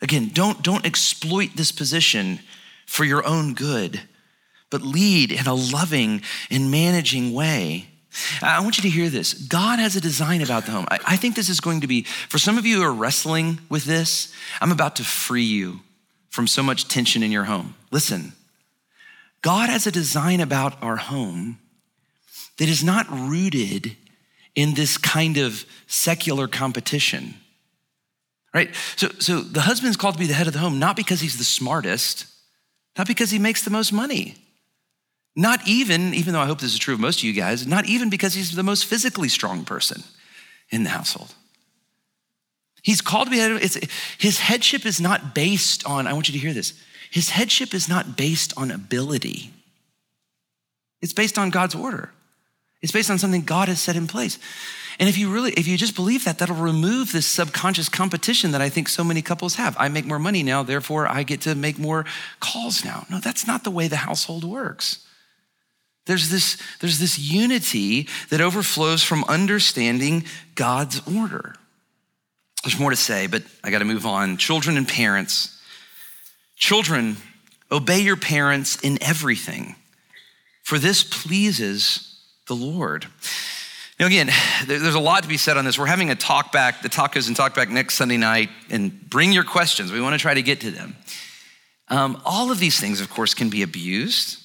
Again, 0.00 0.30
don't, 0.32 0.62
don't 0.62 0.86
exploit 0.86 1.50
this 1.56 1.72
position 1.72 2.38
for 2.86 3.04
your 3.04 3.26
own 3.26 3.54
good, 3.54 4.00
but 4.70 4.82
lead 4.82 5.32
in 5.32 5.46
a 5.46 5.54
loving 5.54 6.22
and 6.50 6.70
managing 6.70 7.32
way. 7.32 7.88
I 8.40 8.60
want 8.60 8.76
you 8.76 8.82
to 8.82 8.90
hear 8.90 9.08
this. 9.08 9.34
God 9.34 9.78
has 9.78 9.96
a 9.96 10.00
design 10.00 10.42
about 10.42 10.66
the 10.66 10.72
home. 10.72 10.86
I, 10.90 10.98
I 11.06 11.16
think 11.16 11.34
this 11.34 11.48
is 11.48 11.60
going 11.60 11.80
to 11.80 11.86
be, 11.86 12.02
for 12.02 12.38
some 12.38 12.58
of 12.58 12.66
you 12.66 12.76
who 12.76 12.82
are 12.82 12.92
wrestling 12.92 13.58
with 13.68 13.84
this, 13.84 14.32
I'm 14.60 14.70
about 14.70 14.96
to 14.96 15.04
free 15.04 15.44
you 15.44 15.80
from 16.32 16.46
so 16.46 16.62
much 16.62 16.88
tension 16.88 17.22
in 17.22 17.30
your 17.30 17.44
home. 17.44 17.74
Listen, 17.90 18.32
God 19.42 19.68
has 19.68 19.86
a 19.86 19.92
design 19.92 20.40
about 20.40 20.82
our 20.82 20.96
home 20.96 21.58
that 22.58 22.68
is 22.70 22.82
not 22.82 23.06
rooted 23.10 23.96
in 24.54 24.72
this 24.74 24.96
kind 24.96 25.36
of 25.36 25.66
secular 25.86 26.48
competition. 26.48 27.34
Right? 28.54 28.74
So, 28.96 29.08
so 29.18 29.40
the 29.40 29.60
husband's 29.60 29.98
called 29.98 30.14
to 30.14 30.20
be 30.20 30.26
the 30.26 30.32
head 30.32 30.46
of 30.46 30.54
the 30.54 30.58
home, 30.58 30.78
not 30.78 30.96
because 30.96 31.20
he's 31.20 31.36
the 31.36 31.44
smartest, 31.44 32.26
not 32.96 33.06
because 33.06 33.30
he 33.30 33.38
makes 33.38 33.62
the 33.62 33.70
most 33.70 33.92
money. 33.92 34.36
Not 35.36 35.60
even, 35.66 36.14
even 36.14 36.32
though 36.32 36.40
I 36.40 36.46
hope 36.46 36.60
this 36.60 36.72
is 36.72 36.78
true 36.78 36.94
of 36.94 37.00
most 37.00 37.18
of 37.18 37.24
you 37.24 37.34
guys, 37.34 37.66
not 37.66 37.86
even 37.86 38.08
because 38.08 38.32
he's 38.34 38.54
the 38.54 38.62
most 38.62 38.86
physically 38.86 39.28
strong 39.28 39.64
person 39.64 40.02
in 40.70 40.82
the 40.84 40.90
household. 40.90 41.34
He's 42.82 43.00
called 43.00 43.28
to 43.28 43.30
be 43.30 43.38
head. 43.38 43.52
It's, 43.52 43.78
his 44.18 44.38
headship 44.40 44.84
is 44.84 45.00
not 45.00 45.34
based 45.34 45.86
on, 45.86 46.06
I 46.06 46.12
want 46.12 46.28
you 46.28 46.32
to 46.32 46.38
hear 46.38 46.52
this. 46.52 46.74
His 47.10 47.30
headship 47.30 47.74
is 47.74 47.88
not 47.88 48.16
based 48.16 48.52
on 48.56 48.70
ability. 48.70 49.52
It's 51.00 51.12
based 51.12 51.38
on 51.38 51.50
God's 51.50 51.74
order. 51.74 52.10
It's 52.80 52.92
based 52.92 53.10
on 53.10 53.18
something 53.18 53.42
God 53.42 53.68
has 53.68 53.80
set 53.80 53.96
in 53.96 54.06
place. 54.06 54.38
And 54.98 55.08
if 55.08 55.16
you 55.16 55.32
really, 55.32 55.52
if 55.52 55.66
you 55.66 55.76
just 55.78 55.94
believe 55.94 56.24
that, 56.24 56.38
that'll 56.38 56.56
remove 56.56 57.12
this 57.12 57.26
subconscious 57.26 57.88
competition 57.88 58.52
that 58.52 58.60
I 58.60 58.68
think 58.68 58.88
so 58.88 59.04
many 59.04 59.22
couples 59.22 59.54
have. 59.54 59.76
I 59.78 59.88
make 59.88 60.04
more 60.04 60.18
money 60.18 60.42
now, 60.42 60.62
therefore 60.62 61.08
I 61.08 61.22
get 61.22 61.40
to 61.42 61.54
make 61.54 61.78
more 61.78 62.04
calls 62.40 62.84
now. 62.84 63.06
No, 63.08 63.18
that's 63.18 63.46
not 63.46 63.64
the 63.64 63.70
way 63.70 63.88
the 63.88 63.96
household 63.96 64.44
works. 64.44 65.06
There's 66.06 66.30
this, 66.30 66.60
there's 66.80 66.98
this 66.98 67.18
unity 67.18 68.08
that 68.30 68.40
overflows 68.40 69.02
from 69.02 69.24
understanding 69.24 70.24
God's 70.56 71.00
order. 71.06 71.54
There's 72.62 72.78
more 72.78 72.90
to 72.90 72.96
say, 72.96 73.26
but 73.26 73.42
I 73.64 73.70
got 73.70 73.80
to 73.80 73.84
move 73.84 74.06
on. 74.06 74.36
Children 74.36 74.76
and 74.76 74.86
parents. 74.86 75.60
Children, 76.56 77.16
obey 77.72 78.00
your 78.00 78.16
parents 78.16 78.76
in 78.82 79.02
everything, 79.02 79.74
for 80.62 80.78
this 80.78 81.02
pleases 81.02 82.20
the 82.46 82.54
Lord. 82.54 83.06
Now, 83.98 84.06
again, 84.06 84.30
there's 84.66 84.94
a 84.94 85.00
lot 85.00 85.22
to 85.22 85.28
be 85.28 85.36
said 85.36 85.56
on 85.56 85.64
this. 85.64 85.78
We're 85.78 85.86
having 85.86 86.10
a 86.10 86.14
talk 86.14 86.52
back, 86.52 86.82
the 86.82 86.88
tacos 86.88 87.28
and 87.28 87.36
talk 87.36 87.54
back 87.54 87.68
next 87.68 87.94
Sunday 87.94 88.16
night, 88.16 88.48
and 88.70 89.08
bring 89.08 89.32
your 89.32 89.44
questions. 89.44 89.92
We 89.92 90.00
want 90.00 90.14
to 90.14 90.18
try 90.18 90.34
to 90.34 90.42
get 90.42 90.60
to 90.60 90.70
them. 90.70 90.96
Um, 91.88 92.20
all 92.24 92.50
of 92.50 92.58
these 92.58 92.80
things, 92.80 93.00
of 93.00 93.10
course, 93.10 93.34
can 93.34 93.50
be 93.50 93.62
abused. 93.62 94.38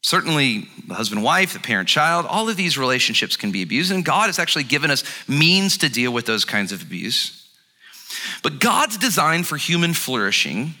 Certainly, 0.00 0.68
the 0.86 0.94
husband 0.94 1.22
wife, 1.22 1.52
the 1.52 1.58
parent 1.58 1.88
child, 1.88 2.24
all 2.24 2.48
of 2.48 2.56
these 2.56 2.78
relationships 2.78 3.36
can 3.36 3.50
be 3.50 3.62
abused, 3.62 3.90
and 3.90 4.04
God 4.04 4.26
has 4.26 4.38
actually 4.38 4.64
given 4.64 4.90
us 4.90 5.04
means 5.28 5.76
to 5.78 5.88
deal 5.88 6.12
with 6.12 6.26
those 6.26 6.44
kinds 6.44 6.72
of 6.72 6.80
abuse. 6.80 7.37
But 8.42 8.60
God's 8.60 8.96
design 8.96 9.44
for 9.44 9.56
human 9.56 9.94
flourishing, 9.94 10.74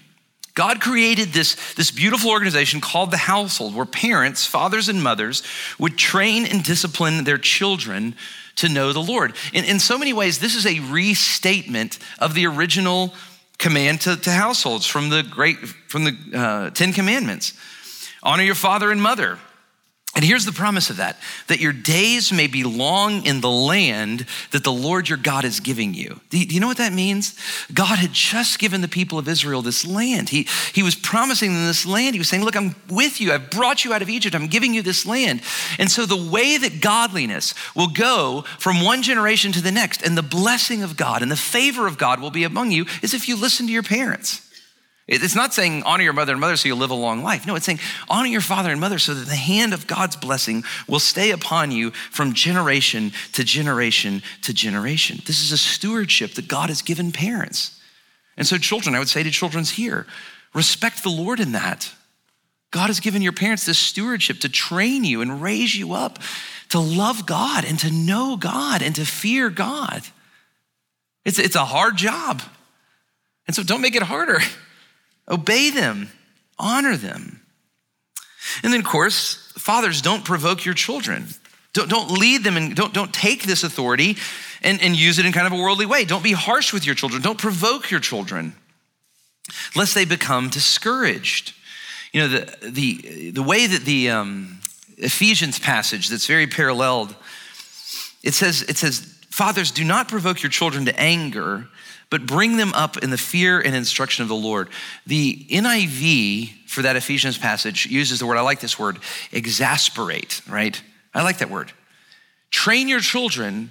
God 0.54 0.80
created 0.80 1.28
this, 1.28 1.74
this 1.74 1.90
beautiful 1.90 2.30
organization 2.30 2.80
called 2.80 3.10
the 3.10 3.16
household, 3.16 3.74
where 3.74 3.86
parents, 3.86 4.44
fathers, 4.44 4.88
and 4.88 5.02
mothers 5.02 5.42
would 5.78 5.96
train 5.96 6.46
and 6.46 6.64
discipline 6.64 7.24
their 7.24 7.38
children 7.38 8.16
to 8.56 8.68
know 8.68 8.92
the 8.92 9.02
Lord. 9.02 9.36
In, 9.52 9.64
in 9.64 9.78
so 9.78 9.96
many 9.96 10.12
ways, 10.12 10.40
this 10.40 10.56
is 10.56 10.66
a 10.66 10.80
restatement 10.80 11.98
of 12.18 12.34
the 12.34 12.46
original 12.46 13.14
command 13.58 14.00
to, 14.00 14.16
to 14.16 14.32
households 14.32 14.86
from 14.86 15.10
the 15.10 15.22
great 15.22 15.58
from 15.58 16.04
the 16.04 16.16
uh, 16.34 16.70
Ten 16.70 16.92
Commandments. 16.92 17.52
Honor 18.22 18.42
your 18.42 18.54
father 18.54 18.90
and 18.90 19.00
mother. 19.00 19.38
And 20.18 20.24
here's 20.24 20.44
the 20.44 20.50
promise 20.50 20.90
of 20.90 20.96
that 20.96 21.16
that 21.46 21.60
your 21.60 21.72
days 21.72 22.32
may 22.32 22.48
be 22.48 22.64
long 22.64 23.24
in 23.24 23.40
the 23.40 23.48
land 23.48 24.26
that 24.50 24.64
the 24.64 24.72
Lord 24.72 25.08
your 25.08 25.16
God 25.16 25.44
is 25.44 25.60
giving 25.60 25.94
you. 25.94 26.20
Do 26.30 26.38
you 26.38 26.58
know 26.58 26.66
what 26.66 26.78
that 26.78 26.92
means? 26.92 27.38
God 27.72 28.00
had 28.00 28.12
just 28.12 28.58
given 28.58 28.80
the 28.80 28.88
people 28.88 29.20
of 29.20 29.28
Israel 29.28 29.62
this 29.62 29.86
land. 29.86 30.30
He, 30.30 30.48
he 30.72 30.82
was 30.82 30.96
promising 30.96 31.54
them 31.54 31.66
this 31.66 31.86
land. 31.86 32.16
He 32.16 32.18
was 32.18 32.28
saying, 32.28 32.42
Look, 32.42 32.56
I'm 32.56 32.74
with 32.88 33.20
you. 33.20 33.32
I've 33.32 33.48
brought 33.48 33.84
you 33.84 33.94
out 33.94 34.02
of 34.02 34.10
Egypt. 34.10 34.34
I'm 34.34 34.48
giving 34.48 34.74
you 34.74 34.82
this 34.82 35.06
land. 35.06 35.40
And 35.78 35.88
so 35.88 36.04
the 36.04 36.16
way 36.16 36.56
that 36.56 36.80
godliness 36.80 37.54
will 37.76 37.86
go 37.86 38.42
from 38.58 38.82
one 38.82 39.02
generation 39.02 39.52
to 39.52 39.62
the 39.62 39.70
next, 39.70 40.02
and 40.02 40.18
the 40.18 40.22
blessing 40.22 40.82
of 40.82 40.96
God 40.96 41.22
and 41.22 41.30
the 41.30 41.36
favor 41.36 41.86
of 41.86 41.96
God 41.96 42.20
will 42.20 42.32
be 42.32 42.42
among 42.42 42.72
you, 42.72 42.86
is 43.02 43.14
if 43.14 43.28
you 43.28 43.36
listen 43.36 43.68
to 43.68 43.72
your 43.72 43.84
parents. 43.84 44.47
It's 45.08 45.34
not 45.34 45.54
saying 45.54 45.84
honor 45.84 46.04
your 46.04 46.12
mother 46.12 46.32
and 46.32 46.40
mother 46.40 46.56
so 46.56 46.68
you'll 46.68 46.76
live 46.76 46.90
a 46.90 46.94
long 46.94 47.22
life. 47.22 47.46
No, 47.46 47.54
it's 47.54 47.64
saying 47.64 47.80
honor 48.10 48.28
your 48.28 48.42
father 48.42 48.70
and 48.70 48.78
mother 48.78 48.98
so 48.98 49.14
that 49.14 49.26
the 49.26 49.34
hand 49.34 49.72
of 49.72 49.86
God's 49.86 50.16
blessing 50.16 50.64
will 50.86 51.00
stay 51.00 51.30
upon 51.30 51.70
you 51.70 51.92
from 51.92 52.34
generation 52.34 53.12
to 53.32 53.42
generation 53.42 54.22
to 54.42 54.52
generation. 54.52 55.20
This 55.24 55.42
is 55.42 55.50
a 55.50 55.56
stewardship 55.56 56.34
that 56.34 56.46
God 56.46 56.68
has 56.68 56.82
given 56.82 57.10
parents. 57.10 57.80
And 58.36 58.46
so, 58.46 58.58
children, 58.58 58.94
I 58.94 58.98
would 58.98 59.08
say 59.08 59.22
to 59.22 59.30
children's 59.30 59.70
here, 59.70 60.06
respect 60.52 61.02
the 61.02 61.08
Lord 61.08 61.40
in 61.40 61.52
that. 61.52 61.90
God 62.70 62.88
has 62.88 63.00
given 63.00 63.22
your 63.22 63.32
parents 63.32 63.64
this 63.64 63.78
stewardship 63.78 64.40
to 64.40 64.48
train 64.50 65.04
you 65.04 65.22
and 65.22 65.40
raise 65.40 65.74
you 65.74 65.94
up 65.94 66.18
to 66.68 66.78
love 66.78 67.24
God 67.24 67.64
and 67.64 67.78
to 67.78 67.90
know 67.90 68.36
God 68.36 68.82
and 68.82 68.94
to 68.96 69.06
fear 69.06 69.48
God. 69.48 70.02
It's, 71.24 71.38
it's 71.38 71.56
a 71.56 71.64
hard 71.64 71.96
job. 71.96 72.42
And 73.46 73.56
so 73.56 73.62
don't 73.62 73.80
make 73.80 73.96
it 73.96 74.02
harder. 74.02 74.40
Obey 75.28 75.70
them, 75.70 76.10
honor 76.58 76.96
them. 76.96 77.42
And 78.62 78.72
then, 78.72 78.80
of 78.80 78.86
course, 78.86 79.52
fathers, 79.58 80.00
don't 80.00 80.24
provoke 80.24 80.64
your 80.64 80.74
children. 80.74 81.26
Don't, 81.74 81.90
don't 81.90 82.10
lead 82.10 82.44
them 82.44 82.56
and 82.56 82.74
don't, 82.74 82.94
don't 82.94 83.12
take 83.12 83.42
this 83.42 83.62
authority 83.62 84.16
and, 84.62 84.80
and 84.82 84.96
use 84.96 85.18
it 85.18 85.26
in 85.26 85.32
kind 85.32 85.46
of 85.46 85.52
a 85.52 85.62
worldly 85.62 85.86
way. 85.86 86.04
Don't 86.04 86.24
be 86.24 86.32
harsh 86.32 86.72
with 86.72 86.86
your 86.86 86.94
children. 86.94 87.22
Don't 87.22 87.38
provoke 87.38 87.90
your 87.90 88.00
children, 88.00 88.54
lest 89.76 89.94
they 89.94 90.04
become 90.04 90.48
discouraged. 90.48 91.54
You 92.12 92.22
know, 92.22 92.28
the, 92.28 92.70
the, 92.70 93.30
the 93.32 93.42
way 93.42 93.66
that 93.66 93.84
the 93.84 94.10
um, 94.10 94.60
Ephesians 94.96 95.58
passage 95.58 96.08
that's 96.08 96.26
very 96.26 96.46
paralleled, 96.46 97.14
it 98.22 98.32
says, 98.32 98.62
it 98.62 98.78
says, 98.78 99.17
Fathers, 99.38 99.70
do 99.70 99.84
not 99.84 100.08
provoke 100.08 100.42
your 100.42 100.50
children 100.50 100.86
to 100.86 101.00
anger, 101.00 101.68
but 102.10 102.26
bring 102.26 102.56
them 102.56 102.74
up 102.74 102.96
in 102.96 103.10
the 103.10 103.16
fear 103.16 103.60
and 103.60 103.72
instruction 103.72 104.24
of 104.24 104.28
the 104.28 104.34
Lord. 104.34 104.68
The 105.06 105.46
NIV 105.48 106.66
for 106.66 106.82
that 106.82 106.96
Ephesians 106.96 107.38
passage 107.38 107.86
uses 107.86 108.18
the 108.18 108.26
word, 108.26 108.36
I 108.36 108.40
like 108.40 108.58
this 108.58 108.80
word, 108.80 108.98
exasperate, 109.30 110.42
right? 110.48 110.82
I 111.14 111.22
like 111.22 111.38
that 111.38 111.50
word. 111.50 111.70
Train 112.50 112.88
your 112.88 112.98
children, 112.98 113.70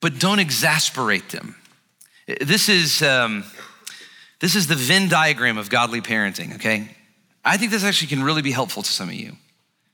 but 0.00 0.18
don't 0.18 0.38
exasperate 0.38 1.28
them. 1.28 1.56
This 2.40 2.70
is, 2.70 3.02
um, 3.02 3.44
this 4.40 4.56
is 4.56 4.66
the 4.66 4.76
Venn 4.76 5.10
diagram 5.10 5.58
of 5.58 5.68
godly 5.68 6.00
parenting, 6.00 6.54
okay? 6.54 6.96
I 7.44 7.58
think 7.58 7.70
this 7.70 7.84
actually 7.84 8.08
can 8.08 8.22
really 8.22 8.40
be 8.40 8.52
helpful 8.52 8.82
to 8.82 8.90
some 8.90 9.10
of 9.10 9.14
you. 9.14 9.36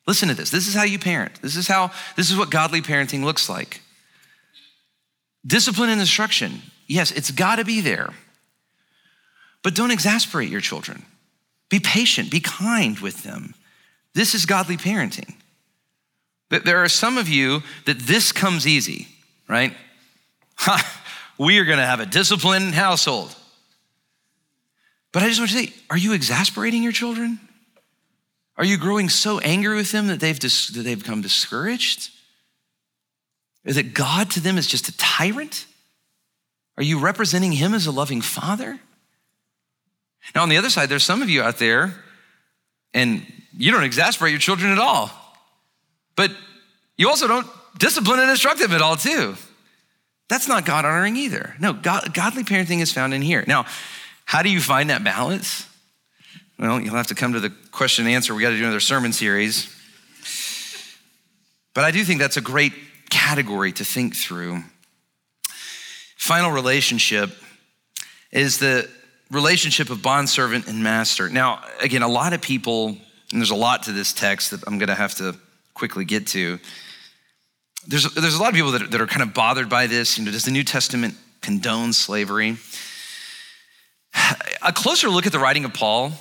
Listen 0.07 0.29
to 0.29 0.35
this. 0.35 0.51
This 0.51 0.69
is 0.69 0.75
how 0.75 0.85
you 0.85 1.01
parent. 1.01 1.43
This 1.43 1.57
is 1.57 1.67
how, 1.67 1.91
this 2.15 2.31
is 2.31 2.37
what 2.39 2.51
godly 2.51 2.83
parenting 2.83 3.25
looks 3.25 3.49
like. 3.49 3.81
Discipline 5.47 5.91
and 5.91 6.01
instruction. 6.01 6.63
Yes, 6.87 7.11
it's 7.13 7.31
got 7.31 7.57
to 7.57 7.65
be 7.65 7.81
there. 7.81 8.11
But 9.63 9.75
don't 9.75 9.91
exasperate 9.91 10.49
your 10.49 10.61
children. 10.61 11.05
Be 11.69 11.81
patient, 11.81 12.31
be 12.31 12.41
kind 12.41 12.99
with 12.99 13.23
them. 13.23 13.55
This 14.15 14.35
is 14.35 14.47
godly 14.47 14.77
parenting. 14.77 15.35
But 16.49 16.65
there 16.65 16.79
are 16.83 16.89
some 16.89 17.19
of 17.19 17.29
you 17.29 17.63
that 17.85 17.99
this 17.99 18.33
comes 18.33 18.67
easy, 18.67 19.09
right? 19.49 19.73
Ha, 20.59 21.03
we 21.39 21.59
are 21.59 21.65
going 21.65 21.79
to 21.79 21.87
have 21.87 22.01
a 22.01 22.07
disciplined 22.07 22.75
household. 22.75 23.35
But 25.13 25.23
I 25.23 25.29
just 25.29 25.41
want 25.41 25.51
to 25.51 25.59
say, 25.59 25.73
are 25.91 25.99
you 25.99 26.13
exasperating 26.13 26.83
your 26.83 26.93
children? 26.93 27.41
Are 28.57 28.65
you 28.65 28.79
growing 28.79 29.09
so 29.09 29.39
angry 29.41 29.77
with 29.77 29.93
them 29.93 30.07
that 30.07 30.21
they've, 30.21 30.39
dis- 30.39 30.69
that 30.69 30.83
they've 30.83 30.99
become 30.99 31.21
discouraged? 31.21 32.11
Is 33.67 33.77
it 33.77 33.93
God 33.93 34.31
to 34.31 34.41
them 34.41 34.57
is 34.57 34.67
just 34.67 34.89
a 34.89 34.97
tyrant? 34.97 35.67
Are 36.79 36.83
you 36.83 36.99
representing 36.99 37.53
him 37.53 37.75
as 37.75 37.87
a 37.87 37.91
loving 37.91 38.21
father? 38.21 38.79
Now, 40.35 40.43
on 40.43 40.49
the 40.49 40.57
other 40.57 40.71
side, 40.71 40.89
there's 40.89 41.05
some 41.05 41.21
of 41.21 41.29
you 41.29 41.43
out 41.43 41.59
there, 41.59 41.95
and 42.95 43.27
you 43.57 43.73
don't 43.73 43.85
exasperate 43.85 44.31
your 44.31 44.41
children 44.41 44.73
at 44.73 44.79
all, 44.79 45.11
but 46.17 46.31
you 46.97 47.09
also 47.09 47.27
don't 47.27 47.47
discipline 47.79 48.21
and 48.21 48.31
instruct 48.31 48.61
them 48.61 48.73
at 48.73 48.83
all, 48.83 48.97
too. 48.97 49.37
That's 50.29 50.49
not 50.49 50.65
God 50.65 50.85
honoring 50.85 51.17
either. 51.17 51.55
No, 51.61 51.73
God, 51.73 52.13
godly 52.15 52.43
parenting 52.43 52.81
is 52.81 52.93
found 52.93 53.15
in 53.15 53.23
here. 53.23 53.45
Now, 53.47 53.67
how 54.25 54.43
do 54.43 54.51
you 54.51 54.61
find 54.61 54.91
that 54.91 55.05
balance? 55.05 55.69
Well, 56.59 56.81
you'll 56.81 56.95
have 56.95 57.09
to 57.09 57.15
come 57.15 57.35
to 57.35 57.41
the 57.41 57.51
question 57.71 58.07
and 58.07 58.15
answer. 58.15 58.35
We 58.35 58.43
got 58.43 58.51
to 58.51 58.57
do 58.57 58.63
another 58.63 58.81
sermon 58.81 59.13
series. 59.13 59.73
But 61.75 61.85
I 61.85 61.91
do 61.91 62.03
think 62.05 62.19
that's 62.21 62.37
a 62.37 62.41
great 62.41 62.73
category 63.11 63.73
to 63.73 63.85
think 63.85 64.17
through 64.17 64.63
final 66.17 66.51
relationship 66.51 67.31
is 68.33 68.59
the 68.59 68.89
relationship 69.31 69.91
of 69.91 70.03
bondservant 70.03 70.67
and 70.67 70.83
master. 70.83 71.29
Now, 71.29 71.63
again, 71.81 72.03
a 72.03 72.09
lot 72.09 72.33
of 72.33 72.43
people, 72.43 72.89
and 73.31 73.41
there's 73.41 73.51
a 73.51 73.55
lot 73.57 73.85
to 73.85 73.93
this 73.93 74.13
text 74.13 74.51
that 74.51 74.63
I'm 74.67 74.79
going 74.79 74.89
to 74.89 74.95
have 74.95 75.15
to 75.17 75.37
quickly 75.75 76.05
get 76.05 76.27
to. 76.29 76.59
There's, 77.87 78.13
there's 78.15 78.35
a 78.35 78.41
lot 78.41 78.49
of 78.49 78.55
people 78.55 78.73
that 78.73 78.83
are, 78.83 78.87
that 78.89 79.01
are 79.01 79.07
kind 79.07 79.23
of 79.23 79.35
bothered 79.35 79.69
by 79.69 79.87
this. 79.87 80.19
You 80.19 80.25
know, 80.25 80.33
does 80.33 80.45
the 80.45 80.51
New 80.51 80.65
Testament 80.65 81.15
condone 81.43 81.93
slavery? 81.93 82.57
A 84.63 84.73
closer 84.73 85.09
look 85.09 85.27
at 85.27 85.33
the 85.33 85.39
writing 85.39 85.65
of 85.65 85.75
Paul 85.75 86.13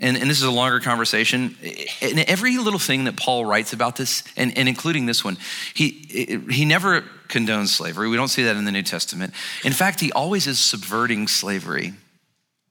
and, 0.00 0.16
and, 0.16 0.28
this 0.28 0.38
is 0.38 0.44
a 0.44 0.50
longer 0.50 0.80
conversation. 0.80 1.56
And 2.02 2.18
every 2.20 2.58
little 2.58 2.80
thing 2.80 3.04
that 3.04 3.16
Paul 3.16 3.44
writes 3.44 3.72
about 3.72 3.94
this, 3.94 4.24
and, 4.36 4.56
and, 4.58 4.68
including 4.68 5.06
this 5.06 5.24
one, 5.24 5.38
he, 5.72 6.40
he 6.50 6.64
never 6.64 7.02
condones 7.28 7.68
slavery. 7.68 8.08
We 8.08 8.16
don't 8.16 8.28
see 8.28 8.42
that 8.42 8.56
in 8.56 8.64
the 8.64 8.72
New 8.72 8.82
Testament. 8.82 9.34
In 9.64 9.72
fact, 9.72 10.00
he 10.00 10.10
always 10.10 10.48
is 10.48 10.58
subverting 10.58 11.28
slavery. 11.28 11.94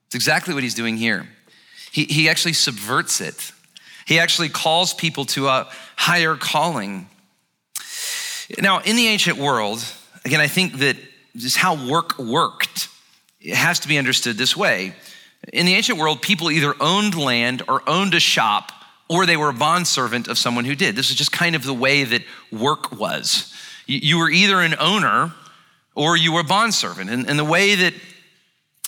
It's 0.06 0.14
exactly 0.14 0.52
what 0.52 0.62
he's 0.62 0.74
doing 0.74 0.98
here. 0.98 1.26
He, 1.90 2.04
he 2.04 2.28
actually 2.28 2.52
subverts 2.52 3.20
it, 3.20 3.52
he 4.06 4.18
actually 4.18 4.50
calls 4.50 4.92
people 4.92 5.24
to 5.26 5.48
a 5.48 5.68
higher 5.96 6.36
calling. 6.36 7.08
Now, 8.60 8.80
in 8.80 8.96
the 8.96 9.06
ancient 9.06 9.38
world, 9.38 9.82
again, 10.26 10.40
I 10.40 10.48
think 10.48 10.80
that 10.80 10.96
just 11.34 11.56
how 11.56 11.88
work 11.90 12.18
worked, 12.18 12.88
it 13.40 13.54
has 13.54 13.80
to 13.80 13.88
be 13.88 13.96
understood 13.96 14.36
this 14.36 14.54
way 14.54 14.94
in 15.52 15.66
the 15.66 15.74
ancient 15.74 15.98
world, 15.98 16.22
people 16.22 16.50
either 16.50 16.74
owned 16.80 17.14
land 17.14 17.62
or 17.68 17.82
owned 17.86 18.14
a 18.14 18.20
shop, 18.20 18.72
or 19.08 19.26
they 19.26 19.36
were 19.36 19.50
a 19.50 19.54
bondservant 19.54 20.28
of 20.28 20.38
someone 20.38 20.64
who 20.64 20.74
did. 20.74 20.96
This 20.96 21.10
is 21.10 21.16
just 21.16 21.32
kind 21.32 21.54
of 21.54 21.64
the 21.64 21.74
way 21.74 22.04
that 22.04 22.22
work 22.50 22.92
was. 22.92 23.52
You 23.86 24.18
were 24.18 24.30
either 24.30 24.60
an 24.60 24.74
owner 24.78 25.34
or 25.94 26.16
you 26.16 26.32
were 26.32 26.40
a 26.40 26.44
bondservant. 26.44 27.10
And, 27.10 27.28
and 27.28 27.38
the 27.38 27.44
way 27.44 27.74
that 27.74 27.94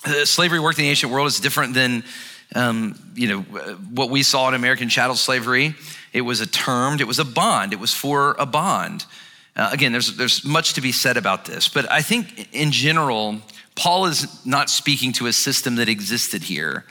uh, 0.05 0.25
slavery 0.25 0.59
worked 0.59 0.79
in 0.79 0.83
the 0.83 0.89
ancient 0.89 1.11
world 1.11 1.27
is 1.27 1.39
different 1.39 1.73
than 1.73 2.03
um, 2.55 2.95
you 3.13 3.27
know 3.27 3.41
what 3.41 4.09
we 4.09 4.23
saw 4.23 4.47
in 4.47 4.53
American 4.53 4.89
chattel 4.89 5.15
slavery. 5.15 5.75
it 6.13 6.21
was 6.21 6.39
a 6.39 6.47
term, 6.47 6.99
it 6.99 7.07
was 7.07 7.19
a 7.19 7.25
bond, 7.25 7.73
it 7.73 7.79
was 7.79 7.93
for 7.93 8.35
a 8.39 8.45
bond. 8.45 9.05
Uh, 9.57 9.69
again, 9.73 9.91
there's, 9.91 10.15
there's 10.15 10.45
much 10.45 10.73
to 10.73 10.81
be 10.81 10.91
said 10.91 11.17
about 11.17 11.45
this, 11.45 11.67
but 11.67 11.91
I 11.91 12.03
think 12.03 12.53
in 12.53 12.71
general, 12.71 13.41
Paul 13.75 14.05
is 14.05 14.45
not 14.45 14.69
speaking 14.69 15.13
to 15.13 15.25
a 15.25 15.33
system 15.33 15.75
that 15.77 15.89
existed 15.89 16.43
here. 16.43 16.85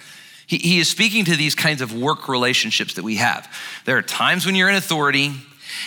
He, 0.49 0.59
he 0.59 0.79
is 0.81 0.89
speaking 0.89 1.25
to 1.27 1.37
these 1.37 1.55
kinds 1.55 1.81
of 1.81 1.95
work 1.95 2.29
relationships 2.29 2.95
that 2.95 3.05
we 3.05 3.17
have. 3.17 3.49
There 3.85 3.97
are 3.97 4.03
times 4.03 4.47
when 4.47 4.57
you're 4.57 4.69
in 4.69 4.75
authority, 4.75 5.33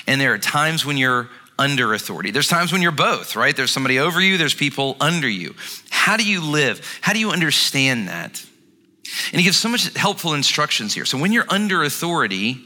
and 0.07 0.21
there 0.21 0.33
are 0.33 0.37
times 0.37 0.85
when 0.85 0.95
you're 0.95 1.29
under 1.57 1.93
authority. 1.93 2.31
There's 2.31 2.47
times 2.47 2.71
when 2.71 2.81
you're 2.81 2.91
both, 2.93 3.35
right? 3.35 3.53
There's 3.53 3.71
somebody 3.71 3.99
over 3.99 4.21
you, 4.21 4.37
there's 4.37 4.55
people 4.55 4.95
under 5.01 5.27
you. 5.27 5.55
How 5.89 6.15
do 6.15 6.23
you 6.23 6.41
live? 6.41 6.81
How 7.01 7.11
do 7.11 7.19
you 7.19 7.31
understand 7.31 8.07
that? 8.07 8.45
And 9.33 9.41
he 9.41 9.43
gives 9.43 9.57
so 9.57 9.67
much 9.67 9.93
helpful 9.97 10.33
instructions 10.33 10.93
here. 10.93 11.03
So 11.03 11.17
when 11.17 11.33
you're 11.33 11.45
under 11.49 11.83
authority, 11.83 12.57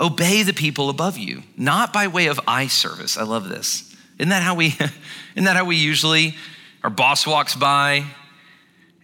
obey 0.00 0.42
the 0.42 0.52
people 0.52 0.90
above 0.90 1.16
you, 1.16 1.42
not 1.56 1.92
by 1.92 2.06
way 2.08 2.26
of 2.26 2.40
eye 2.46 2.66
service. 2.66 3.16
I 3.16 3.22
love 3.22 3.48
this. 3.48 3.94
Isn't 4.18 4.30
that 4.30 4.42
how 4.42 4.54
we 4.54 4.66
isn't 5.34 5.44
that 5.44 5.56
how 5.56 5.64
we 5.64 5.76
usually 5.76 6.34
our 6.82 6.90
boss 6.90 7.26
walks 7.26 7.54
by 7.54 8.04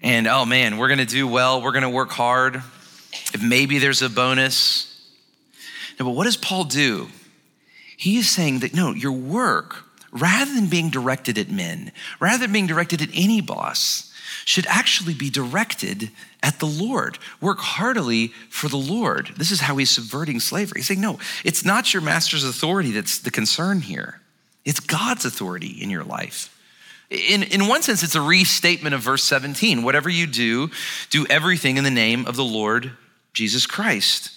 and 0.02 0.26
oh 0.26 0.44
man, 0.44 0.78
we're 0.78 0.88
to 0.98 1.04
do 1.04 1.28
well, 1.28 1.62
we're 1.62 1.72
to 1.82 1.88
work 1.88 2.10
hard. 2.10 2.56
If 3.34 3.42
maybe 3.42 3.78
there's 3.78 4.02
a 4.02 4.10
bonus. 4.10 4.88
But 5.98 6.10
what 6.10 6.24
does 6.24 6.36
Paul 6.36 6.64
do? 6.64 7.08
He 7.96 8.16
is 8.16 8.28
saying 8.28 8.60
that 8.60 8.74
no, 8.74 8.92
your 8.92 9.12
work, 9.12 9.84
rather 10.10 10.52
than 10.52 10.66
being 10.66 10.90
directed 10.90 11.38
at 11.38 11.50
men, 11.50 11.92
rather 12.18 12.38
than 12.38 12.52
being 12.52 12.66
directed 12.66 13.00
at 13.00 13.10
any 13.14 13.40
boss, 13.40 14.11
should 14.44 14.66
actually 14.66 15.14
be 15.14 15.30
directed 15.30 16.10
at 16.42 16.58
the 16.58 16.66
Lord. 16.66 17.18
Work 17.40 17.58
heartily 17.58 18.28
for 18.48 18.68
the 18.68 18.76
Lord. 18.76 19.32
This 19.36 19.50
is 19.50 19.60
how 19.60 19.76
he's 19.76 19.90
subverting 19.90 20.40
slavery. 20.40 20.80
He's 20.80 20.86
saying, 20.86 21.00
no, 21.00 21.18
it's 21.44 21.64
not 21.64 21.92
your 21.92 22.02
master's 22.02 22.44
authority 22.44 22.90
that's 22.90 23.18
the 23.18 23.30
concern 23.30 23.80
here, 23.80 24.20
it's 24.64 24.80
God's 24.80 25.24
authority 25.24 25.78
in 25.80 25.90
your 25.90 26.04
life. 26.04 26.48
In, 27.10 27.42
in 27.42 27.68
one 27.68 27.82
sense, 27.82 28.02
it's 28.02 28.14
a 28.14 28.22
restatement 28.22 28.94
of 28.94 29.02
verse 29.02 29.22
17. 29.24 29.82
Whatever 29.82 30.08
you 30.08 30.26
do, 30.26 30.70
do 31.10 31.26
everything 31.28 31.76
in 31.76 31.84
the 31.84 31.90
name 31.90 32.26
of 32.26 32.36
the 32.36 32.44
Lord 32.44 32.92
Jesus 33.34 33.66
Christ. 33.66 34.30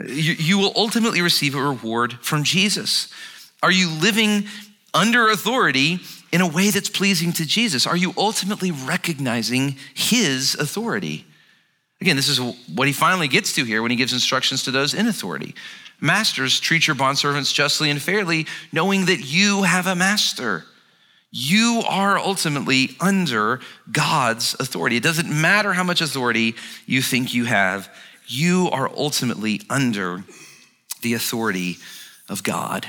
You, 0.00 0.32
you 0.32 0.58
will 0.58 0.72
ultimately 0.74 1.22
receive 1.22 1.54
a 1.54 1.62
reward 1.62 2.14
from 2.14 2.42
Jesus. 2.42 3.12
Are 3.62 3.70
you 3.70 3.88
living 3.88 4.46
under 4.92 5.28
authority 5.28 6.00
in 6.34 6.40
a 6.40 6.46
way 6.48 6.70
that's 6.70 6.88
pleasing 6.88 7.32
to 7.32 7.46
Jesus? 7.46 7.86
Are 7.86 7.96
you 7.96 8.12
ultimately 8.16 8.72
recognizing 8.72 9.76
his 9.94 10.56
authority? 10.56 11.24
Again, 12.00 12.16
this 12.16 12.28
is 12.28 12.40
what 12.74 12.88
he 12.88 12.92
finally 12.92 13.28
gets 13.28 13.52
to 13.52 13.62
here 13.62 13.82
when 13.82 13.92
he 13.92 13.96
gives 13.96 14.12
instructions 14.12 14.64
to 14.64 14.72
those 14.72 14.94
in 14.94 15.06
authority. 15.06 15.54
Masters, 16.00 16.58
treat 16.58 16.88
your 16.88 16.96
bondservants 16.96 17.54
justly 17.54 17.88
and 17.88 18.02
fairly, 18.02 18.48
knowing 18.72 19.04
that 19.04 19.20
you 19.20 19.62
have 19.62 19.86
a 19.86 19.94
master. 19.94 20.64
You 21.30 21.84
are 21.88 22.18
ultimately 22.18 22.96
under 23.00 23.60
God's 23.92 24.56
authority. 24.58 24.96
It 24.96 25.04
doesn't 25.04 25.30
matter 25.30 25.72
how 25.72 25.84
much 25.84 26.00
authority 26.00 26.56
you 26.84 27.00
think 27.00 27.32
you 27.32 27.44
have, 27.44 27.88
you 28.26 28.70
are 28.72 28.90
ultimately 28.96 29.60
under 29.70 30.24
the 31.00 31.14
authority 31.14 31.76
of 32.28 32.42
God. 32.42 32.88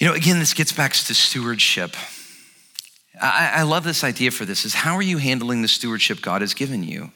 You 0.00 0.08
know, 0.08 0.14
again, 0.14 0.40
this 0.40 0.54
gets 0.54 0.72
back 0.72 0.94
to 0.94 1.14
stewardship. 1.14 1.94
I, 3.20 3.52
I, 3.56 3.62
love 3.62 3.84
this 3.84 4.02
idea 4.02 4.32
for 4.32 4.44
this 4.44 4.64
is 4.64 4.74
how 4.74 4.96
are 4.96 5.02
you 5.02 5.18
handling 5.18 5.62
the 5.62 5.68
stewardship 5.68 6.22
God 6.22 6.40
has 6.40 6.54
given 6.54 6.82
you? 6.82 7.12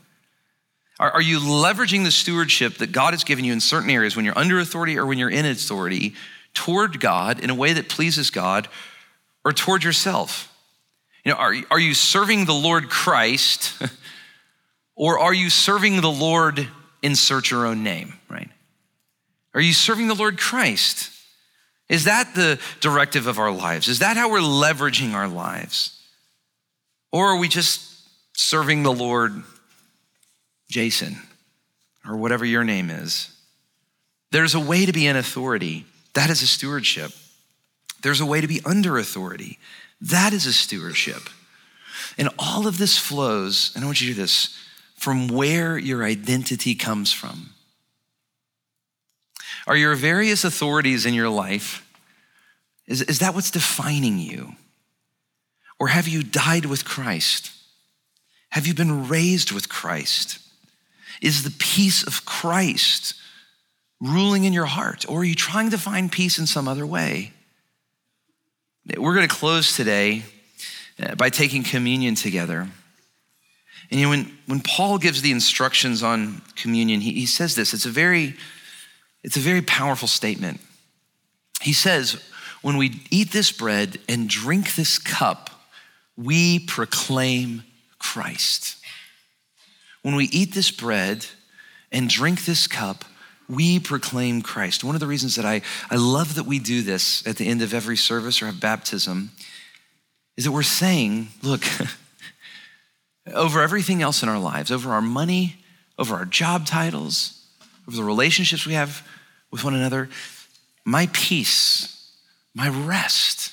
Are, 1.01 1.11
are 1.11 1.23
you 1.23 1.41
leveraging 1.41 2.05
the 2.05 2.13
stewardship 2.13 2.75
that 2.75 2.93
God 2.93 3.15
has 3.15 3.25
given 3.25 3.45
you 3.45 3.53
in 3.53 3.61
certain 3.61 3.91
areas 3.91 4.15
when 4.15 4.25
you're 4.25 4.39
under 4.39 4.61
authority 4.61 4.97
or 4.97 5.07
when 5.07 5.19
you're 5.19 5.31
in 5.31 5.47
authority 5.47 6.15
toward 6.53 7.01
God 7.01 7.41
in 7.41 7.51
a 7.51 7.55
way 7.55 7.73
that 7.73 7.89
pleases 7.89 8.31
God 8.31 8.69
or 9.45 9.53
toward 9.53 9.83
yourself? 9.83 10.55
You 11.25 11.33
know, 11.33 11.39
are, 11.39 11.55
are 11.71 11.81
you 11.81 11.95
serving 11.95 12.45
the 12.45 12.53
Lord 12.53 12.89
Christ 12.91 13.73
Or 14.97 15.19
are 15.19 15.35
you 15.35 15.51
serving 15.51 16.01
the 16.01 16.11
Lord, 16.11 16.69
insert 17.03 17.51
your 17.51 17.67
own 17.67 17.83
name, 17.83 18.15
right? 18.29 18.51
Are 19.53 19.61
you 19.61 19.73
serving 19.73 20.09
the 20.09 20.15
Lord 20.15 20.39
Christ? 20.39 21.11
Is 21.89 22.05
that 22.05 22.35
the 22.35 22.59
directive 22.81 23.27
of 23.27 23.39
our 23.39 23.51
lives? 23.51 23.89
Is 23.89 23.99
that 23.99 24.17
how 24.17 24.31
we're 24.31 24.39
leveraging 24.39 25.13
our 25.13 25.29
lives? 25.29 26.01
Or 27.13 27.29
are 27.29 27.39
we 27.39 27.49
just 27.49 27.83
serving 28.37 28.83
the 28.83 28.93
Lord, 28.93 29.43
Jason, 30.69 31.17
or 32.07 32.17
whatever 32.17 32.45
your 32.45 32.65
name 32.65 32.91
is? 32.91 33.31
There's 34.33 34.55
a 34.55 34.61
way 34.61 34.87
to 34.87 34.93
be 34.93 35.07
in 35.07 35.17
authority. 35.17 35.87
That 36.15 36.31
is 36.31 36.43
a 36.43 36.47
stewardship. 36.47 37.13
There's 38.03 38.21
a 38.21 38.27
way 38.27 38.41
to 38.41 38.49
be 38.49 38.61
under 38.65 38.99
authority. 38.99 39.59
That 40.01 40.33
is 40.33 40.47
a 40.47 40.53
stewardship. 40.53 41.23
And 42.19 42.29
all 42.39 42.67
of 42.67 42.79
this 42.79 42.99
flows, 42.99 43.73
and 43.75 43.85
I 43.85 43.87
want 43.87 44.01
you 44.01 44.09
to 44.09 44.15
do 44.15 44.21
this 44.21 44.59
from 44.97 45.29
where 45.29 45.79
your 45.79 46.05
identity 46.05 46.75
comes 46.75 47.13
from. 47.13 47.54
Are 49.67 49.77
your 49.77 49.95
various 49.95 50.45
authorities 50.45 51.07
in 51.07 51.15
your 51.15 51.31
life, 51.31 51.89
is, 52.87 53.03
is 53.03 53.21
that 53.21 53.35
what's 53.35 53.51
defining 53.51 54.19
you? 54.19 54.57
Or 55.79 55.89
have 55.89 56.07
you 56.07 56.23
died 56.23 56.67
with 56.67 56.85
Christ? 56.85 57.51
Have 58.51 58.67
you 58.67 58.75
been 58.75 59.09
raised 59.09 59.53
with 59.53 59.69
Christ? 59.69 60.39
Is 61.21 61.43
the 61.43 61.55
peace 61.59 62.07
of 62.07 62.25
Christ 62.25 63.15
ruling 64.01 64.45
in 64.45 64.53
your 64.53 64.67
heart? 64.67 65.09
Or 65.09 65.21
are 65.21 65.25
you 65.25 65.35
trying 65.35 65.71
to 65.71 65.79
find 65.79 66.13
peace 66.13 66.39
in 66.39 66.47
some 66.47 66.69
other 66.69 66.87
way? 66.87 67.33
We're 68.97 69.15
going 69.15 69.27
to 69.27 69.35
close 69.35 69.75
today 69.75 70.25
uh, 71.03 71.15
by 71.15 71.31
taking 71.31 71.63
communion 71.63 72.15
together. 72.15 72.69
And 73.91 74.01
you 74.01 74.07
know, 74.07 74.11
when, 74.11 74.39
when 74.47 74.61
Paul 74.61 74.99
gives 74.99 75.23
the 75.23 75.33
instructions 75.33 76.03
on 76.03 76.43
communion, 76.55 77.01
he, 77.01 77.13
he 77.13 77.27
says 77.27 77.55
this. 77.55 77.73
It's 77.73 77.87
a 77.87 77.91
very, 77.91 78.35
it's 79.25 79.37
a 79.37 79.41
very 79.41 79.63
powerful 79.63 80.07
statement. 80.07 80.61
He 81.63 81.73
says, 81.73 82.23
when 82.63 82.77
we 82.77 83.01
eat 83.11 83.33
this 83.33 83.51
bread 83.51 83.99
and 84.09 84.29
drink 84.29 84.75
this 84.75 84.99
cup, 84.99 85.51
we 86.17 86.61
proclaim 86.61 87.65
Christ. 87.99 88.77
When 90.03 90.15
we 90.15 90.27
eat 90.27 90.55
this 90.55 90.71
bread 90.71 91.27
and 91.91 92.09
drink 92.09 92.45
this 92.45 92.67
cup, 92.67 93.07
we 93.49 93.79
proclaim 93.79 94.43
Christ. 94.43 94.85
One 94.85 94.95
of 94.95 95.01
the 95.01 95.07
reasons 95.07 95.37
that 95.37 95.47
I, 95.47 95.63
I 95.91 95.97
love 95.97 96.35
that 96.35 96.45
we 96.45 96.59
do 96.59 96.83
this 96.83 97.27
at 97.27 97.37
the 97.37 97.49
end 97.49 97.63
of 97.63 97.73
every 97.73 97.97
service 97.97 98.43
or 98.43 98.47
have 98.47 98.61
baptism 98.61 99.31
is 100.37 100.45
that 100.45 100.53
we're 100.53 100.63
saying, 100.63 101.29
look, 101.43 101.65
over 103.35 103.63
everything 103.63 104.03
else 104.03 104.23
in 104.23 104.29
our 104.29 104.39
lives, 104.39 104.71
over 104.71 104.93
our 104.93 105.03
money, 105.03 105.57
over 105.99 106.15
our 106.15 106.25
job 106.27 106.67
titles, 106.67 107.47
over 107.87 107.97
the 107.97 108.05
relationships 108.05 108.67
we 108.67 108.75
have 108.75 109.07
with 109.55 109.63
one 109.63 109.75
another. 109.75 110.09
My 110.85 111.09
peace, 111.13 112.11
my 112.57 112.69
rest 112.69 113.53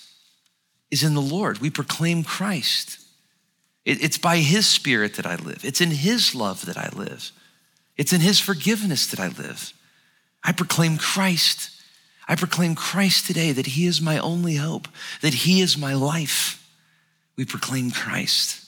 is 0.90 1.04
in 1.04 1.14
the 1.14 1.22
Lord. 1.22 1.60
We 1.60 1.70
proclaim 1.70 2.24
Christ. 2.24 3.00
It's 3.86 4.18
by 4.18 4.38
His 4.38 4.66
Spirit 4.66 5.14
that 5.14 5.28
I 5.28 5.36
live, 5.36 5.64
it's 5.64 5.80
in 5.80 5.92
His 5.92 6.34
love 6.34 6.66
that 6.66 6.76
I 6.76 6.90
live, 6.96 7.32
it's 7.98 8.14
in 8.14 8.22
His 8.22 8.40
forgiveness 8.40 9.06
that 9.08 9.20
I 9.20 9.28
live. 9.28 9.74
I 10.44 10.54
proclaim 10.54 10.98
Christ. 10.98 11.70
I 12.28 12.36
proclaim 12.36 12.74
Christ 12.74 13.28
today 13.28 13.52
that 13.52 13.68
He 13.68 13.86
is 13.86 14.02
my 14.02 14.18
only 14.18 14.56
hope, 14.56 14.88
that 15.22 15.36
He 15.36 15.62
is 15.62 15.78
my 15.78 15.94
life. 15.94 16.68
We 17.36 17.46
proclaim 17.46 17.92
Christ. 17.92 18.66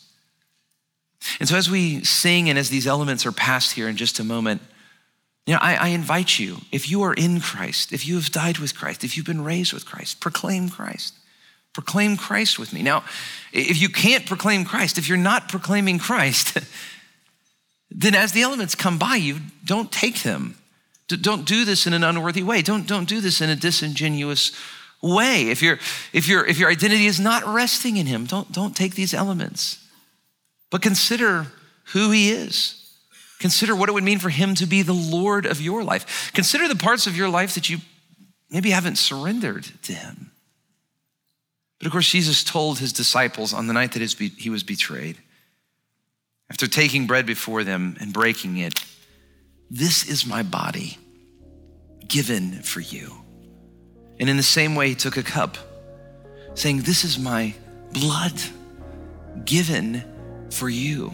And 1.40 1.50
so, 1.50 1.56
as 1.56 1.68
we 1.68 2.04
sing 2.04 2.48
and 2.48 2.60
as 2.60 2.70
these 2.70 2.86
elements 2.86 3.26
are 3.26 3.32
passed 3.32 3.74
here 3.74 3.90
in 3.90 3.98
just 3.98 4.20
a 4.20 4.24
moment, 4.24 4.62
you 5.46 5.54
know, 5.54 5.60
I, 5.62 5.76
I, 5.76 5.88
invite 5.90 6.40
you, 6.40 6.58
if 6.72 6.90
you 6.90 7.04
are 7.04 7.14
in 7.14 7.42
Christ, 7.42 7.92
if 7.92 8.08
you 8.08 8.16
have 8.16 8.32
died 8.32 8.60
with 8.60 8.78
Christ, 8.78 9.04
if 9.04 9.18
you've 9.18 9.26
been 9.26 9.44
raised 9.44 9.74
with 9.74 9.86
Christ, 9.86 10.22
proclaim 10.22 10.70
Christ. 10.70 11.16
Proclaim 11.74 12.18
Christ 12.18 12.60
with 12.60 12.72
me. 12.72 12.82
Now, 12.82 13.04
if 13.52 13.82
you 13.82 13.90
can't 13.90 14.26
proclaim 14.26 14.64
Christ, 14.64 14.98
if 14.98 15.10
you're 15.10 15.18
not 15.18 15.50
proclaiming 15.50 16.00
Christ, 16.00 16.58
then 17.92 18.16
as 18.16 18.32
the 18.32 18.42
elements 18.42 18.76
come 18.76 18.98
by 18.98 19.16
you, 19.16 19.40
don't 19.66 19.92
take 19.92 20.22
them. 20.24 20.56
Don't 21.08 21.46
do 21.46 21.66
this 21.66 21.86
in 21.86 21.94
an 21.94 22.04
unworthy 22.04 22.44
way. 22.44 22.62
Don't, 22.62 22.88
don't 22.88 23.10
do 23.10 23.20
this 23.20 23.42
in 23.42 23.50
a 23.50 23.56
disingenuous 23.56 24.52
way. 25.02 25.50
If, 25.50 25.62
you 25.62 25.78
if, 26.14 26.28
your 26.28 26.46
if 26.46 26.58
your 26.58 26.70
identity 26.70 27.06
is 27.06 27.20
not 27.20 27.46
resting 27.46 27.98
in 27.98 28.06
Him, 28.06 28.26
don't, 28.26 28.52
don't 28.52 28.76
take 28.76 28.96
these 28.96 29.14
elements. 29.14 29.86
But 30.72 30.82
consider 30.82 31.48
who 31.92 32.12
he 32.12 32.32
is. 32.32 32.83
Consider 33.40 33.76
what 33.76 33.90
it 33.90 33.92
would 33.94 34.04
mean 34.04 34.20
for 34.20 34.30
him 34.30 34.56
to 34.56 34.66
be 34.66 34.82
the 34.82 34.94
Lord 34.94 35.46
of 35.46 35.60
your 35.62 35.84
life. 35.84 36.32
Consider 36.34 36.68
the 36.68 36.76
parts 36.76 37.08
of 37.08 37.18
your 37.18 37.30
life 37.30 37.56
that 37.56 37.70
you 37.70 37.80
maybe 38.50 38.70
haven't 38.70 38.98
surrendered 38.98 39.66
to 39.84 39.94
him. 39.94 40.32
But 41.80 41.88
of 41.88 41.92
course, 41.92 42.10
Jesus 42.10 42.44
told 42.44 42.80
his 42.80 42.94
disciples 42.94 43.54
on 43.54 43.68
the 43.68 43.74
night 43.74 43.92
that 43.94 44.02
he 44.38 44.50
was 44.50 44.64
betrayed, 44.64 45.18
after 46.50 46.68
taking 46.68 47.08
bread 47.08 47.26
before 47.26 47.64
them 47.64 47.98
and 48.00 48.14
breaking 48.14 48.58
it, 48.58 48.80
This 49.70 50.08
is 50.08 50.26
my 50.26 50.44
body, 50.44 50.98
given 52.08 52.62
for 52.62 52.80
you. 52.80 53.12
And 54.20 54.30
in 54.30 54.38
the 54.38 54.44
same 54.44 54.76
way, 54.76 54.90
he 54.90 54.96
took 54.96 55.18
a 55.18 55.24
cup, 55.24 55.58
saying, 56.54 56.82
This 56.82 57.04
is 57.04 57.18
my 57.18 57.54
blood 57.92 58.40
given 59.44 60.04
for 60.52 60.70
you. 60.70 61.14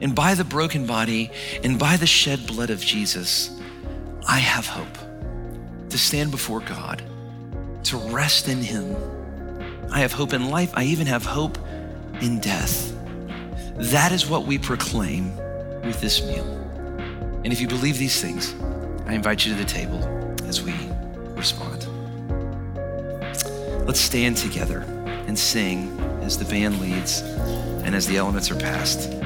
And 0.00 0.14
by 0.14 0.34
the 0.34 0.44
broken 0.44 0.86
body 0.86 1.30
and 1.62 1.78
by 1.78 1.96
the 1.96 2.06
shed 2.06 2.46
blood 2.46 2.70
of 2.70 2.80
Jesus, 2.80 3.50
I 4.26 4.38
have 4.38 4.66
hope 4.66 4.98
to 5.90 5.98
stand 5.98 6.30
before 6.30 6.60
God, 6.60 7.02
to 7.84 7.96
rest 7.96 8.48
in 8.48 8.58
Him. 8.58 8.96
I 9.90 10.00
have 10.00 10.12
hope 10.12 10.32
in 10.32 10.50
life. 10.50 10.70
I 10.74 10.84
even 10.84 11.06
have 11.06 11.24
hope 11.24 11.58
in 12.20 12.38
death. 12.40 12.94
That 13.76 14.12
is 14.12 14.26
what 14.26 14.46
we 14.46 14.58
proclaim 14.58 15.36
with 15.82 16.00
this 16.00 16.22
meal. 16.22 16.46
And 17.44 17.52
if 17.52 17.60
you 17.60 17.68
believe 17.68 17.98
these 17.98 18.20
things, 18.20 18.54
I 19.06 19.14
invite 19.14 19.44
you 19.44 19.52
to 19.52 19.58
the 19.58 19.64
table 19.64 20.04
as 20.46 20.62
we 20.62 20.74
respond. 21.34 21.86
Let's 23.86 24.00
stand 24.00 24.36
together 24.36 24.82
and 25.26 25.38
sing 25.38 25.98
as 26.22 26.38
the 26.38 26.44
band 26.44 26.80
leads 26.80 27.22
and 27.22 27.94
as 27.94 28.06
the 28.06 28.18
elements 28.18 28.50
are 28.50 28.56
passed. 28.56 29.19